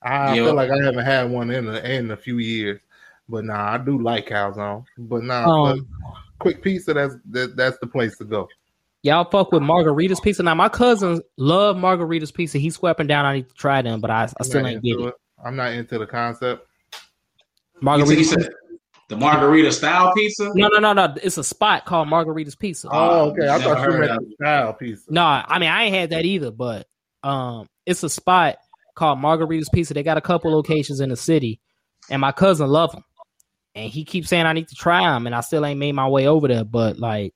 I 0.00 0.36
Yeah. 0.36 0.44
feel 0.44 0.54
like 0.54 0.70
I 0.70 0.76
haven't 0.84 1.04
had 1.04 1.28
one 1.28 1.50
in 1.50 1.66
a, 1.68 1.78
in 1.80 2.10
a 2.12 2.16
few 2.16 2.38
years, 2.38 2.80
but 3.28 3.44
nah, 3.44 3.72
I 3.72 3.78
do 3.78 4.00
like 4.00 4.28
calzone. 4.28 4.84
But 4.96 5.24
nah, 5.24 5.70
Um, 5.72 5.88
quick 6.38 6.62
pizza. 6.62 6.94
That's 6.94 7.16
that, 7.30 7.56
that's 7.56 7.78
the 7.78 7.88
place 7.88 8.16
to 8.18 8.24
go. 8.24 8.48
y'all 9.02 9.28
fuck 9.28 9.50
with 9.50 9.62
Margarita's 9.62 10.20
Pizza. 10.20 10.44
Now 10.44 10.54
my 10.54 10.68
cousins 10.68 11.20
love 11.36 11.76
Margarita's 11.76 12.30
Pizza. 12.30 12.58
He's 12.58 12.76
swept 12.76 13.04
down. 13.08 13.24
I 13.26 13.34
need 13.36 13.48
to 13.48 13.54
try 13.54 13.82
them, 13.82 14.00
but 14.00 14.10
I, 14.12 14.28
I 14.38 14.42
still 14.44 14.64
ain't 14.64 14.82
get 14.84 14.92
into 14.92 15.08
it. 15.08 15.14
I'm 15.44 15.56
not 15.56 15.72
into 15.72 15.98
the 15.98 16.06
concept. 16.06 16.64
You 16.94 17.00
Margarita's. 17.82 18.48
Said 19.08 19.16
the 19.16 19.20
margarita 19.20 19.72
style 19.72 20.12
pizza. 20.14 20.50
No, 20.54 20.68
no, 20.68 20.78
no, 20.78 20.92
no. 20.92 21.14
It's 21.22 21.38
a 21.38 21.44
spot 21.44 21.84
called 21.84 22.08
Margarita's 22.08 22.56
Pizza. 22.56 22.88
Oh, 22.90 23.30
okay. 23.30 23.48
I 23.48 23.58
never 23.58 23.74
thought 23.74 23.78
you 23.78 23.92
heard 23.92 24.10
meant 24.10 24.34
style 24.34 24.72
pizza. 24.74 25.12
No, 25.12 25.22
I 25.22 25.58
mean 25.58 25.70
I 25.70 25.84
ain't 25.84 25.94
had 25.94 26.10
that 26.10 26.24
either, 26.24 26.50
but 26.50 26.86
um, 27.22 27.66
it's 27.86 28.02
a 28.02 28.08
spot 28.08 28.58
called 28.94 29.18
Margarita's 29.18 29.70
Pizza. 29.70 29.94
They 29.94 30.02
got 30.02 30.18
a 30.18 30.22
couple 30.22 30.52
locations 30.52 31.00
in 31.00 31.08
the 31.08 31.16
city, 31.16 31.60
and 32.10 32.20
my 32.20 32.32
cousin 32.32 32.68
love 32.68 32.92
them, 32.92 33.04
and 33.74 33.90
he 33.90 34.04
keeps 34.04 34.28
saying 34.28 34.46
I 34.46 34.52
need 34.52 34.68
to 34.68 34.74
try 34.74 35.02
them, 35.02 35.26
and 35.26 35.34
I 35.34 35.40
still 35.40 35.64
ain't 35.64 35.80
made 35.80 35.92
my 35.92 36.08
way 36.08 36.26
over 36.26 36.48
there. 36.48 36.64
But 36.64 36.98
like, 36.98 37.34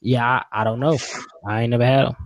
yeah, 0.00 0.24
I, 0.24 0.44
I 0.60 0.64
don't 0.64 0.80
know. 0.80 0.98
I 1.46 1.62
ain't 1.62 1.70
never 1.70 1.84
had 1.84 2.06
them. 2.06 2.16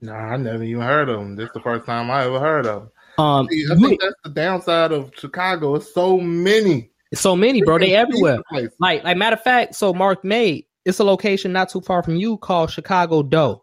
Nah, 0.00 0.14
I 0.14 0.36
never 0.36 0.62
even 0.62 0.82
heard 0.82 1.08
of 1.08 1.18
them. 1.18 1.36
This 1.36 1.46
is 1.46 1.54
the 1.54 1.60
first 1.60 1.84
time 1.84 2.10
I 2.10 2.24
ever 2.24 2.38
heard 2.38 2.66
of 2.66 2.82
them. 2.82 2.90
Um, 3.18 3.48
See, 3.50 3.66
I 3.68 3.74
think 3.74 4.00
that's 4.00 4.14
the 4.22 4.30
downside 4.30 4.92
of 4.92 5.10
Chicago. 5.16 5.74
It's 5.74 5.92
so 5.92 6.18
many. 6.18 6.90
So 7.14 7.34
many, 7.34 7.62
bro. 7.62 7.78
They 7.78 7.94
everywhere. 7.94 8.38
Like, 8.78 9.02
like 9.04 9.16
matter 9.16 9.34
of 9.34 9.42
fact, 9.42 9.74
so 9.74 9.94
Mark 9.94 10.24
May 10.24 10.66
it's 10.84 10.98
a 11.00 11.04
location 11.04 11.52
not 11.52 11.68
too 11.68 11.80
far 11.82 12.02
from 12.02 12.16
you 12.16 12.38
called 12.38 12.70
Chicago 12.70 13.22
Dough. 13.22 13.62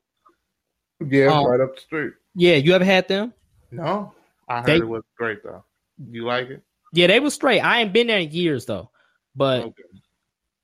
Yeah, 1.06 1.28
Um, 1.28 1.46
right 1.46 1.60
up 1.60 1.76
the 1.76 1.82
street. 1.82 2.14
Yeah, 2.36 2.56
you 2.56 2.74
ever 2.74 2.86
had 2.86 3.08
them? 3.08 3.34
No, 3.72 4.14
I 4.48 4.58
heard 4.58 4.66
They- 4.68 4.76
it 4.78 4.88
was 4.88 5.04
great 5.18 5.44
though. 5.44 5.64
You 6.10 6.26
like 6.26 6.50
it? 6.50 6.62
Yeah, 6.94 7.08
they 7.08 7.20
was 7.20 7.34
straight. 7.34 7.62
I 7.62 7.82
ain't 7.82 7.94
been 7.94 8.08
there 8.08 8.20
in 8.20 8.32
years 8.32 8.66
though, 8.66 8.92
but 9.36 9.64
Okay. 9.64 9.84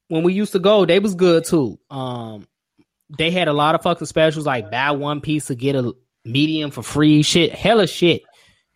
when 0.09 0.23
we 0.23 0.33
used 0.33 0.51
to 0.53 0.59
go, 0.59 0.85
they 0.85 0.99
was 0.99 1.15
good 1.15 1.45
too. 1.45 1.79
Um, 1.89 2.47
they 3.17 3.31
had 3.31 3.47
a 3.47 3.53
lot 3.53 3.75
of 3.75 3.81
fucking 3.81 4.07
specials 4.07 4.45
like 4.45 4.69
buy 4.71 4.91
one 4.91 5.19
piece 5.21 5.47
to 5.47 5.55
get 5.55 5.75
a 5.75 5.93
medium 6.25 6.71
for 6.71 6.83
free. 6.83 7.23
Shit, 7.23 7.51
hella 7.53 7.87
shit. 7.87 8.21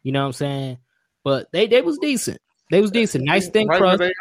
You 0.04 0.12
know 0.12 0.22
what 0.22 0.28
I'm 0.28 0.34
saying? 0.34 0.78
But 1.24 1.52
they 1.52 1.68
they 1.68 1.82
was 1.82 1.98
decent. 2.00 2.40
They 2.72 2.82
was 2.82 2.92
decent. 2.92 3.26
Nice 3.26 3.50
thin 3.50 3.68
right 3.68 3.80
crust. 3.80 4.00
they. 4.00 4.12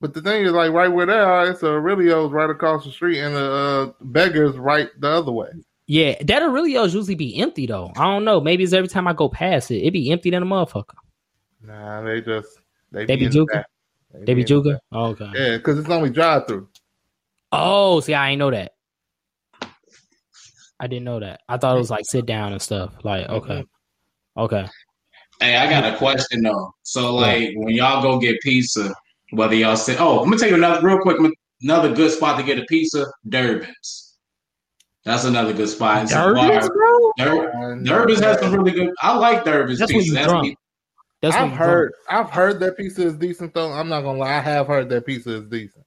But 0.00 0.14
the 0.14 0.22
thing 0.22 0.44
is, 0.44 0.52
like 0.52 0.72
right 0.72 0.88
where 0.88 1.06
they 1.06 1.12
are, 1.12 1.50
it's 1.50 1.62
a 1.62 1.66
Aurelio's 1.68 2.30
right 2.30 2.48
across 2.48 2.84
the 2.84 2.92
street, 2.92 3.20
and 3.20 3.34
the 3.34 3.52
uh, 3.52 3.92
beggars 4.00 4.56
right 4.56 4.88
the 5.00 5.08
other 5.08 5.32
way. 5.32 5.48
Yeah, 5.86 6.14
that 6.22 6.42
Aurelio's 6.42 6.94
usually 6.94 7.14
be 7.16 7.38
empty 7.40 7.66
though. 7.66 7.90
I 7.96 8.04
don't 8.04 8.24
know. 8.24 8.40
Maybe 8.40 8.62
it's 8.62 8.72
every 8.72 8.88
time 8.88 9.08
I 9.08 9.12
go 9.12 9.28
past 9.28 9.70
it, 9.70 9.78
it 9.78 9.92
be 9.92 10.10
empty 10.12 10.30
than 10.30 10.42
a 10.42 10.46
motherfucker. 10.46 10.94
Nah, 11.62 12.02
they 12.02 12.20
just 12.20 12.60
they, 12.92 13.06
They 13.06 13.16
be 13.16 13.24
in 13.24 13.30
the 13.32 13.38
juking? 13.38 13.52
back. 13.52 13.66
They 14.14 14.34
be 14.34 14.44
juking. 14.44 14.78
Oh, 14.92 15.06
okay. 15.06 15.30
Yeah, 15.34 15.56
because 15.56 15.78
it's 15.78 15.88
only 15.88 16.10
drive 16.10 16.46
through. 16.46 16.68
Oh, 17.50 18.00
see, 18.00 18.14
I 18.14 18.30
ain't 18.30 18.38
know 18.38 18.50
that. 18.50 18.72
I 20.80 20.86
didn't 20.86 21.04
know 21.04 21.20
that. 21.20 21.40
I 21.48 21.56
thought 21.56 21.74
it 21.74 21.78
was 21.78 21.90
like 21.90 22.04
sit 22.04 22.24
down 22.24 22.52
and 22.52 22.62
stuff. 22.62 22.92
Like, 23.02 23.28
okay, 23.28 23.64
okay. 24.36 24.68
Hey, 25.40 25.56
I 25.56 25.68
got 25.70 25.92
a 25.92 25.96
question 25.96 26.42
though. 26.42 26.74
So, 26.82 27.14
like, 27.14 27.50
when 27.54 27.74
y'all 27.74 28.02
go 28.02 28.18
get 28.18 28.40
pizza, 28.40 28.92
whether 29.30 29.54
y'all 29.54 29.76
say, 29.76 29.96
"Oh, 29.98 30.18
I'm 30.20 30.24
gonna 30.24 30.38
tell 30.38 30.48
you 30.48 30.56
another 30.56 30.86
real 30.86 30.98
quick, 30.98 31.18
another 31.62 31.94
good 31.94 32.10
spot 32.10 32.38
to 32.38 32.44
get 32.44 32.58
a 32.58 32.64
pizza, 32.64 33.06
Durbin's." 33.28 34.16
That's 35.04 35.24
another 35.24 35.52
good 35.52 35.68
spot. 35.68 36.08
Durbin's, 36.08 36.68
bro. 36.68 37.12
Dur- 37.18 37.50
And, 37.50 37.86
Durbin's 37.86 38.20
has 38.20 38.40
some 38.40 38.52
really 38.52 38.72
good. 38.72 38.90
I 39.00 39.16
like 39.16 39.44
Durbin's 39.44 39.78
That's 39.78 39.92
when 39.92 40.00
pizza. 40.02 40.12
you 40.12 40.18
That's 40.18 40.32
drunk. 40.32 40.56
That's 41.22 41.34
I've 41.36 41.42
what 41.44 41.50
you 41.50 41.56
heard. 41.56 41.92
I've 42.10 42.30
heard 42.30 42.60
that 42.60 42.76
pizza 42.76 43.06
is 43.06 43.14
decent 43.16 43.54
though. 43.54 43.72
I'm 43.72 43.88
not 43.88 44.02
gonna 44.02 44.18
lie. 44.18 44.36
I 44.36 44.40
have 44.40 44.66
heard 44.66 44.88
that 44.90 45.06
pizza 45.06 45.36
is 45.36 45.44
decent. 45.44 45.84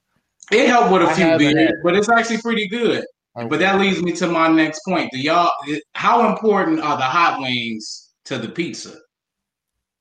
it 0.50 0.68
helped 0.68 0.92
with 0.92 1.02
a 1.02 1.06
I 1.06 1.14
few 1.14 1.24
haven't 1.24 1.46
had 1.46 1.54
beers, 1.54 1.80
but 1.84 1.94
it's 1.96 2.08
actually 2.08 2.38
pretty 2.38 2.68
good. 2.68 3.04
But 3.34 3.60
that 3.60 3.80
leads 3.80 4.02
me 4.02 4.12
to 4.12 4.26
my 4.26 4.48
next 4.48 4.80
point. 4.86 5.10
Do 5.12 5.18
y'all? 5.18 5.50
How 5.94 6.28
important 6.30 6.80
are 6.80 6.96
the 6.96 7.04
hot 7.04 7.38
wings 7.40 8.10
to 8.26 8.36
the 8.38 8.48
pizza? 8.48 8.98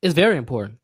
It's 0.02 0.14
very 0.14 0.38
important. 0.38 0.80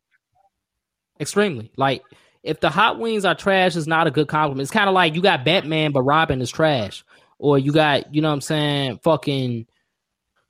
Extremely. 1.20 1.72
Like 1.76 2.04
if 2.44 2.60
the 2.60 2.70
hot 2.70 3.00
wings 3.00 3.26
are 3.26 3.36
trash, 3.36 3.76
it's 3.76 3.88
not 3.88 4.08
a 4.08 4.12
good 4.12 4.28
compliment. 4.28 4.62
It's 4.62 4.72
kind 4.72 4.88
of 4.88 4.94
like 4.94 5.16
you 5.16 5.22
got 5.22 5.46
Batman, 5.46 5.92
but 5.92 6.04
Robin 6.04 6.42
is 6.42 6.52
trash, 6.52 7.04
or 7.40 7.58
you 7.58 7.72
got 7.72 8.14
you 8.14 8.22
know 8.22 8.30
what 8.30 8.36
I'm 8.36 8.42
saying, 8.42 9.00
fucking, 9.04 9.66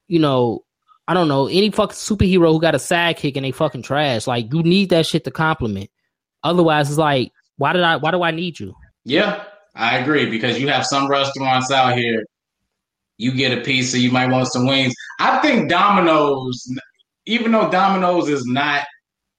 you 0.07 0.19
know, 0.19 0.63
I 1.07 1.13
don't 1.13 1.29
know 1.29 1.47
any 1.47 1.71
fucking 1.71 1.95
superhero 1.95 2.51
who 2.51 2.61
got 2.61 2.75
a 2.75 2.79
sidekick 2.79 3.35
and 3.37 3.45
they 3.45 3.51
fucking 3.51 3.83
trash. 3.83 4.27
Like 4.27 4.53
you 4.53 4.63
need 4.63 4.89
that 4.89 5.05
shit 5.05 5.23
to 5.23 5.31
compliment. 5.31 5.89
Otherwise, 6.43 6.89
it's 6.89 6.97
like 6.97 7.31
why 7.57 7.73
did 7.73 7.83
I? 7.83 7.97
Why 7.97 8.11
do 8.11 8.23
I 8.23 8.31
need 8.31 8.59
you? 8.59 8.75
Yeah, 9.03 9.43
I 9.75 9.97
agree 9.97 10.29
because 10.29 10.59
you 10.59 10.69
have 10.69 10.85
some 10.85 11.09
restaurants 11.09 11.71
out 11.71 11.97
here. 11.97 12.23
You 13.17 13.31
get 13.31 13.57
a 13.57 13.61
pizza, 13.61 13.97
you 13.97 14.11
might 14.11 14.29
want 14.29 14.47
some 14.47 14.67
wings. 14.67 14.93
I 15.19 15.39
think 15.39 15.69
Domino's, 15.69 16.71
even 17.27 17.51
though 17.51 17.69
Domino's 17.69 18.29
is 18.29 18.45
not 18.45 18.85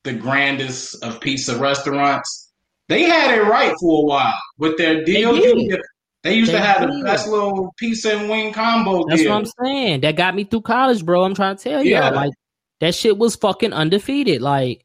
the 0.05 0.13
grandest 0.13 1.03
of 1.03 1.21
pizza 1.21 1.57
restaurants, 1.57 2.53
they 2.89 3.03
had 3.03 3.37
it 3.37 3.43
right 3.43 3.75
for 3.81 4.03
a 4.03 4.07
while 4.07 4.39
with 4.59 4.77
their 4.79 5.05
deal. 5.05 5.37
get- 5.37 5.81
They 6.25 6.35
used 6.35 6.51
They 6.51 6.57
to 6.57 6.61
have 6.61 6.81
the 6.83 6.89
did. 6.89 7.05
best 7.05 7.29
little 7.29 7.73
pizza 7.79 8.17
and 8.17 8.29
wing 8.29 8.53
combo 8.53 9.05
That's 9.09 9.23
deal. 9.23 9.31
what 9.33 9.39
I'm 9.39 9.65
saying. 9.65 10.01
That 10.01 10.17
got 10.17 10.35
me 10.35 10.45
through 10.45 10.63
college, 10.63 11.05
bro. 11.05 11.23
I'm 11.25 11.35
trying 11.35 11.57
to 11.57 11.63
tell 11.63 11.83
you, 11.85 11.93
Yeah. 11.93 12.11
like 12.11 12.33
that 12.81 12.95
shit 12.95 13.17
was 13.19 13.37
fucking 13.37 13.73
undefeated. 13.73 14.43
Like 14.43 14.85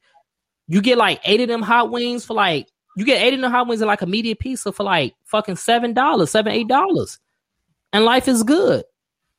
you 0.68 0.80
get 0.82 0.98
like 0.98 1.20
eight 1.26 1.42
of 1.42 1.48
them 1.48 1.62
hot 1.64 1.90
wings 1.92 2.24
for 2.24 2.34
like 2.36 2.68
you 2.96 3.04
get 3.06 3.22
eight 3.22 3.34
of 3.34 3.42
them 3.42 3.52
hot 3.52 3.68
wings 3.68 3.82
and 3.82 3.88
like 3.88 4.04
a 4.04 4.06
media 4.06 4.36
pizza 4.36 4.72
for 4.72 4.84
like 4.84 5.16
fucking 5.26 5.56
seven 5.56 5.94
dollars, 5.94 6.30
seven 6.32 6.52
eight 6.54 6.68
dollars, 6.68 7.20
and 7.92 8.06
life 8.06 8.28
is 8.28 8.44
good. 8.44 8.84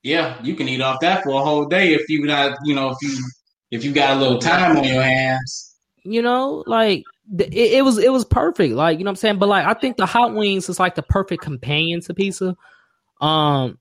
yeah, 0.03 0.37
you 0.43 0.55
can 0.57 0.69
eat 0.69 0.81
off 0.83 0.99
that 1.01 1.23
for 1.23 1.31
a 1.41 1.45
whole 1.45 1.65
day 1.67 1.95
if 1.95 2.09
you 2.11 2.27
not, 2.27 2.59
you 2.65 2.75
know, 2.75 2.91
if 2.91 2.97
you 3.03 3.17
if 3.71 3.85
you 3.85 3.93
got 3.93 4.17
a 4.17 4.21
little 4.21 4.39
time 4.39 4.77
on 4.77 4.85
your 4.85 5.03
hands. 5.03 5.75
You 6.05 6.21
know, 6.23 6.63
like 6.67 7.05
it, 7.39 7.53
it 7.55 7.85
was 7.85 7.99
it 7.99 8.13
was 8.13 8.25
perfect. 8.25 8.75
Like 8.75 8.99
you 8.99 9.05
know 9.05 9.09
what 9.09 9.13
I'm 9.13 9.17
saying. 9.17 9.39
But 9.39 9.49
like 9.49 9.67
I 9.67 9.73
think 9.75 9.97
the 9.97 10.07
hot 10.07 10.35
wings 10.35 10.69
is 10.69 10.79
like 10.79 10.95
the 10.95 11.03
perfect 11.03 11.43
companion 11.43 12.01
to 12.03 12.15
pizza. 12.15 12.55
Um, 13.21 13.79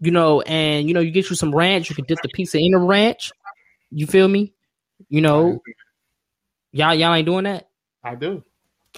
you 0.00 0.10
know, 0.10 0.42
and 0.42 0.86
you 0.86 0.92
know 0.94 1.00
you 1.00 1.10
get 1.10 1.30
you 1.30 1.36
some 1.36 1.54
ranch. 1.54 1.88
You 1.88 1.96
can 1.96 2.04
dip 2.04 2.18
the 2.22 2.28
pizza 2.28 2.58
in 2.58 2.72
the 2.72 2.78
ranch. 2.78 3.32
You 3.90 4.06
feel 4.06 4.28
me? 4.28 4.52
You 5.08 5.22
know, 5.22 5.60
y'all 6.72 6.94
y'all 6.94 7.14
ain't 7.14 7.26
doing 7.26 7.44
that. 7.44 7.68
I 8.04 8.14
do. 8.16 8.42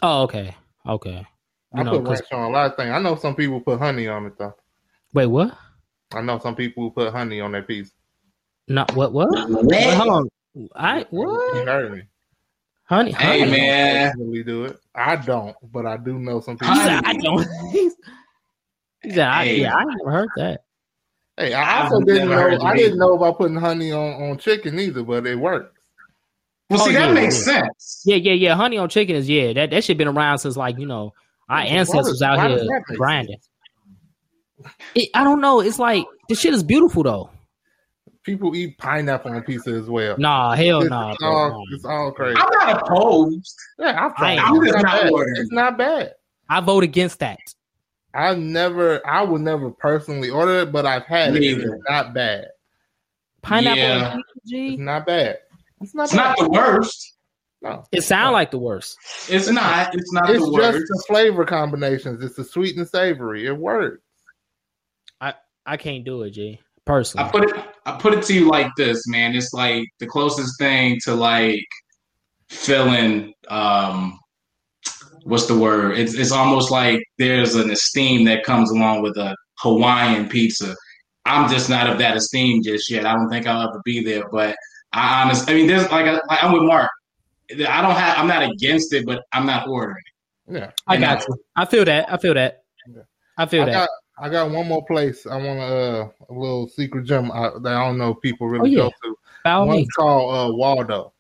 Oh, 0.03 0.22
okay, 0.24 0.57
okay. 0.87 1.24
I 1.72 1.78
You 1.78 1.85
know, 1.85 1.91
put 1.93 2.05
'cause- 2.07 2.20
ranch 2.20 2.32
on 2.32 2.51
a 2.51 2.53
lot 2.53 2.70
of 2.70 2.76
things. 2.76 2.91
I 2.91 2.99
know 3.01 3.16
some 3.16 3.37
people 3.37 3.61
put 3.61 3.78
honey 3.78 4.09
on 4.09 4.26
it 4.26 4.39
though. 4.39 4.55
wait, 5.12 5.26
what? 5.26 5.57
I 6.12 6.20
know 6.22 6.39
some 6.39 6.57
people 6.57 6.91
put 6.91 7.12
honey 7.12 7.41
on 7.41 7.53
their 7.53 7.62
pizza. 7.62 7.93
Not 8.68 8.94
what? 8.94 9.12
What? 9.12 9.28
Wait, 9.64 9.94
hold 9.94 10.08
on. 10.10 10.68
I 10.74 10.98
You 11.00 11.06
what? 11.10 11.66
heard 11.66 11.92
me. 11.92 12.02
Honey, 12.86 13.12
Hey 13.12 13.40
honey. 13.40 13.50
man, 13.50 14.14
Really 14.18 14.42
do 14.44 14.64
it. 14.66 14.78
I 14.94 15.16
don't, 15.16 15.56
but 15.72 15.86
I 15.86 15.96
do 15.96 16.18
know 16.18 16.40
some 16.40 16.54
He 16.54 16.60
people. 16.60 16.76
said, 16.76 17.00
I 17.04 17.14
don't. 17.14 17.46
he 19.02 19.10
said, 19.10 19.18
I, 19.26 19.44
Hey. 19.46 19.60
yeah, 19.62 19.74
I 19.74 19.84
never 19.84 20.10
heard 20.10 20.28
that. 20.36 20.60
Hey, 21.36 21.52
I 21.54 21.80
I've 21.86 21.92
also 21.92 22.04
didn't 22.04 22.28
know. 22.28 22.36
I 22.62 22.74
it. 22.74 22.76
didn't 22.76 22.98
know 22.98 23.14
about 23.14 23.38
putting 23.38 23.56
honey 23.56 23.90
on, 23.90 24.22
on 24.30 24.38
chicken 24.38 24.78
either, 24.78 25.02
but 25.02 25.26
it 25.26 25.34
works. 25.36 25.72
well, 26.70 26.80
Oh, 26.82 26.86
see 26.86 26.92
that 26.92 27.08
yeah, 27.08 27.12
makes 27.14 27.46
yeah. 27.46 27.62
sense. 27.62 28.02
Yeah, 28.04 28.16
yeah, 28.16 28.32
yeah. 28.34 28.54
Honey 28.54 28.76
on 28.78 28.88
chicken 28.90 29.16
is 29.16 29.28
yeah. 29.28 29.52
That 29.54 29.70
that 29.70 29.82
shit 29.82 29.98
been 29.98 30.06
around 30.08 30.38
since 30.38 30.56
like 30.56 30.78
you 30.78 30.86
know 30.86 31.12
our 31.48 31.58
Why 31.58 31.64
ancestors 31.64 32.18
does- 32.20 32.22
out 32.22 32.50
here 32.50 32.84
grinding. 32.94 33.38
It, 34.94 35.08
I 35.14 35.24
don't 35.24 35.40
know. 35.40 35.60
It's 35.60 35.78
like 35.78 36.04
the 36.28 36.34
shit 36.34 36.54
is 36.54 36.62
beautiful 36.62 37.02
though. 37.02 37.30
People 38.25 38.57
eat 38.57 38.79
pineapple 38.79 39.33
on 39.33 39.43
pizza 39.43 39.70
as 39.70 39.89
well. 39.89 40.16
Nah, 40.18 40.55
hell 40.55 40.81
it's, 40.81 40.91
nah. 40.91 41.11
it's 41.12 41.18
bro, 41.18 41.29
all, 41.31 41.51
nah. 41.51 41.62
it's 41.77 41.85
all 41.85 42.11
crazy. 42.12 42.39
I'm 42.41 42.49
not 42.68 42.83
opposed. 42.83 43.55
Yeah, 43.79 44.05
I've 44.07 44.16
tried. 44.16 44.39
I 44.39 44.49
it. 44.51 44.55
ain't- 44.55 44.66
It's 44.66 44.75
I'm 44.77 44.83
not 44.83 44.83
just 44.83 44.83
not 44.85 45.03
bad. 45.03 45.12
ordering. 45.12 45.35
It's 45.37 45.53
not 45.53 45.79
bad. 45.79 46.14
I 46.49 46.61
vote 46.61 46.85
against 46.85 47.18
that. 47.20 47.39
I 48.14 48.35
never, 48.35 49.07
I 49.07 49.22
would 49.22 49.41
never 49.43 49.70
personally 49.70 50.31
order 50.31 50.61
it, 50.61 50.72
but 50.72 50.87
I've 50.87 51.05
had 51.05 51.37
it. 51.37 51.43
It's 51.43 51.83
not 51.89 52.14
bad. 52.14 52.49
Pineapple 53.43 53.79
Yeah. 53.79 54.12
and 54.14 54.22
pizza, 54.45 54.57
It's 54.72 54.81
not 54.81 55.07
bad. 55.07 55.39
It's 55.83 55.95
not 55.95 56.05
It's 56.05 56.12
bad. 56.14 56.25
not 56.25 56.39
the 56.39 56.49
worst. 56.49 57.14
no. 57.61 57.85
It 57.93 58.03
sound 58.03 58.33
like 58.33 58.51
the 58.51 58.59
worst. 58.59 58.97
It's 59.29 59.51
not. 59.51 59.95
It's 59.95 60.12
not 60.12 60.31
It's 60.31 60.39
the 60.39 60.47
just 60.47 60.53
worst. 60.53 60.87
the 60.89 61.05
flavor 61.09 61.45
combinations. 61.45 62.22
It's 62.22 62.37
the 62.37 62.45
sweet 62.45 62.77
and 62.79 62.89
savory. 62.89 63.47
It 63.47 63.57
works. 63.57 64.01
I 65.20 65.35
I 65.66 65.77
can't 65.77 66.05
do 66.05 66.22
it, 66.22 66.31
G. 66.31 66.59
I 66.59 66.62
Personally. 66.87 67.31
put 67.31 67.51
it. 67.51 67.64
I 67.87 67.93
put 67.99 68.14
it 68.14 68.22
to 68.24 68.35
you 68.35 68.49
like 68.49 68.70
this, 68.76 69.07
man. 69.07 69.35
It's 69.35 69.53
like 69.53 69.87
the 69.99 70.07
closest 70.07 70.59
thing 70.59 70.99
to 71.05 71.14
like 71.14 71.64
feeling. 72.49 73.32
Um, 73.49 74.18
what's 75.24 75.47
the 75.47 75.59
word? 75.59 75.99
It's 75.99 76.14
it's 76.14 76.32
almost 76.32 76.70
like 76.70 77.03
there's 77.18 77.55
an 77.55 77.70
esteem 77.70 78.24
that 78.26 78.45
comes 78.45 78.70
along 78.70 79.03
with 79.03 79.16
a 79.16 79.37
Hawaiian 79.61 80.28
pizza. 80.28 80.74
I'm 81.26 81.49
just 81.51 81.70
not 81.70 81.89
of 81.89 81.99
that 81.99 82.16
esteem 82.16 82.62
just 82.62 82.91
yet. 82.91 83.07
I 83.07 83.14
don't 83.14 83.28
think 83.30 83.47
I'll 83.47 83.68
ever 83.68 83.80
be 83.85 84.03
there. 84.05 84.24
But 84.30 84.57
I 84.93 85.22
honestly, 85.22 85.53
I 85.53 85.57
mean, 85.57 85.66
there's 85.66 85.91
like, 85.91 86.07
I- 86.07 86.20
like 86.28 86.43
I'm 86.45 86.53
with 86.53 86.62
Mark. 86.62 86.91
I 87.51 87.82
don't 87.82 87.95
have. 87.95 88.18
I'm 88.18 88.26
not 88.28 88.43
against 88.43 88.93
it, 88.95 89.05
but 89.07 89.22
I'm 89.32 89.47
not 89.47 89.68
ordering. 89.68 89.97
it. 90.49 90.55
Yeah. 90.55 90.70
I 90.87 90.95
And 90.97 91.05
got 91.05 91.18
I- 91.18 91.24
you. 91.28 91.37
I 91.57 91.64
feel 91.66 91.85
that. 91.85 92.12
I 92.12 92.16
feel 92.16 92.35
that. 92.35 92.62
I 93.37 93.47
feel 93.47 93.62
I 93.62 93.66
that. 93.66 93.91
Got 94.18 94.24
I 94.26 94.28
got 94.28 94.50
one 94.50 94.68
more 94.68 94.84
place 94.86 95.26
I 95.26 95.36
want 95.36 95.58
to 95.60 95.64
uh, 95.64 96.08
a 96.30 96.32
little 96.32 96.68
secret 96.68 97.04
gem 97.04 97.30
uh, 97.30 97.58
that 97.60 97.72
I 97.72 97.84
don't 97.86 97.98
know 97.98 98.10
if 98.10 98.20
people 98.20 98.48
really 98.48 98.76
Oh, 98.76 98.84
yeah. 98.84 98.90
go 98.90 99.08
to. 99.10 99.18
By 99.44 99.50
all 99.52 99.66
One's 99.66 99.76
means. 99.78 99.88
called 99.96 100.34
uh, 100.34 100.54
Waldo. 100.54 101.12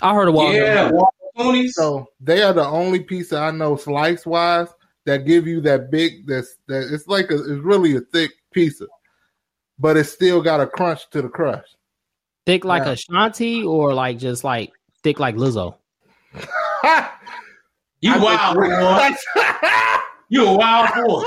I 0.00 0.14
heard 0.14 0.28
of 0.28 0.34
Waldo. 0.34 0.56
Yeah, 0.56 0.90
Waldo 0.90 1.10
Cooney's. 1.36 1.74
So 1.74 2.06
they 2.20 2.42
are 2.42 2.52
the 2.52 2.64
only 2.66 3.00
pizza 3.00 3.38
I 3.38 3.50
know 3.50 3.76
slice 3.76 4.24
wise 4.26 4.68
that 5.04 5.26
give 5.26 5.46
you 5.46 5.60
that 5.62 5.90
big 5.90 6.26
that's 6.26 6.56
that 6.68 6.88
it's 6.92 7.06
like 7.08 7.30
a, 7.30 7.34
it's 7.38 7.62
really 7.64 7.96
a 7.96 8.00
thick 8.00 8.30
pizza, 8.52 8.86
but 9.78 9.96
it's 9.96 10.10
still 10.12 10.40
got 10.40 10.60
a 10.60 10.66
crunch 10.66 11.10
to 11.10 11.22
the 11.22 11.28
crust. 11.28 11.76
Thick 12.46 12.64
like 12.64 12.84
Yeah. 12.84 12.92
Ashanti 12.92 13.64
or 13.64 13.92
like 13.94 14.18
just 14.18 14.44
like 14.44 14.72
thick 15.02 15.18
like 15.20 15.34
Lizzo. 15.36 15.74
you 18.00 18.12
wild 18.20 18.56
boy. 18.56 19.10
You 20.28 20.46
a 20.46 20.56
wild 20.56 20.88
boy. 21.06 21.22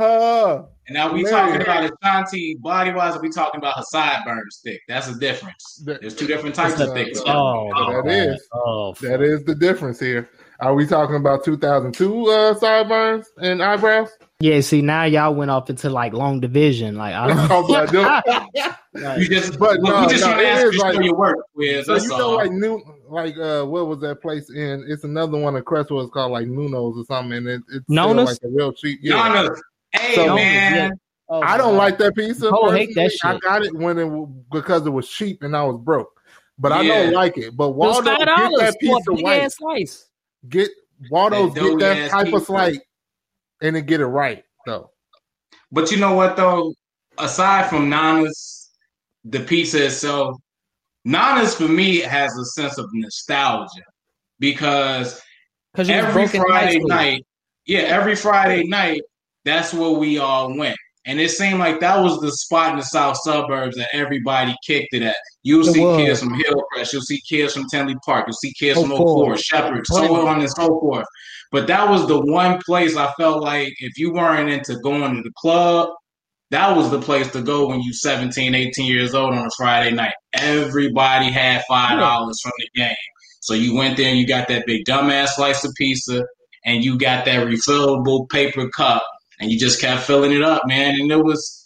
Huh. 0.00 0.62
And 0.88 0.94
now 0.96 1.12
we 1.12 1.22
Man. 1.22 1.32
talking 1.32 1.62
about 1.62 1.90
Ashanti 2.02 2.56
body 2.56 2.92
wise, 2.92 3.20
we 3.20 3.30
talking 3.30 3.58
about 3.58 3.76
her 3.76 3.84
sideburns 3.84 4.60
thick? 4.64 4.80
That's 4.88 5.08
a 5.08 5.16
difference. 5.18 5.82
There's 5.84 6.16
two 6.16 6.26
different 6.26 6.54
types 6.54 6.80
of 6.80 6.92
thick. 6.94 7.14
Oh, 7.26 7.68
that 7.92 8.04
my 8.04 8.10
is. 8.10 8.48
Oh, 8.52 8.94
That 9.02 9.22
is 9.22 9.44
the 9.44 9.54
difference 9.54 10.00
here. 10.00 10.28
Are 10.58 10.74
we 10.74 10.86
talking 10.86 11.16
about 11.16 11.42
2002 11.44 12.26
uh, 12.28 12.54
sideburns 12.54 13.26
and 13.38 13.62
eyebrows? 13.62 14.10
Yeah, 14.40 14.60
see 14.60 14.82
now 14.82 15.04
y'all 15.04 15.34
went 15.34 15.50
off 15.50 15.70
into 15.70 15.88
like 15.88 16.12
long 16.12 16.40
division. 16.40 16.96
Like 16.96 17.14
I 17.14 17.30
Oh, 17.32 17.66
don't 17.66 17.70
my 17.70 17.86
God. 17.86 18.22
You 19.18 19.28
just, 19.28 19.56
But 19.60 19.78
look, 19.80 19.94
no, 19.94 20.00
we 20.02 20.08
just 20.08 20.24
no, 20.24 20.32
trying 20.32 20.38
to 20.40 20.44
it 20.44 20.48
ask 20.48 20.66
is 20.66 20.72
you 20.74 20.80
to 20.80 20.86
like- 20.86 21.04
your 21.04 21.14
work, 21.16 21.36
Wiz. 21.54 21.86
So 21.86 21.94
you 21.96 22.08
know, 22.08 22.20
all. 22.30 22.34
like 22.36 22.50
new, 22.50 22.82
like 23.08 23.36
uh, 23.38 23.64
what 23.64 23.86
was 23.86 24.00
that 24.00 24.20
place 24.20 24.50
in? 24.50 24.84
It's 24.88 25.04
another 25.04 25.38
one 25.38 25.54
in 25.56 25.62
Crestwood. 25.62 26.06
It's 26.06 26.12
called 26.12 26.32
like 26.32 26.48
Nuno's 26.48 26.98
or 26.98 27.04
something, 27.04 27.36
and 27.38 27.46
it, 27.48 27.62
it's 27.68 27.84
still 27.84 27.94
Nona's? 27.94 28.26
like 28.30 28.38
a 28.42 28.48
real 28.48 28.72
cheap. 28.72 28.98
Yeah, 29.00 29.14
Yana, 29.46 29.56
hey 29.92 30.14
So- 30.14 30.34
man, 30.34 30.92
Oh, 31.32 31.40
I 31.42 31.56
don't 31.56 31.74
God. 31.74 31.78
like 31.78 31.98
that 31.98 32.16
pizza. 32.16 32.50
Oh, 32.52 32.70
hate 32.72 32.92
that 32.96 33.02
personally. 33.22 33.36
I 33.36 33.38
got 33.38 33.64
it 33.64 33.72
when 33.72 33.98
it 33.98 34.02
w- 34.04 34.26
because 34.50 34.84
it 34.84 34.90
was 34.90 35.08
cheap 35.08 35.44
and 35.44 35.56
I 35.56 35.62
was 35.62 35.78
broke. 35.80 36.20
But 36.58 36.72
I 36.72 36.84
don't 36.84 37.12
like 37.12 37.38
it. 37.38 37.56
But 37.56 37.70
Waldo, 37.70 38.16
get 38.16 38.26
that 38.26 38.74
pizza 38.80 39.12
a 39.12 39.14
big 39.14 39.24
ass 39.26 39.56
slice. 39.56 40.08
Get 40.48 40.70
Waldo's 41.08 41.54
That 41.54 41.60
get 41.60 41.78
that 41.78 41.78
doughy-ass 41.78 42.10
type 42.10 42.32
of 42.34 42.42
slice 42.42 42.78
and 43.62 43.76
then 43.76 43.86
get 43.86 44.00
it 44.00 44.06
right 44.06 44.44
though. 44.66 44.90
But 45.70 45.92
you 45.92 45.98
know 45.98 46.14
what 46.14 46.36
though? 46.36 46.74
Aside 47.16 47.70
from 47.70 47.88
Nana's, 47.88 48.70
the 49.24 49.38
pizza 49.40 49.84
itself, 49.86 50.36
Nana's 51.04 51.54
for 51.54 51.68
me 51.68 52.00
has 52.00 52.36
a 52.36 52.44
sense 52.44 52.76
of 52.76 52.88
nostalgia 52.92 53.82
because 54.40 55.22
Because 55.72 55.88
you 55.88 55.94
was 55.94 56.04
every 56.06 56.22
broke 56.24 56.34
in 56.34 56.40
high 56.42 56.46
Friday 56.48 56.80
night, 56.80 57.26
yeah, 57.66 57.80
every 57.82 58.16
Friday 58.16 58.64
night, 58.66 59.02
that's 59.44 59.72
where 59.72 59.90
we 59.90 60.18
all 60.18 60.56
went. 60.56 60.76
And 61.06 61.18
it 61.18 61.30
seemed 61.30 61.58
like 61.58 61.80
that 61.80 61.98
was 62.02 62.20
the 62.20 62.30
spot 62.30 62.72
in 62.72 62.76
the 62.78 62.84
south 62.84 63.16
suburbs 63.24 63.76
that 63.76 63.88
everybody 63.92 64.54
kicked 64.66 64.92
it 64.92 65.02
at. 65.02 65.16
You'll 65.42 65.66
It 65.66 65.72
see 65.72 65.80
was. 65.80 65.96
kids 65.96 66.20
from 66.20 66.34
Hillcrest, 66.34 66.92
you'll 66.92 67.02
see 67.02 67.20
kids 67.28 67.54
from 67.54 67.64
Tinley 67.70 67.96
Park, 68.04 68.26
you'll 68.26 68.34
see 68.34 68.52
kids 68.58 68.78
oh, 68.78 68.82
from 68.82 68.92
Oak 68.92 69.00
Forest. 69.00 69.44
Shepard, 69.44 69.86
so 69.86 70.26
on 70.26 70.40
and 70.40 70.50
so 70.50 70.78
forth. 70.78 71.06
But 71.50 71.66
that 71.68 71.88
was 71.88 72.06
the 72.06 72.20
one 72.20 72.60
place 72.64 72.96
I 72.96 73.12
felt 73.18 73.42
like 73.42 73.72
if 73.78 73.96
you 73.98 74.12
weren't 74.12 74.50
into 74.50 74.76
going 74.80 75.16
to 75.16 75.22
the 75.22 75.32
club, 75.36 75.90
that 76.50 76.76
was 76.76 76.90
the 76.90 77.00
place 77.00 77.30
to 77.32 77.40
go 77.42 77.68
when 77.68 77.80
you 77.80 77.92
17, 77.94 78.54
18 78.54 78.86
years 78.86 79.14
old 79.14 79.34
on 79.34 79.46
a 79.46 79.50
Friday 79.56 79.94
night. 79.94 80.14
Everybody 80.34 81.30
had 81.30 81.62
five 81.68 81.98
dollars 81.98 82.40
from 82.42 82.52
the 82.58 82.68
game. 82.74 82.94
So 83.40 83.54
you 83.54 83.74
went 83.74 83.96
there 83.96 84.08
and 84.10 84.18
you 84.18 84.26
got 84.26 84.48
that 84.48 84.66
big 84.66 84.84
dumbass 84.84 85.28
slice 85.28 85.64
of 85.64 85.72
pizza 85.78 86.24
and 86.66 86.84
you 86.84 86.98
got 86.98 87.24
that 87.24 87.46
refillable 87.46 88.28
paper 88.28 88.68
cup 88.68 89.02
and 89.40 89.50
you 89.50 89.58
just 89.58 89.80
kept 89.80 90.02
filling 90.04 90.32
it 90.32 90.42
up, 90.42 90.62
man. 90.66 90.94
And 91.00 91.10
it 91.10 91.22
was 91.24 91.56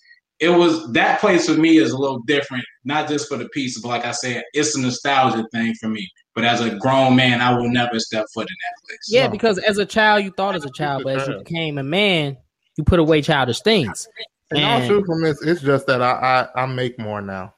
it 0.41 0.49
was 0.51 0.91
that 0.93 1.21
place 1.21 1.47
for 1.49 1.55
me 1.55 1.77
is 1.79 1.93
a 1.93 1.97
little 1.99 2.21
different, 2.27 2.65
not 2.85 3.09
just 3.09 3.29
for 3.29 3.37
the 3.37 3.49
pizza, 3.51 3.81
but 3.81 3.89
like 3.89 4.05
I 4.05 4.11
said, 4.11 4.43
it's 4.53 4.77
a 4.77 4.81
nostalgia 4.81 5.45
thing 5.53 5.75
for 5.75 5.89
me. 5.89 6.09
But 6.35 6.45
as 6.45 6.61
a 6.61 6.75
grown 6.77 7.15
man, 7.15 7.41
I 7.41 7.57
will 7.57 7.69
never 7.69 8.01
step 8.01 8.27
foot 8.35 8.49
in 8.49 8.57
that 8.61 8.87
place. 8.89 8.99
Yeah, 9.09 9.27
No. 9.27 9.31
because 9.31 9.59
as 9.59 9.79
a 9.79 9.87
child 9.87 10.25
you 10.25 10.33
thought 10.37 10.57
as 10.57 10.65
a 10.65 10.71
child, 10.71 11.05
but 11.05 11.21
as 11.21 11.29
you 11.29 11.39
became 11.39 11.79
a 11.79 11.85
man, 11.85 12.37
you 12.77 12.83
put 12.85 12.99
away 12.99 13.23
childish 13.23 13.61
things. 13.61 14.09
And 14.51 14.65
all 14.65 14.79
And- 14.79 14.89
truthfulness, 14.89 15.41
it's 15.43 15.63
just 15.63 15.87
that 15.87 16.03
I, 16.03 16.49
I 16.57 16.63
I 16.63 16.67
make 16.67 16.99
more 16.99 17.21
now. 17.23 17.55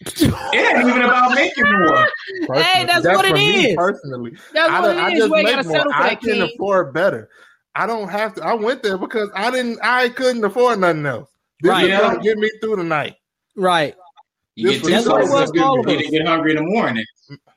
It 0.06 0.22
ain't 0.54 0.88
even 0.88 1.02
about 1.02 1.34
making 1.34 1.64
more. 1.64 2.08
Personally. 2.46 2.86
that's 2.86 3.04
what 3.06 3.24
it 3.24 3.28
for 3.30 3.34
me 3.34 3.70
is. 3.70 3.76
Personally, 3.76 4.32
That's 4.54 4.70
I, 4.70 4.80
what 4.80 4.86
don't- 4.94 4.98
I 4.98 5.08
it 5.08 5.12
is. 5.12 5.18
just 5.18 5.28
You 5.28 5.34
make 5.36 5.46
gotta 5.46 5.68
more. 5.68 5.76
settle 5.76 5.92
for 5.92 5.98
I 6.02 6.14
can 6.14 6.42
afford 6.42 6.94
better. 6.94 7.28
I 7.78 7.86
don't 7.86 8.08
have 8.08 8.34
to. 8.34 8.44
I 8.44 8.54
went 8.54 8.82
there 8.82 8.98
because 8.98 9.30
I 9.36 9.52
didn't. 9.52 9.78
I 9.82 10.08
couldn't 10.08 10.44
afford 10.44 10.80
nothing 10.80 11.06
else. 11.06 11.30
This 11.60 11.70
Right. 11.70 11.90
is 11.90 11.96
gonna 11.96 12.18
get 12.20 12.36
me 12.36 12.50
through 12.60 12.76
the 12.76 12.82
night. 12.82 13.14
Right. 13.56 13.94
You 14.56 14.70
This 14.70 14.82
get 14.82 14.94
was 14.94 15.04
too 15.04 15.10
what 15.10 15.20
it 15.22 15.30
was 15.30 15.50
for 15.50 15.56
you 15.56 15.84
didn't 15.86 16.10
get 16.10 16.26
hungry 16.26 16.50
in 16.50 16.56
the 16.56 16.62
morning. 16.62 17.04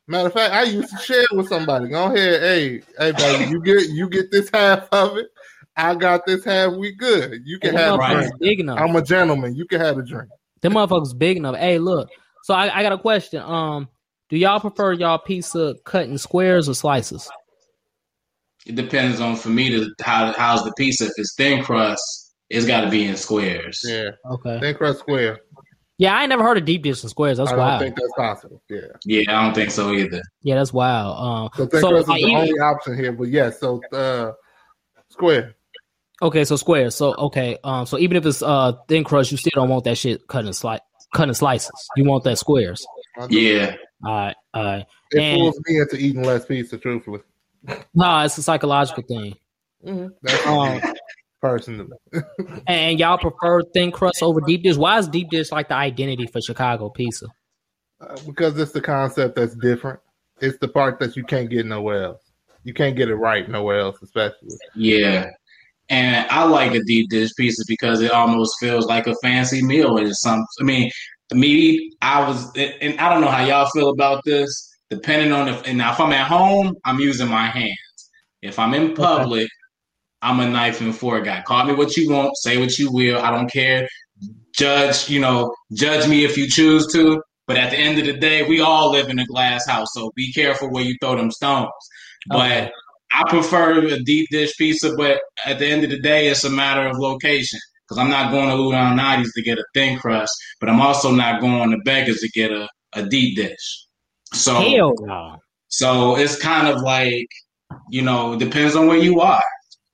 Matter 0.07 0.28
of 0.28 0.34
fact, 0.34 0.53
I 0.53 0.63
used 0.63 0.91
to 0.91 0.97
share 0.97 1.26
with 1.34 1.47
somebody. 1.47 1.88
Go 1.88 2.13
ahead, 2.13 2.41
hey, 2.41 2.82
hey, 2.99 3.11
baby, 3.13 3.49
you 3.49 3.61
get 3.63 3.89
you 3.89 4.07
get 4.09 4.30
this 4.30 4.49
half 4.53 4.88
of 4.91 5.17
it. 5.17 5.28
I 5.76 5.95
got 5.95 6.28
this 6.28 6.45
half. 6.45 6.74
We 6.74 6.91
good. 6.91 7.41
You 7.43 7.57
can 7.57 7.69
And 7.69 7.80
have 7.80 7.99
a 7.99 8.07
drink. 8.13 8.39
big 8.39 8.59
enough. 8.59 8.80
I'm 8.80 8.95
a 8.95 9.01
gentleman. 9.01 9.55
You 9.55 9.65
can 9.65 9.80
have 9.80 9.97
a 9.97 10.03
drink. 10.03 10.30
Them 10.61 10.74
motherfuckers 10.74 11.17
big 11.17 11.38
enough. 11.38 11.55
Hey, 11.55 11.80
look. 11.80 12.09
So 12.43 12.53
I, 12.53 12.78
I 12.80 12.84
got 12.84 12.91
a 12.91 12.97
question. 12.99 13.41
Um, 13.41 13.88
do 14.30 14.38
y'all 14.38 14.59
prefer 14.59 14.93
y'all 14.93 15.17
pizza 15.17 15.76
cut 15.84 16.03
in 16.07 16.17
squares 16.19 16.69
or 16.69 16.76
slices? 16.76 17.32
It 18.66 18.76
depends 18.76 19.20
on 19.20 19.36
for 19.36 19.49
me 19.49 19.70
to 19.72 19.89
how 20.01 20.34
how's 20.34 20.64
the 20.64 20.74
pizza. 20.78 21.05
If 21.05 21.14
it's 21.18 21.34
thin 21.36 21.64
crust, 21.64 22.34
it's 22.49 22.66
got 22.66 22.82
to 22.82 22.89
be 22.89 23.05
in 23.05 23.16
squares. 23.16 23.82
Yeah, 23.88 24.09
Okay. 24.30 24.59
thin 24.59 24.76
crust 24.76 24.99
square. 24.99 25.39
Yeah, 25.97 26.16
I 26.18 26.22
ain't 26.22 26.30
never 26.30 26.43
heard 26.43 26.57
of 26.57 26.66
deep 26.66 26.82
dish 26.84 27.03
in 27.03 27.09
squares. 27.09 27.38
That's 27.38 27.51
wild. 27.51 27.62
I 27.62 27.70
don't 27.72 27.80
think 27.80 27.95
that's 27.95 28.14
possible. 28.18 28.62
Yeah, 28.70 28.80
Yeah, 29.05 29.39
I 29.39 29.43
don't 29.45 29.53
think 29.53 29.70
so 29.72 29.91
either. 29.93 30.22
yeah, 30.41 30.55
that's 30.55 30.74
wild. 30.74 31.18
Um, 31.18 31.49
so 31.55 31.68
thin 31.68 31.82
So, 31.82 31.89
crust 31.89 32.01
is 32.03 32.07
like, 32.09 32.22
the 32.22 32.28
even- 32.28 32.41
only 32.41 32.59
option 32.59 32.97
here. 32.97 33.12
But 33.12 33.28
yes, 33.30 33.59
so 33.59 33.82
uh, 33.93 34.32
square. 35.09 35.55
okay, 36.22 36.43
so 36.43 36.55
square. 36.55 36.89
So 36.91 37.14
okay, 37.16 37.57
um, 37.64 37.86
so 37.86 37.97
even 37.99 38.18
if 38.18 38.26
it's 38.26 38.41
uh 38.41 38.74
thin 38.88 39.03
crust, 39.03 39.32
you 39.32 39.38
still 39.38 39.51
don't 39.55 39.70
want 39.70 39.84
that 39.86 39.97
shit 39.97 40.28
cut 40.28 40.45
in 40.45 40.53
slice, 40.53 40.80
cut 41.14 41.28
in 41.30 41.34
slices. 41.36 41.72
You 41.95 42.05
want 42.05 42.24
that 42.26 42.38
squares. 42.38 42.86
Yeah, 43.30 43.76
All 44.05 44.12
right, 44.12 44.36
all 44.53 44.64
right. 44.64 44.86
It 45.12 45.20
And- 45.20 45.39
fools 45.39 45.59
me 45.68 45.80
into 45.80 45.97
eating 45.97 46.24
less 46.24 46.45
pizza. 46.45 46.78
Truthfully, 46.80 47.20
Nah, 47.93 48.26
it's 48.26 48.38
a 48.38 48.43
psychological 48.43 49.03
thing. 49.03 49.36
that's 50.22 50.45
Um, 50.47 50.82
personally. 51.41 51.97
and 52.68 52.99
y'all 52.99 53.18
prefer 53.18 53.62
thin 53.74 53.91
crust 53.91 54.22
over 54.24 54.41
deep 54.41 54.64
dish. 54.64 54.76
Why 54.78 54.97
is 54.99 55.07
deep 55.07 55.30
dish 55.30 55.51
like 55.51 55.70
the 55.70 55.76
identity 55.76 56.28
for 56.28 56.41
Chicago 56.41 56.89
pizza? 56.89 57.28
Uh, 57.99 58.18
because 58.26 58.57
it's 58.59 58.72
the 58.72 58.82
concept 58.82 59.36
that's 59.36 59.55
different. 59.55 59.99
It's 60.39 60.57
the 60.57 60.68
part 60.68 60.99
that 60.99 61.16
you 61.16 61.24
can't 61.24 61.49
get 61.49 61.66
nowhere 61.66 62.03
else. 62.03 62.24
You 62.64 62.74
can't 62.74 62.95
get 62.95 63.09
it 63.09 63.16
right 63.16 63.47
nowhere 63.49 63.80
else, 63.80 64.01
especially. 64.01 64.49
yeah. 64.76 65.30
And 65.89 66.26
I 66.30 66.45
like 66.45 66.74
a 66.74 66.82
deep 66.84 67.09
dish 67.09 67.32
pizza 67.36 67.64
because 67.68 67.99
it 67.99 68.12
almost 68.12 68.53
feels 68.62 68.86
like 68.86 69.07
a 69.07 69.16
fancy 69.22 69.62
meal. 69.62 69.97
It's 69.97 70.22
some. 70.22 70.45
I 70.59 70.64
mean, 70.64 70.89
me, 71.34 71.91
I 72.01 72.26
was, 72.26 72.49
and 72.55 72.97
I 72.99 73.09
don't 73.09 73.20
know 73.22 73.28
how 73.28 73.43
y'all 73.45 73.70
feel 73.72 73.89
about 73.89 74.24
this. 74.24 74.70
Depending 74.92 75.32
on 75.32 75.48
if, 75.48 75.66
and 75.66 75.78
now 75.78 75.94
if 75.94 76.00
I'm 76.02 76.12
at 76.12 76.28
home, 76.28 76.76
I'm 76.84 77.00
using 77.00 77.30
my 77.30 77.48
hands. 77.48 78.12
If 78.42 78.60
I'm 78.60 78.74
in 78.74 78.94
public, 78.94 79.48
I'm 80.22 80.42
a 80.42 80.50
knife 80.50 80.82
and 80.82 80.94
fork 80.94 81.24
guy. 81.24 81.42
Call 81.48 81.64
me 81.66 81.74
what 81.74 81.96
you 81.96 82.12
want, 82.12 82.36
say 82.36 82.58
what 82.58 82.78
you 82.78 82.92
will. 82.92 83.20
I 83.20 83.32
don't 83.32 83.50
care. 83.50 83.88
Judge, 84.54 85.10
you 85.10 85.22
know, 85.22 85.56
judge 85.72 86.10
me 86.10 86.26
if 86.26 86.36
you 86.38 86.48
choose 86.48 86.92
to. 86.92 87.24
But 87.48 87.56
at 87.58 87.72
the 87.72 87.78
end 87.78 88.00
of 88.00 88.06
the 88.06 88.18
day, 88.18 88.44
we 88.48 88.60
all 88.60 88.92
live 88.92 89.08
in 89.08 89.18
a 89.18 89.26
glass 89.26 89.66
house, 89.66 89.88
so 89.94 90.12
be 90.16 90.32
careful 90.34 90.70
where 90.70 90.84
you 90.84 90.96
throw 91.02 91.16
them 91.16 91.32
stones. 91.32 91.72
But 92.28 92.72
I 93.14 93.24
prefer 93.30 93.86
a 93.88 94.00
deep 94.04 94.28
dish 94.30 94.56
pizza. 94.58 94.94
But 94.96 95.22
at 95.46 95.60
the 95.60 95.68
end 95.68 95.86
of 95.86 95.89
the 95.89 96.00
day, 96.00 96.28
it's 96.28 96.44
a 96.44 96.50
matter 96.50 96.86
of 96.86 96.98
location. 96.98 97.60
Because 97.88 97.98
I'm 97.98 98.10
not 98.10 98.32
going 98.32 98.50
to 98.50 98.56
Lou 98.56 98.72
Malnati's 98.74 99.34
to 99.34 99.42
get 99.42 99.58
a 99.58 99.66
thin 99.74 99.98
crust, 99.98 100.32
but 100.60 100.70
I'm 100.70 100.82
also 100.82 101.12
not 101.12 101.42
going 101.42 101.72
to 101.72 101.78
Beggars 101.84 102.20
to 102.20 102.30
get 102.30 102.52
a, 102.52 102.70
a 102.94 103.04
deep 103.04 103.38
dish. 103.38 103.86
So 104.34 104.55
Hell 104.55 104.93
no. 105.01 105.38
so 105.67 106.15
it's 106.17 106.41
kind 106.41 106.67
of 106.67 106.82
like, 106.82 107.27
you 107.89 108.01
know, 108.01 108.38
depends 108.38 108.75
on 108.75 108.88
where 108.88 108.97
you 108.97 109.19
are. 109.21 109.43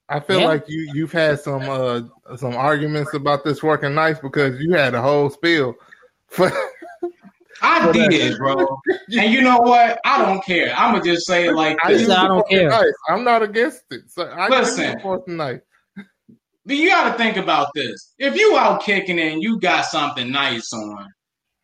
I 0.09 0.19
feel 0.19 0.39
Yeah. 0.41 0.47
like 0.47 0.69
you 0.69 0.89
you've 0.93 1.11
had 1.11 1.39
some 1.39 1.67
uh 1.69 2.01
some 2.37 2.55
arguments 2.55 3.13
about 3.13 3.43
this 3.43 3.61
working 3.63 3.93
nice 3.95 4.19
because 4.19 4.59
you 4.59 4.73
had 4.73 4.93
a 4.93 5.01
whole 5.01 5.29
spiel. 5.29 5.73
For, 6.29 6.51
I 7.61 7.85
For 7.87 7.93
that. 7.93 8.09
did, 8.11 8.37
bro. 8.37 8.55
And 9.17 9.33
you 9.33 9.41
know 9.41 9.57
what? 9.59 9.99
I 10.05 10.23
don't 10.23 10.43
care. 10.45 10.73
I'm 10.75 10.91
gonna 10.93 11.03
just 11.03 11.25
say 11.25 11.47
it 11.47 11.53
like 11.53 11.77
I, 11.83 11.91
this. 11.93 12.01
use 12.01 12.09
I 12.11 12.27
don't 12.27 12.47
care. 12.47 12.69
Knife. 12.69 12.85
I'm 13.09 13.23
not 13.23 13.41
against 13.43 13.83
it. 13.91 14.09
So 14.09 14.23
I 14.23 14.47
Listen. 14.49 14.83
use 14.93 15.01
the 15.01 15.07
working 15.07 15.37
knife. 15.37 15.61
But 16.65 16.75
you 16.75 16.89
got 16.89 17.09
to 17.11 17.17
think 17.17 17.37
about 17.37 17.69
this. 17.73 18.13
If 18.19 18.35
you 18.35 18.57
out 18.57 18.81
kicking 18.83 19.19
and 19.19 19.41
you 19.41 19.57
got 19.59 19.85
something 19.85 20.29
nice 20.29 20.71
on, 20.73 21.07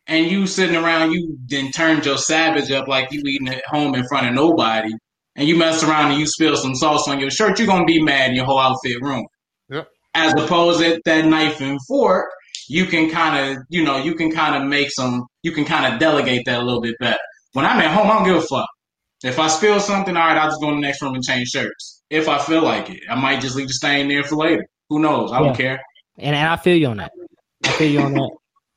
and 0.06 0.30
you 0.30 0.46
sitting 0.46 0.76
around, 0.76 1.12
you 1.12 1.38
then 1.46 1.70
turned 1.70 2.04
your 2.04 2.18
savage 2.18 2.70
up 2.70 2.88
like 2.88 3.10
you 3.10 3.22
eating 3.26 3.48
at 3.48 3.64
home 3.66 3.94
in 3.94 4.06
front 4.08 4.28
of 4.28 4.34
nobody, 4.34 4.92
and 5.36 5.48
you 5.48 5.56
mess 5.56 5.82
around 5.82 6.12
and 6.12 6.20
you 6.20 6.26
spill 6.26 6.56
some 6.56 6.74
sauce 6.74 7.08
on 7.08 7.20
your 7.20 7.30
shirt, 7.30 7.58
you're 7.58 7.68
gonna 7.68 7.84
be 7.84 8.02
mad 8.02 8.30
in 8.30 8.36
your 8.36 8.44
whole 8.44 8.58
outfit 8.58 9.00
room. 9.00 9.24
Yep. 9.70 9.88
As 10.14 10.32
opposed 10.34 10.80
to 10.80 11.00
that 11.04 11.24
knife 11.24 11.60
and 11.60 11.78
fork, 11.88 12.26
you 12.68 12.86
can 12.86 13.10
kind 13.10 13.56
of, 13.58 13.64
you 13.68 13.82
know, 13.82 13.98
you 13.98 14.14
can 14.14 14.30
kind 14.30 14.62
of 14.62 14.68
make 14.68 14.90
some, 14.90 15.26
you 15.42 15.52
can 15.52 15.64
kind 15.64 15.92
of 15.92 15.98
delegate 15.98 16.42
that 16.46 16.60
a 16.60 16.64
little 16.64 16.80
bit 16.80 16.94
better. 17.00 17.18
When 17.52 17.64
I'm 17.64 17.80
at 17.80 17.92
home, 17.92 18.10
I 18.10 18.14
don't 18.14 18.24
give 18.24 18.36
a 18.36 18.42
fuck. 18.42 18.68
If 19.22 19.38
I 19.38 19.48
spill 19.48 19.80
something, 19.80 20.16
all 20.16 20.26
right, 20.26 20.36
I'll 20.36 20.50
just 20.50 20.60
go 20.60 20.68
in 20.68 20.76
the 20.76 20.80
next 20.80 21.00
room 21.02 21.14
and 21.14 21.24
change 21.24 21.48
shirts. 21.48 22.02
If 22.10 22.28
I 22.28 22.38
feel 22.38 22.62
like 22.62 22.90
it, 22.90 23.00
I 23.10 23.14
might 23.14 23.40
just 23.40 23.56
leave 23.56 23.68
the 23.68 23.72
stain 23.74 24.08
there 24.08 24.22
for 24.22 24.36
later. 24.36 24.64
Who 24.90 25.00
knows? 25.00 25.32
I 25.32 25.40
don't 25.40 25.56
care. 25.56 25.80
And, 26.18 26.36
and 26.36 26.48
I 26.48 26.56
feel 26.56 26.76
you 26.76 26.88
on 26.88 26.98
that. 26.98 27.12
I 27.64 27.72
feel 27.72 27.90
you 27.90 28.00
on 28.00 28.12
that. 28.12 28.30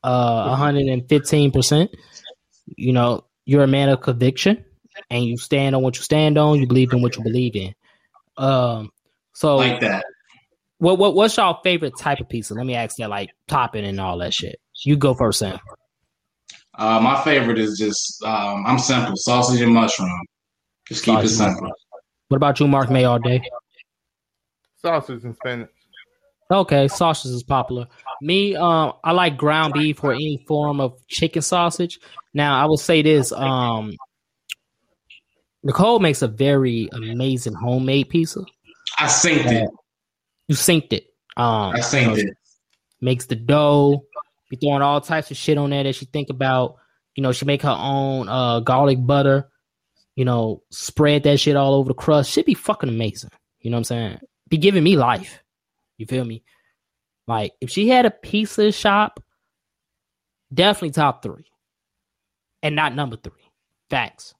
Uh, 0.07 0.55
115%. 0.55 1.89
You 2.77 2.93
know, 2.93 3.25
you're 3.45 3.63
a 3.63 3.67
man 3.67 3.89
of 3.89 3.99
conviction 4.01 4.63
and 5.09 5.25
you 5.25 5.37
stand 5.37 5.75
on 5.75 5.81
what 5.81 5.97
you 5.97 6.01
stand 6.01 6.37
on. 6.37 6.59
You 6.59 6.65
believe 6.67 6.93
in 6.93 7.01
what 7.01 7.17
you 7.17 7.23
believe 7.23 7.55
in. 7.55 7.73
Um, 8.37 8.89
so 9.33 9.57
Like 9.57 9.81
that. 9.81 10.05
what, 10.77 10.97
what, 10.97 11.13
what's 11.13 11.35
y'all 11.35 11.59
favorite 11.61 11.97
type 11.97 12.21
of 12.21 12.29
pizza? 12.29 12.53
Let 12.53 12.65
me 12.65 12.75
ask 12.75 12.95
that, 12.97 13.09
like 13.09 13.29
topping 13.49 13.83
and 13.85 13.99
all 13.99 14.17
that 14.19 14.33
shit. 14.33 14.59
You 14.85 14.95
go 14.95 15.13
first, 15.13 15.39
Sam. 15.39 15.59
Uh, 16.75 16.99
my 17.01 17.21
favorite 17.23 17.57
is 17.59 17.77
just 17.77 18.23
um, 18.23 18.63
I'm 18.65 18.79
simple, 18.79 19.13
sausage 19.15 19.59
and 19.61 19.73
mushroom. 19.73 20.11
Just 20.87 21.03
keep 21.03 21.15
it 21.19 21.27
Sausage 21.27 21.47
and 21.47 21.55
simple. 21.55 21.71
What 22.29 22.37
about 22.37 22.59
you, 22.59 22.67
Mark 22.67 22.89
May, 22.91 23.03
all 23.03 23.19
day? 23.19 23.41
Sausage 24.77 25.23
and 25.23 25.35
spinach. 25.35 25.69
Okay, 26.51 26.87
sausage 26.87 27.31
is 27.31 27.43
popular. 27.43 27.87
Me, 28.21 28.55
um, 28.55 28.93
I 29.03 29.11
like 29.11 29.37
ground 29.37 29.73
beef 29.73 30.03
or 30.03 30.13
any 30.13 30.43
form 30.47 30.79
of 30.79 30.99
chicken 31.07 31.41
sausage. 31.41 31.99
Now, 32.33 32.61
I 32.61 32.65
will 32.65 32.77
say 32.77 33.01
this: 33.01 33.31
um, 33.31 33.95
Nicole 35.63 35.99
makes 35.99 36.21
a 36.21 36.27
very 36.27 36.89
amazing 36.91 37.53
homemade 37.53 38.09
pizza. 38.09 38.41
I 38.97 39.05
synced 39.05 39.51
it. 39.51 39.69
You 40.47 40.55
synced 40.55 40.93
it. 40.93 41.07
Um, 41.35 41.75
I 41.75 41.79
synced 41.79 42.01
you 42.01 42.07
know, 42.07 42.13
it. 42.15 42.37
Makes 43.01 43.25
the 43.25 43.35
dough. 43.35 44.03
Be 44.49 44.55
throwing 44.55 44.81
all 44.81 45.01
types 45.01 45.29
of 45.29 45.37
shit 45.37 45.57
on 45.57 45.71
there 45.71 45.83
that 45.83 45.95
she 45.95 46.05
think 46.05 46.29
about. 46.29 46.77
You 47.15 47.23
know, 47.23 47.31
she 47.31 47.45
make 47.45 47.63
her 47.63 47.75
own 47.77 48.29
uh, 48.29 48.61
garlic 48.61 49.05
butter. 49.05 49.49
You 50.15 50.25
know, 50.25 50.63
spread 50.71 51.23
that 51.23 51.39
shit 51.39 51.55
all 51.55 51.75
over 51.75 51.89
the 51.89 51.93
crust. 51.93 52.31
Should 52.31 52.45
be 52.45 52.53
fucking 52.53 52.89
amazing. 52.89 53.29
You 53.59 53.69
know 53.69 53.75
what 53.75 53.79
I'm 53.79 53.83
saying? 53.83 54.19
Be 54.49 54.57
giving 54.57 54.83
me 54.83 54.95
life. 54.95 55.43
You 55.97 56.05
feel 56.05 56.23
me? 56.23 56.43
Like 57.27 57.53
if 57.61 57.69
she 57.69 57.89
had 57.89 58.05
a 58.05 58.11
pizza 58.11 58.71
shop, 58.71 59.21
definitely 60.53 60.91
top 60.91 61.21
three, 61.21 61.45
and 62.63 62.75
not 62.75 62.95
number 62.95 63.17
three. 63.17 63.33
Facts. 63.89 64.33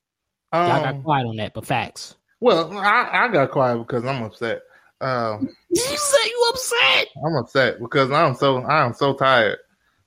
Y'all 0.54 0.82
got 0.82 0.96
Um, 0.96 1.04
quiet 1.04 1.28
on 1.28 1.36
that, 1.38 1.54
but 1.54 1.66
facts. 1.66 2.16
well, 2.40 2.72
I, 2.78 3.10
I 3.12 3.28
got 3.30 3.52
quiet 3.52 3.78
because 3.80 4.06
I'm 4.06 4.24
upset. 4.24 4.62
Um, 5.02 5.48
You 5.70 5.82
say 5.82 6.28
you 6.28 6.48
upset? 6.50 7.08
I'm 7.26 7.36
upset 7.36 7.80
because 7.80 8.12
I'm 8.12 8.36
so 8.36 8.64
I'm 8.64 8.94
so 8.94 9.14
tired 9.14 9.60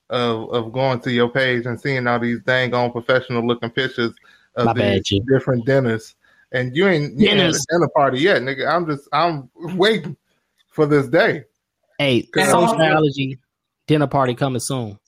of 0.09 0.51
of 0.51 0.73
going 0.73 1.01
to 1.01 1.13
your 1.13 1.29
page 1.31 1.67
and 1.67 1.81
seeing 1.81 2.07
all 2.07 2.19
these 2.19 2.41
dang 2.41 2.75
on 2.75 2.91
professional 2.91 3.47
looking 3.47 3.71
pictures 3.71 4.13
of 4.57 4.67
My 4.67 4.73
these 4.73 5.09
bad, 5.11 5.27
different 5.27 5.65
dinners. 5.65 6.17
And 6.53 6.75
you 6.75 6.89
ain't, 6.89 7.17
you 7.17 7.29
ain't 7.29 7.39
had 7.39 7.55
a 7.55 7.59
dinner 7.71 7.89
party 7.95 8.19
yet, 8.19 8.43
nigga. 8.43 8.67
I'm 8.69 8.87
just 8.87 9.09
I'm 9.13 9.49
waiting 9.55 10.17
for 10.69 10.87
this 10.87 11.07
day. 11.07 11.45
Hey, 12.01 12.23
Cause 12.33 12.49
sociology 12.51 13.39
dinner 13.87 14.07
party 14.07 14.35
coming 14.35 14.61
soon. 14.61 14.99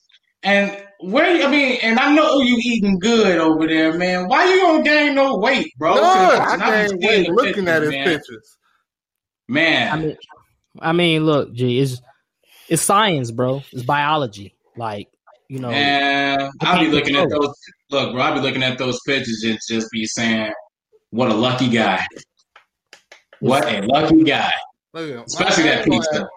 And 0.43 0.77
where 0.99 1.35
you- 1.35 1.43
I 1.43 1.49
mean, 1.49 1.79
and 1.81 1.97
I 1.99 2.13
know 2.13 2.39
you 2.39 2.55
eating 2.63 2.99
good 2.99 3.39
over 3.39 3.65
there, 3.65 3.93
man. 3.97 4.27
Why 4.27 4.45
you 4.45 4.57
don't 4.57 4.83
gain 4.83 5.15
no 5.15 5.37
weight, 5.37 5.71
bro? 5.79 5.95
No, 5.95 6.01
'Cause 6.01 6.39
I 6.39 6.43
I've 6.43 6.59
been 6.59 6.59
can't 6.59 6.89
seeing 6.89 7.01
wait 7.01 7.25
the 7.25 7.33
looking 7.33 7.67
at 7.67 7.81
his 7.81 7.89
man. 7.91 8.05
pictures. 8.05 8.57
Man, 9.47 9.91
I 9.91 9.95
mean, 9.97 10.17
I 10.81 10.91
mean, 10.91 11.25
look, 11.25 11.51
G, 11.53 11.79
it's 11.79 11.99
it's 12.69 12.83
science, 12.83 13.31
bro. 13.31 13.63
It's 13.71 13.81
biology. 13.83 14.55
Like, 14.77 15.07
you 15.49 15.57
know, 15.57 15.71
And 15.71 16.43
I 16.61 16.73
I'll 16.75 16.79
be 16.79 16.91
looking 16.91 17.15
at 17.15 17.27
those. 17.31 17.55
Look, 17.89 18.13
bro, 18.13 18.21
I'll 18.21 18.35
be 18.35 18.39
looking 18.41 18.61
at 18.61 18.77
those 18.77 18.99
pictures 19.07 19.41
and 19.47 19.57
just 19.67 19.89
be 19.91 20.05
saying, 20.05 20.51
"What 21.09 21.29
a 21.31 21.33
lucky 21.33 21.69
guy! 21.69 22.05
What 23.39 23.65
a 23.67 23.81
lucky 23.81 24.23
guy!" 24.23 24.51
Especially 24.93 25.63
that 25.63 25.79
ain't 25.79 25.89
gonna 25.89 25.99
pizza. 26.01 26.27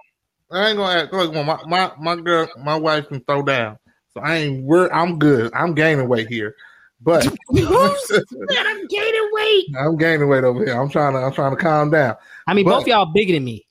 Act- 0.51 0.55
I 0.55 0.68
ain't 0.68 0.76
gonna 0.78 1.01
act 1.01 1.12
like 1.12 1.47
my, 1.47 1.59
my 1.66 1.92
my 1.99 2.20
girl, 2.22 2.49
my 2.62 2.76
wife 2.76 3.09
can 3.09 3.20
throw 3.20 3.42
down. 3.42 3.78
So 4.14 4.20
I 4.20 4.36
ain't. 4.36 4.64
We're, 4.64 4.88
I'm 4.92 5.18
good. 5.18 5.53
I'm 5.55 5.74
gaining 5.74 6.09
weight 6.09 6.28
here, 6.28 6.55
but 7.01 7.26
I'm 7.55 8.86
gaining 8.88 9.30
weight. 9.32 9.64
I'm 9.78 9.97
gaining 9.97 10.28
weight 10.28 10.44
over 10.44 10.64
here. 10.64 10.80
I'm 10.80 10.88
trying 10.88 11.12
to. 11.14 11.18
I'm 11.20 11.32
trying 11.32 11.55
to 11.55 11.62
calm 11.62 11.90
down. 11.90 12.16
I 12.47 12.55
mean, 12.55 12.64
But- 12.64 12.78
both 12.78 12.86
y'all 12.86 13.07
bigger 13.12 13.32
than 13.34 13.44
me. 13.44 13.66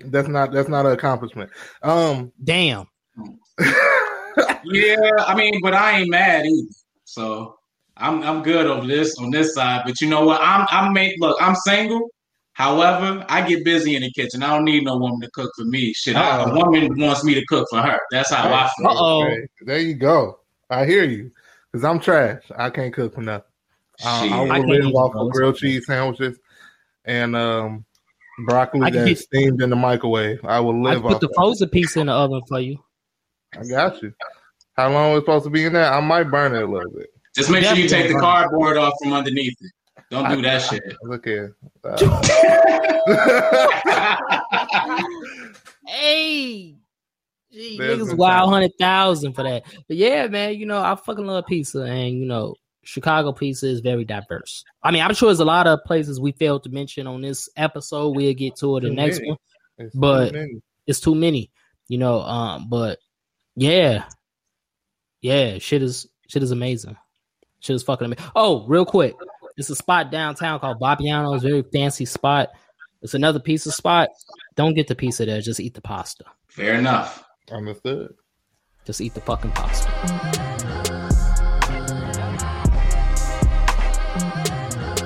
That's 0.00 0.28
not. 0.28 0.52
That's 0.52 0.68
not 0.68 0.86
an 0.86 0.92
accomplishment. 0.92 1.50
Um. 1.82 2.32
Damn. 2.42 2.86
Yeah, 4.64 4.96
I 5.26 5.34
mean, 5.34 5.58
but 5.62 5.74
I 5.74 5.98
ain't 6.00 6.10
mad 6.10 6.46
either. 6.46 6.68
So 7.04 7.58
I'm 7.96 8.22
I'm 8.22 8.42
good 8.42 8.66
on 8.68 8.86
this 8.86 9.16
on 9.18 9.30
this 9.30 9.54
side. 9.54 9.82
But 9.84 10.00
you 10.00 10.08
know 10.08 10.24
what? 10.24 10.40
I'm 10.40 10.66
I'm 10.70 10.92
make 10.92 11.14
look. 11.18 11.36
I'm 11.40 11.54
single. 11.56 12.08
However, 12.58 13.24
I 13.28 13.46
get 13.48 13.64
busy 13.64 13.94
in 13.94 14.02
the 14.02 14.10
kitchen. 14.10 14.42
I 14.42 14.48
don't 14.52 14.64
need 14.64 14.82
no 14.82 14.96
woman 14.98 15.20
to 15.20 15.30
cook 15.30 15.52
for 15.56 15.64
me. 15.64 15.92
Shit, 15.92 16.16
I, 16.16 16.42
a 16.42 16.52
woman 16.52 16.98
wants 16.98 17.22
me 17.22 17.32
to 17.34 17.44
cook 17.46 17.68
for 17.70 17.80
her. 17.80 18.00
That's 18.10 18.32
how 18.32 18.52
I 18.52 18.68
feel. 18.76 18.88
Uh-oh. 18.88 19.24
Okay, 19.26 19.46
There 19.62 19.78
you 19.78 19.94
go. 19.94 20.40
I 20.68 20.84
hear 20.84 21.04
you. 21.04 21.30
Cause 21.72 21.84
I'm 21.84 22.00
trash. 22.00 22.42
I 22.56 22.70
can't 22.70 22.92
cook 22.92 23.14
for 23.14 23.20
nothing. 23.22 23.46
I, 24.04 24.08
I 24.08 24.22
Shit. 24.24 24.32
I 24.32 24.40
will 24.40 24.48
can't 24.48 24.66
live 24.68 24.84
either, 24.86 24.94
off 24.96 25.12
bro. 25.12 25.26
of 25.28 25.32
grilled 25.32 25.56
cheese 25.56 25.86
sandwiches 25.86 26.38
and 27.04 27.36
um 27.36 27.84
broccoli 28.46 28.90
that's 28.90 29.06
get- 29.06 29.18
steamed 29.18 29.62
in 29.62 29.70
the 29.70 29.76
microwave. 29.76 30.44
I 30.44 30.58
will 30.58 30.82
live 30.82 30.90
I 30.90 30.94
live 30.94 31.02
put 31.02 31.14
off. 31.14 31.20
the 31.20 31.28
that. 31.28 31.34
frozen 31.36 31.68
pizza 31.68 32.00
in 32.00 32.06
the 32.08 32.12
oven 32.12 32.42
for 32.48 32.58
you. 32.58 32.78
I 33.56 33.64
got 33.66 34.02
you. 34.02 34.12
How 34.76 34.90
long 34.90 35.12
is 35.12 35.18
it 35.18 35.20
supposed 35.22 35.44
to 35.44 35.50
be 35.50 35.64
in 35.64 35.74
there? 35.74 35.92
I 35.92 36.00
might 36.00 36.24
burn 36.24 36.54
it 36.56 36.62
a 36.62 36.66
little 36.66 36.90
bit. 36.90 37.06
Just 37.36 37.50
make 37.50 37.64
sure 37.64 37.76
you 37.76 37.88
take 37.88 38.08
the 38.12 38.18
cardboard 38.18 38.76
off 38.78 38.94
from 39.00 39.12
underneath 39.12 39.54
it. 39.60 39.72
Don't 40.10 40.28
do 40.30 40.40
that 40.42 40.62
shit. 40.62 40.82
Look 41.02 41.26
here. 41.26 41.54
Uh, 41.84 41.96
Hey. 45.86 46.76
Gee, 47.50 47.78
There's 47.78 47.98
niggas 48.00 48.16
wild 48.16 48.50
hundred 48.50 48.72
thousand 48.78 49.32
for 49.32 49.42
that. 49.42 49.62
But 49.86 49.96
yeah, 49.96 50.26
man, 50.26 50.54
you 50.56 50.66
know, 50.66 50.80
I 50.80 50.94
fucking 50.96 51.26
love 51.26 51.46
pizza 51.46 51.80
and 51.80 52.18
you 52.18 52.26
know, 52.26 52.54
Chicago 52.84 53.32
pizza 53.32 53.66
is 53.66 53.80
very 53.80 54.04
diverse. 54.04 54.64
I 54.82 54.90
mean, 54.90 55.02
I'm 55.02 55.14
sure 55.14 55.28
there's 55.28 55.40
a 55.40 55.44
lot 55.46 55.66
of 55.66 55.80
places 55.86 56.20
we 56.20 56.32
failed 56.32 56.64
to 56.64 56.70
mention 56.70 57.06
on 57.06 57.22
this 57.22 57.48
episode. 57.56 58.16
We'll 58.16 58.34
get 58.34 58.56
to 58.56 58.76
it 58.76 58.80
the 58.82 58.90
next 58.90 59.18
many. 59.18 59.30
one. 59.30 59.38
it's 59.78 59.94
But- 59.96 60.32
too. 60.32 60.62
It's 60.86 61.00
too 61.00 61.14
many, 61.14 61.50
you 61.88 61.98
know. 61.98 62.20
Um, 62.20 62.68
but 62.70 62.98
yeah, 63.56 64.04
yeah, 65.20 65.58
shit 65.58 65.82
is 65.82 66.06
shit 66.28 66.42
is 66.42 66.50
amazing. 66.50 66.96
Shit 67.60 67.76
is 67.76 67.82
fucking 67.82 68.06
amazing. 68.06 68.24
Oh, 68.34 68.66
real 68.66 68.86
quick, 68.86 69.14
it's 69.58 69.68
a 69.68 69.74
spot 69.74 70.12
downtown 70.12 70.60
called 70.60 70.80
Maggiano's. 70.80 71.42
Very 71.42 71.62
fancy 71.62 72.04
spot. 72.04 72.48
It's 73.02 73.14
another 73.14 73.40
pizza 73.40 73.72
spot. 73.72 74.08
Don't 74.54 74.74
get 74.74 74.86
the 74.86 74.94
pizza 74.94 75.26
there. 75.26 75.40
Just 75.40 75.60
eat 75.60 75.74
the 75.74 75.82
pasta. 75.82 76.24
Fair 76.46 76.74
enough. 76.74 77.24
Understood. 77.50 78.14
Just 78.84 79.00
eat 79.00 79.14
the 79.14 79.20
fucking 79.20 79.50
pasta. 79.50 79.90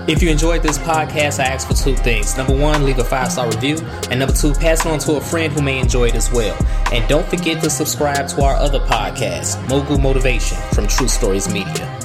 If 0.09 0.21
you 0.21 0.31
enjoyed 0.31 0.63
this 0.63 0.79
podcast, 0.79 1.39
I 1.39 1.45
ask 1.45 1.69
for 1.69 1.75
two 1.75 1.97
things. 1.97 2.37
Number 2.37 2.55
one, 2.57 2.85
leave 2.85 2.99
a 2.99 3.05
five 3.05 3.33
star 3.33 3.47
review. 3.49 3.79
And 4.11 4.21
number 4.21 4.35
two, 4.35 4.53
pass 4.53 4.85
it 4.85 4.87
on 4.87 4.99
to 5.01 5.15
a 5.15 5.21
friend 5.21 5.53
who 5.53 5.63
may 5.63 5.79
enjoy 5.79 6.09
it 6.09 6.15
as 6.15 6.31
well. 6.31 6.57
And 6.93 7.09
don't 7.09 7.27
forget 7.27 7.63
to 7.63 7.71
subscribe 7.71 8.29
to 8.29 8.43
our 8.43 8.57
other 8.57 8.81
podcast, 8.81 9.67
Mogul 9.69 9.99
Motivation 9.99 10.59
from 10.75 10.89
True 10.89 11.09
Stories 11.09 11.49
Media. 11.51 12.02